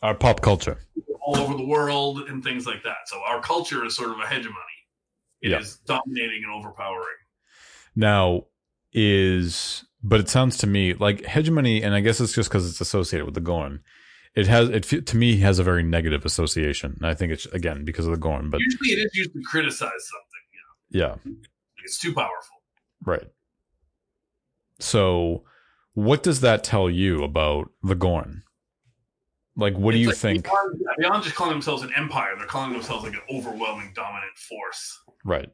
Our 0.02 0.16
pop 0.16 0.42
culture. 0.42 0.80
all 1.22 1.38
over 1.38 1.56
the 1.56 1.66
world 1.66 2.20
and 2.30 2.44
things 2.44 2.66
like 2.66 2.84
that. 2.84 2.98
So 3.08 3.20
our 3.28 3.42
culture 3.42 3.86
is 3.86 3.96
sort 3.96 4.12
of 4.12 4.20
a 4.20 4.28
hegemony. 4.28 4.58
It 5.42 5.52
is 5.52 5.78
dominating 5.86 6.44
and 6.46 6.54
overpowering. 6.54 7.18
Now, 7.96 8.46
is 8.94 9.84
but 10.02 10.20
it 10.20 10.30
sounds 10.30 10.58
to 10.60 10.68
me 10.68 10.94
like 10.94 11.26
hegemony, 11.26 11.82
and 11.84 11.94
I 11.94 12.00
guess 12.00 12.20
it's 12.22 12.34
just 12.34 12.50
because 12.50 12.70
it's 12.70 12.82
associated 12.82 13.26
with 13.26 13.34
the 13.36 13.42
Gorn. 13.42 13.82
It 14.36 14.48
has 14.48 14.70
it 14.70 15.06
to 15.08 15.18
me 15.18 15.38
has 15.38 15.60
a 15.60 15.64
very 15.64 15.84
negative 15.84 16.26
association. 16.26 16.96
And 16.98 17.06
I 17.08 17.14
think 17.14 17.32
it's 17.32 17.46
again 17.48 17.86
because 17.86 18.06
of 18.06 18.12
the 18.12 18.18
Gorn, 18.18 18.50
but 18.50 18.60
Usually, 18.62 18.90
it 19.00 19.06
is 19.06 19.16
used 19.16 19.34
to 19.34 19.42
criticize 19.46 19.90
something. 19.92 20.42
yeah, 20.90 21.16
It's 21.84 22.00
too 22.00 22.14
powerful. 22.14 22.58
right. 23.06 23.28
So, 24.80 25.44
what 25.94 26.24
does 26.24 26.42
that 26.42 26.64
tell 26.64 26.90
you 26.90 27.24
about 27.24 27.72
the 27.84 27.96
Gorn? 27.96 28.44
Like, 29.56 29.76
what 29.78 29.92
do 29.92 30.00
you 30.00 30.08
like 30.08 30.18
think? 30.18 30.44
Beyond, 30.46 30.82
beyond 30.98 31.24
just 31.24 31.36
calling 31.36 31.54
themselves 31.54 31.84
an 31.84 31.92
empire, 31.96 32.34
they're 32.38 32.48
calling 32.48 32.74
themselves 32.74 33.04
like 33.04 33.14
an 33.14 33.22
overwhelming, 33.32 33.92
dominant 33.96 34.36
force. 34.50 35.00
Right. 35.24 35.50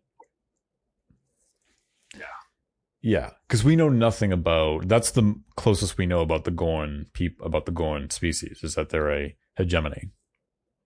Yeah. 3.02 3.32
Because 3.48 3.64
we 3.64 3.76
know 3.76 3.90
nothing 3.90 4.32
about. 4.34 4.88
That's 4.88 5.12
the 5.12 5.40
closest 5.56 5.98
we 5.98 6.06
know 6.06 6.22
about 6.22 6.44
the 6.44 6.52
Gorn 6.52 7.06
peop 7.14 7.40
about 7.44 7.66
the 7.66 7.72
Gorn 7.72 8.10
species 8.10 8.60
is 8.64 8.76
that 8.76 8.90
they're 8.90 9.12
a 9.12 9.36
hegemony. 9.56 10.10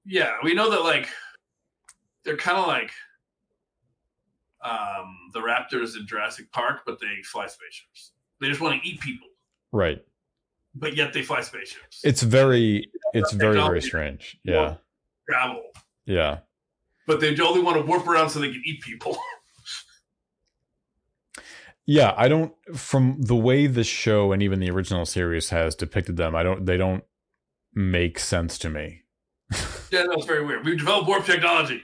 Yeah, 0.06 0.34
we 0.44 0.54
know 0.54 0.70
that 0.70 0.82
like 0.84 1.08
they're 2.26 2.38
kind 2.38 2.58
of 2.58 2.68
like 2.68 2.92
um, 4.64 5.18
the 5.34 5.40
raptors 5.40 5.96
in 5.98 6.06
Jurassic 6.08 6.52
Park, 6.52 6.82
but 6.86 7.00
they 7.00 7.22
fly 7.24 7.48
spaceships. 7.48 8.12
They 8.40 8.48
just 8.50 8.62
want 8.62 8.82
to 8.82 8.88
eat 8.88 9.00
people, 9.00 9.28
Right. 9.72 10.04
but 10.76 10.96
yet 10.96 11.14
they 11.14 11.22
fly 11.22 11.42
spaceships. 11.42 12.02
It's 12.04 12.22
very 12.22 12.90
it's 13.14 13.32
very 13.34 13.56
very 13.56 13.82
strange. 13.82 14.38
Yeah. 14.44 14.76
travel, 15.30 15.64
Yeah. 16.06 16.40
but 17.08 17.20
they 17.22 17.38
only 17.40 17.62
want 17.62 17.78
to 17.78 17.84
warp 17.84 18.08
around 18.08 18.30
so 18.30 18.40
they 18.40 18.52
can 18.52 18.62
eat 18.66 18.82
people. 18.82 19.18
Yeah, 21.86 22.14
I 22.16 22.28
don't 22.28 22.54
from 22.76 23.18
the 23.20 23.36
way 23.36 23.68
the 23.68 23.84
show 23.84 24.32
and 24.32 24.42
even 24.42 24.60
the 24.60 24.70
original 24.70 25.06
series 25.06 25.50
has 25.50 25.76
depicted 25.76 26.18
them, 26.18 26.36
I 26.36 26.44
don't 26.44 26.66
they 26.66 26.78
don't 26.78 27.04
make 27.74 28.20
sense 28.20 28.58
to 28.60 28.70
me. 28.70 29.02
yeah, 29.92 30.06
that's 30.10 30.26
very 30.26 30.46
weird. 30.46 30.66
We've 30.66 30.78
developed 30.78 31.08
warp 31.08 31.26
technology. 31.26 31.82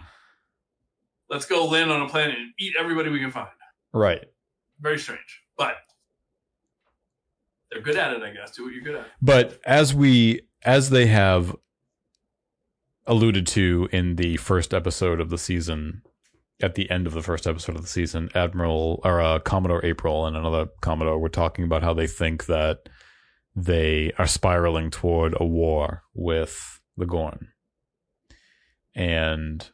Let's 1.29 1.45
go 1.45 1.65
land 1.65 1.91
on 1.91 2.01
a 2.01 2.09
planet 2.09 2.37
and 2.37 2.53
eat 2.57 2.73
everybody 2.79 3.09
we 3.09 3.19
can 3.19 3.31
find. 3.31 3.49
Right. 3.93 4.25
Very 4.79 4.97
strange, 4.97 5.43
but 5.57 5.75
they're 7.69 7.81
good 7.81 7.97
at 7.97 8.13
it. 8.13 8.23
I 8.23 8.31
guess. 8.31 8.51
Do 8.51 8.63
what 8.63 8.73
you're 8.73 8.83
good 8.83 8.95
at. 8.95 9.07
But 9.21 9.59
as 9.65 9.93
we 9.93 10.41
as 10.63 10.89
they 10.89 11.07
have 11.07 11.55
alluded 13.05 13.47
to 13.47 13.89
in 13.91 14.15
the 14.15 14.37
first 14.37 14.73
episode 14.73 15.19
of 15.19 15.29
the 15.29 15.37
season, 15.37 16.03
at 16.61 16.75
the 16.75 16.89
end 16.89 17.07
of 17.07 17.13
the 17.13 17.21
first 17.21 17.47
episode 17.47 17.75
of 17.75 17.81
the 17.81 17.87
season, 17.87 18.29
Admiral 18.35 18.99
or 19.03 19.21
uh, 19.21 19.39
Commodore 19.39 19.83
April 19.85 20.25
and 20.25 20.35
another 20.35 20.67
Commodore 20.81 21.19
were 21.19 21.29
talking 21.29 21.65
about 21.65 21.83
how 21.83 21.93
they 21.93 22.07
think 22.07 22.45
that 22.47 22.89
they 23.55 24.11
are 24.17 24.27
spiraling 24.27 24.91
toward 24.91 25.33
a 25.39 25.45
war 25.45 26.03
with 26.13 26.81
the 26.97 27.05
Gorn. 27.05 27.49
And 28.93 29.69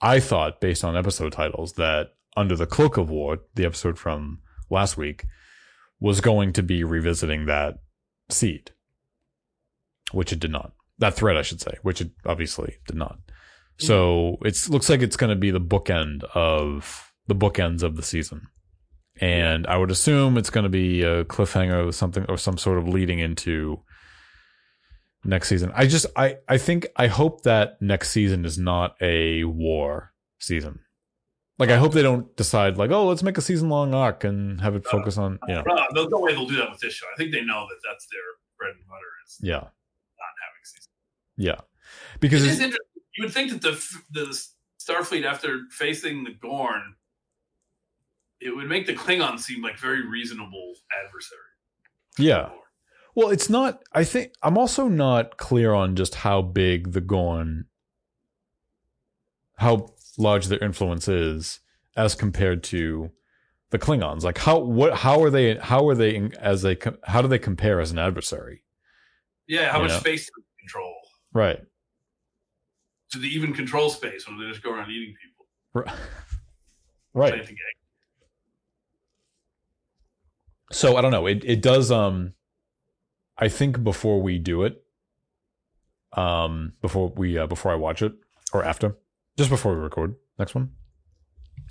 I 0.00 0.20
thought, 0.20 0.60
based 0.60 0.84
on 0.84 0.96
episode 0.96 1.32
titles, 1.32 1.74
that 1.74 2.14
Under 2.36 2.56
the 2.56 2.66
Cloak 2.66 2.96
of 2.96 3.10
War, 3.10 3.38
the 3.54 3.64
episode 3.64 3.98
from 3.98 4.40
last 4.68 4.96
week, 4.96 5.26
was 5.98 6.20
going 6.20 6.52
to 6.54 6.62
be 6.62 6.84
revisiting 6.84 7.46
that 7.46 7.78
seed, 8.28 8.72
which 10.12 10.32
it 10.32 10.40
did 10.40 10.50
not. 10.50 10.72
That 10.98 11.14
thread, 11.14 11.36
I 11.36 11.42
should 11.42 11.60
say, 11.60 11.76
which 11.82 12.00
it 12.00 12.10
obviously 12.26 12.76
did 12.86 12.96
not. 12.96 13.18
Mm-hmm. 13.80 13.86
So 13.86 14.36
it 14.44 14.56
looks 14.68 14.88
like 14.88 15.00
it's 15.00 15.16
going 15.16 15.30
to 15.30 15.36
be 15.36 15.50
the 15.50 15.60
bookend 15.60 16.24
of 16.34 17.12
the 17.26 17.34
bookends 17.34 17.82
of 17.82 17.96
the 17.96 18.02
season, 18.02 18.48
and 19.20 19.66
I 19.66 19.76
would 19.76 19.90
assume 19.90 20.36
it's 20.38 20.50
going 20.50 20.64
to 20.64 20.70
be 20.70 21.02
a 21.02 21.24
cliffhanger 21.24 21.86
or 21.86 21.92
something 21.92 22.24
or 22.28 22.36
some 22.36 22.58
sort 22.58 22.78
of 22.78 22.88
leading 22.88 23.18
into 23.18 23.80
next 25.24 25.48
season. 25.48 25.72
I 25.74 25.86
just 25.86 26.06
I 26.16 26.36
I 26.48 26.58
think 26.58 26.86
I 26.96 27.06
hope 27.06 27.42
that 27.42 27.80
next 27.80 28.10
season 28.10 28.44
is 28.44 28.58
not 28.58 28.96
a 29.00 29.44
war 29.44 30.12
season. 30.38 30.80
Like 31.58 31.68
I 31.68 31.76
hope 31.76 31.92
they 31.92 32.02
don't 32.02 32.34
decide 32.36 32.78
like 32.78 32.90
oh 32.90 33.06
let's 33.06 33.22
make 33.22 33.36
a 33.36 33.42
season 33.42 33.68
long 33.68 33.92
arc 33.94 34.24
and 34.24 34.60
have 34.62 34.74
it 34.74 34.86
focus 34.86 35.18
on 35.18 35.38
you 35.46 35.54
know 35.54 35.62
No, 35.92 36.06
no 36.06 36.18
way 36.18 36.32
they'll 36.32 36.46
do 36.46 36.56
that 36.56 36.70
with 36.70 36.80
this 36.80 36.94
show. 36.94 37.06
I 37.12 37.16
think 37.18 37.32
they 37.32 37.42
know 37.42 37.66
that 37.68 37.76
that's 37.86 38.06
their 38.10 38.20
bread 38.58 38.74
and 38.76 38.86
butter 38.88 39.12
is 39.26 39.38
yeah 39.42 39.56
not 39.56 40.34
having 40.42 40.64
season. 40.64 40.90
yeah 41.36 41.60
because 42.18 42.42
It 42.42 42.46
it's, 42.46 42.54
is 42.54 42.60
interesting. 42.60 42.89
You 43.20 43.26
would 43.26 43.34
think 43.34 43.50
that 43.50 43.60
the 43.60 43.72
the 44.12 44.44
Starfleet, 44.80 45.26
after 45.26 45.60
facing 45.70 46.24
the 46.24 46.30
Gorn, 46.30 46.94
it 48.40 48.56
would 48.56 48.66
make 48.66 48.86
the 48.86 48.94
Klingons 48.94 49.40
seem 49.40 49.60
like 49.62 49.78
very 49.78 50.08
reasonable 50.08 50.72
adversary. 51.04 51.38
yeah 52.18 52.48
Well, 53.14 53.28
it's 53.28 53.50
not. 53.50 53.82
I 53.92 54.04
think 54.04 54.32
I'm 54.42 54.56
also 54.56 54.88
not 54.88 55.36
clear 55.36 55.74
on 55.74 55.96
just 55.96 56.14
how 56.14 56.40
big 56.40 56.92
the 56.92 57.02
Gorn, 57.02 57.66
how 59.56 59.90
large 60.16 60.46
their 60.46 60.64
influence 60.64 61.06
is 61.06 61.60
as 61.98 62.14
compared 62.14 62.62
to 62.62 63.10
the 63.68 63.78
Klingons. 63.78 64.22
Like 64.22 64.38
how 64.38 64.60
what 64.60 64.94
how 64.94 65.22
are 65.22 65.28
they 65.28 65.56
how 65.56 65.86
are 65.90 65.94
they 65.94 66.30
as 66.40 66.64
a 66.64 66.74
com- 66.74 66.96
how 67.04 67.20
do 67.20 67.28
they 67.28 67.38
compare 67.38 67.82
as 67.82 67.90
an 67.90 67.98
adversary? 67.98 68.64
Yeah, 69.46 69.72
how 69.72 69.76
You 69.76 69.82
much 69.82 69.92
know? 69.92 69.98
space 69.98 70.24
do 70.24 70.32
they 70.38 70.62
control? 70.62 70.94
Right. 71.34 71.60
Do 73.12 73.20
they 73.20 73.28
even 73.28 73.52
control 73.52 73.90
space, 73.90 74.26
or 74.28 74.32
do 74.36 74.44
they 74.44 74.50
just 74.50 74.62
go 74.62 74.72
around 74.72 74.90
eating 74.90 75.14
people? 75.20 75.46
Right. 77.12 77.32
Right. 77.32 77.48
So 80.72 80.96
I 80.96 81.00
don't 81.00 81.10
know. 81.10 81.26
It 81.26 81.42
it 81.44 81.62
does 81.62 81.90
um 81.90 82.34
I 83.36 83.48
think 83.48 83.82
before 83.82 84.20
we 84.22 84.38
do 84.38 84.62
it 84.64 84.82
um 86.12 86.72
before 86.80 87.08
we 87.16 87.38
uh, 87.38 87.46
before 87.46 87.72
I 87.72 87.76
watch 87.76 88.02
it 88.02 88.12
or 88.52 88.64
after 88.64 88.96
just 89.36 89.50
before 89.50 89.74
we 89.74 89.80
record 89.80 90.14
next 90.38 90.54
one 90.54 90.70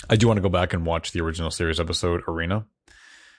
I 0.09 0.15
do 0.15 0.27
want 0.27 0.37
to 0.37 0.41
go 0.41 0.49
back 0.49 0.73
and 0.73 0.85
watch 0.85 1.11
the 1.11 1.21
original 1.21 1.51
series 1.51 1.79
episode 1.79 2.23
Arena 2.27 2.65
to 2.87 2.93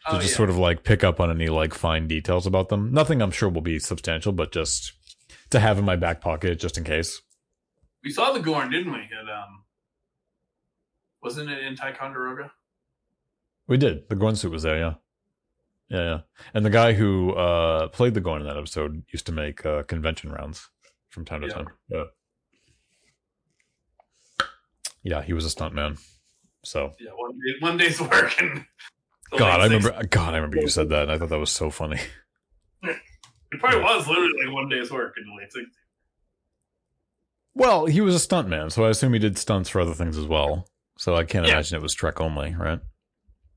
Oh, 0.07 0.19
just 0.19 0.31
yeah. 0.31 0.37
sort 0.37 0.51
of 0.51 0.57
like 0.59 0.85
pick 0.85 1.05
up 1.05 1.21
on 1.21 1.31
any 1.31 1.49
like 1.49 1.75
fine 1.75 2.07
details 2.09 2.47
about 2.47 2.71
them. 2.71 2.91
Nothing 2.93 3.21
I'm 3.21 3.31
sure 3.31 3.49
will 3.51 3.61
be 3.61 3.79
substantial 3.79 4.33
but 4.33 4.53
just 4.53 4.93
to 5.51 5.61
have 5.61 5.79
in 5.79 5.85
my 5.85 5.97
back 5.97 6.21
pocket 6.23 6.59
just 6.59 6.79
in 6.79 6.85
case. 6.85 7.21
We 8.03 8.11
saw 8.11 8.33
the 8.33 8.41
Gorn, 8.41 8.71
didn't 8.71 8.93
we? 8.93 8.99
At, 8.99 9.29
um, 9.29 9.65
wasn't 11.23 11.51
it 11.51 11.63
in 11.63 11.77
Ticonderoga? 11.77 12.51
We 13.67 13.77
did. 13.77 14.09
The 14.09 14.17
Gorn 14.17 14.37
suit 14.37 14.51
was 14.53 14.63
there, 14.63 14.79
yeah. 14.79 14.95
Yeah, 15.89 16.03
yeah. 16.05 16.21
And 16.55 16.65
the 16.65 16.71
guy 16.71 16.93
who 16.93 17.33
uh 17.35 17.89
played 17.89 18.15
the 18.15 18.21
Gorn 18.21 18.41
in 18.43 18.47
that 18.49 18.57
episode 18.57 19.05
used 19.13 19.27
to 19.27 19.33
make 19.33 19.67
uh 19.67 19.83
convention 19.85 20.31
rounds 20.33 20.69
from 21.11 21.25
time 21.25 21.41
to 21.43 21.49
Yeah. 21.49 21.53
time. 21.53 21.69
Yeah. 21.89 22.05
Yeah, 25.03 25.23
he 25.23 25.33
was 25.33 25.45
a 25.45 25.51
stunt 25.51 25.75
man. 25.75 25.97
So 26.65 26.95
Yeah, 27.01 27.11
one, 27.17 27.33
day, 27.33 27.55
one 27.61 27.77
day's 27.77 28.01
work. 28.01 28.41
And 28.41 28.65
God, 29.37 29.61
I 29.61 29.65
remember 29.65 30.03
God, 30.09 30.35
I 30.35 30.37
remember 30.37 30.59
you 30.61 30.69
said 30.69 30.89
that 30.91 31.03
and 31.05 31.13
I 31.13 31.19
thought 31.19 31.31
that 31.31 31.39
was 31.39 31.53
so 31.53 31.71
funny. 31.71 32.01
It 33.53 33.59
probably 33.59 33.81
was 33.81 34.07
literally 34.07 34.31
like 34.45 34.55
one 34.55 34.69
day's 34.69 34.93
work 34.93 35.15
in 35.19 35.25
the 35.27 35.35
late 35.37 35.49
60s. 35.49 35.75
Well, 37.55 37.87
he 37.87 38.01
was 38.01 38.15
a 38.15 38.27
stuntman, 38.27 38.71
so 38.73 38.85
I 38.85 38.91
assume 38.91 39.13
he 39.13 39.19
did 39.19 39.37
stunts 39.39 39.69
for 39.69 39.81
other 39.81 39.95
things 39.95 40.17
as 40.17 40.27
well. 40.27 40.67
So 40.99 41.15
I 41.17 41.25
can't 41.25 41.47
Yeah. 41.47 41.53
imagine 41.55 41.77
it 41.79 41.83
was 41.83 41.95
Trek 41.95 42.21
only, 42.21 42.55
right? 42.55 42.81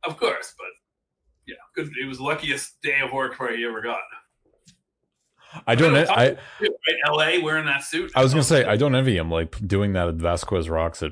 Of 0.05 0.17
course, 0.17 0.53
but 0.57 0.67
yeah, 1.45 1.55
good. 1.75 1.89
It 2.01 2.07
was 2.07 2.17
the 2.17 2.23
luckiest 2.23 2.81
day 2.81 2.99
of 3.01 3.11
work 3.11 3.35
probably 3.35 3.57
he 3.57 3.65
ever 3.65 3.81
got. 3.81 3.99
I 5.67 5.75
don't 5.75 5.95
I 5.95 6.29
Right, 6.29 6.37
L.A. 7.07 7.39
wearing 7.39 7.65
that 7.65 7.83
suit. 7.83 8.11
I 8.15 8.23
was 8.23 8.33
gonna 8.33 8.43
say 8.43 8.65
I 8.65 8.75
don't 8.75 8.95
envy 8.95 9.15
him 9.17 9.29
like 9.29 9.55
doing 9.67 9.93
that 9.93 10.07
at 10.07 10.15
Vasquez 10.15 10.67
Rocks. 10.67 11.03
At 11.03 11.11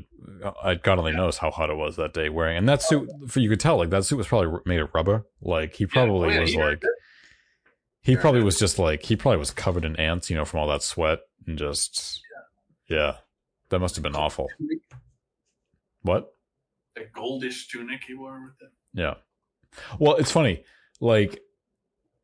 I 0.63 0.75
God 0.75 0.97
only 0.97 1.11
knows 1.11 1.37
how 1.37 1.51
hot 1.51 1.69
it 1.69 1.75
was 1.75 1.95
that 1.97 2.13
day 2.13 2.29
wearing, 2.29 2.57
and 2.57 2.67
that 2.67 2.81
suit. 2.81 3.07
Oh. 3.13 3.27
For 3.27 3.39
you 3.39 3.49
could 3.49 3.59
tell 3.59 3.77
like 3.77 3.91
that 3.91 4.03
suit 4.03 4.17
was 4.17 4.27
probably 4.27 4.59
made 4.65 4.79
of 4.79 4.89
rubber. 4.95 5.27
Like 5.41 5.75
he 5.75 5.85
probably 5.85 6.29
Oh, 6.29 6.31
yeah, 6.31 6.39
was 6.39 6.51
he 6.53 6.57
like 6.57 6.81
he 8.01 8.15
probably 8.17 8.41
was 8.41 8.57
just 8.57 8.79
like 8.79 9.03
he 9.03 9.15
probably 9.15 9.37
was 9.37 9.51
covered 9.51 9.85
in 9.85 9.95
ants, 9.97 10.29
you 10.31 10.35
know, 10.35 10.45
from 10.45 10.59
all 10.61 10.67
that 10.69 10.81
sweat 10.81 11.19
and 11.45 11.55
just 11.57 12.19
yeah, 12.91 13.15
that 13.69 13.79
must 13.79 13.95
have 13.95 14.03
been 14.03 14.15
awful. 14.15 14.49
What? 16.01 16.33
The 16.95 17.05
goldish 17.15 17.69
tunic 17.69 18.03
he 18.05 18.13
wore 18.13 18.43
with 18.43 18.61
it. 18.61 18.73
Yeah. 18.93 19.15
Well, 19.97 20.17
it's 20.17 20.31
funny. 20.31 20.63
Like 20.99 21.41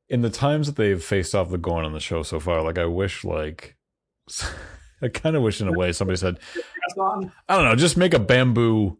in 0.10 0.22
the 0.22 0.30
times 0.30 0.68
that 0.68 0.76
they've 0.76 1.02
faced 1.02 1.34
off 1.34 1.49
the 1.49 1.57
Gorn 1.57 1.85
on 1.85 1.94
the 1.94 1.99
show 1.99 2.23
so 2.23 2.39
far, 2.39 2.61
like 2.61 2.77
I 2.77 2.85
wish 2.85 3.23
like 3.23 3.77
I 5.02 5.07
kind 5.07 5.35
of 5.35 5.41
wish 5.41 5.61
in 5.61 5.68
a 5.68 5.73
way 5.73 5.91
somebody 5.91 6.18
said, 6.18 6.39
I 6.99 7.56
don't 7.56 7.65
know, 7.65 7.76
just 7.76 7.98
make 7.98 8.14
a 8.14 8.19
bamboo 8.19 8.98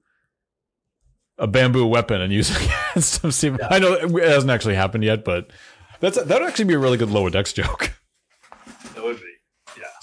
a 1.40 1.48
bamboo 1.48 1.86
weapon 1.86 2.22
and 2.22 2.34
use 2.34 2.50
it 2.50 2.58
against. 2.92 3.32
See, 3.34 3.52
I 3.70 3.80
know 3.80 3.94
it 3.94 4.24
hasn't 4.24 4.52
actually 4.52 4.76
happened 4.76 5.04
yet, 5.04 5.24
but 5.24 5.52
that's 6.00 6.22
that 6.22 6.40
would 6.40 6.48
actually 6.48 6.66
be 6.66 6.76
a 6.76 6.80
really 6.80 6.98
good 6.98 7.12
lower 7.12 7.30
decks 7.30 7.54
joke. 7.54 7.94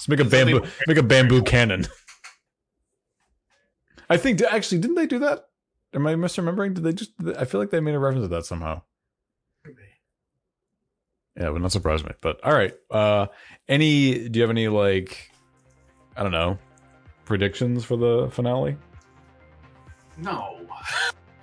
That 0.07 0.17
would 0.17 0.29
be. 0.29 0.37
Yeah. 0.37 0.43
Just 0.49 0.49
make 0.55 0.59
a 0.59 0.63
bamboo 0.63 0.67
make 0.87 0.97
a 0.97 1.03
bamboo 1.03 1.41
cannon. 1.43 1.87
I 4.09 4.17
think 4.17 4.41
actually 4.41 4.79
didn't 4.79 4.95
they 4.95 5.07
do 5.07 5.19
that? 5.19 5.47
Am 5.93 6.05
I 6.05 6.15
misremembering? 6.15 6.73
Did 6.73 6.83
they 6.83 6.93
just? 6.93 7.11
I 7.37 7.45
feel 7.45 7.59
like 7.59 7.69
they 7.69 7.79
made 7.79 7.95
a 7.95 7.99
reference 7.99 8.25
to 8.25 8.27
that 8.29 8.45
somehow. 8.45 8.81
Yeah, 11.37 11.47
it 11.47 11.53
would 11.53 11.61
not 11.61 11.71
surprise 11.71 12.03
me. 12.03 12.11
But 12.21 12.43
all 12.43 12.53
right. 12.53 12.73
Uh 12.91 13.27
any 13.67 14.29
do 14.29 14.39
you 14.39 14.43
have 14.43 14.49
any 14.49 14.67
like 14.67 15.31
I 16.15 16.23
don't 16.23 16.31
know, 16.31 16.57
predictions 17.25 17.83
for 17.83 17.97
the 17.97 18.29
finale? 18.31 18.77
No. 20.17 20.61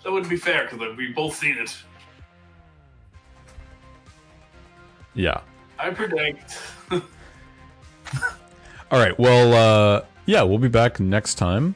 That 0.03 0.11
wouldn't 0.11 0.31
be 0.31 0.37
fair 0.37 0.69
because 0.69 0.97
we've 0.97 1.15
both 1.15 1.37
seen 1.37 1.57
it. 1.59 1.77
Yeah. 5.15 5.43
I 5.79 5.91
predict. 5.91 6.59
All 8.93 8.99
right. 9.01 9.19
Well, 9.19 9.55
uh 9.55 10.05
yeah, 10.27 10.43
we'll 10.43 10.59
be 10.59 10.69
back 10.69 11.01
next 11.01 11.35
time 11.35 11.75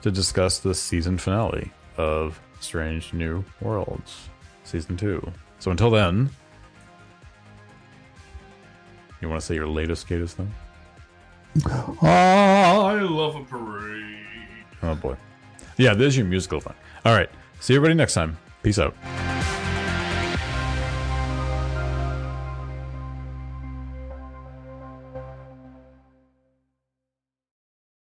to 0.00 0.10
discuss 0.10 0.60
the 0.60 0.74
season 0.74 1.18
finale 1.18 1.70
of 1.96 2.40
Strange 2.60 3.12
New 3.12 3.44
Worlds, 3.60 4.28
season 4.62 4.96
2. 4.96 5.30
So 5.58 5.70
until 5.70 5.90
then, 5.90 6.30
you 9.20 9.28
want 9.28 9.40
to 9.40 9.46
say 9.46 9.54
your 9.54 9.66
latest 9.66 10.06
greatest 10.08 10.36
thing? 10.36 10.54
I 12.00 12.98
love 13.00 13.36
a 13.36 13.44
parade. 13.44 14.16
Oh 14.82 14.94
boy. 14.94 15.16
Yeah, 15.76 15.94
there's 15.94 16.16
your 16.16 16.26
musical 16.26 16.60
thing. 16.60 16.74
All 17.04 17.14
right. 17.14 17.28
See 17.60 17.74
everybody 17.74 17.94
next 17.94 18.14
time. 18.14 18.36
Peace 18.62 18.78
out. 18.78 18.94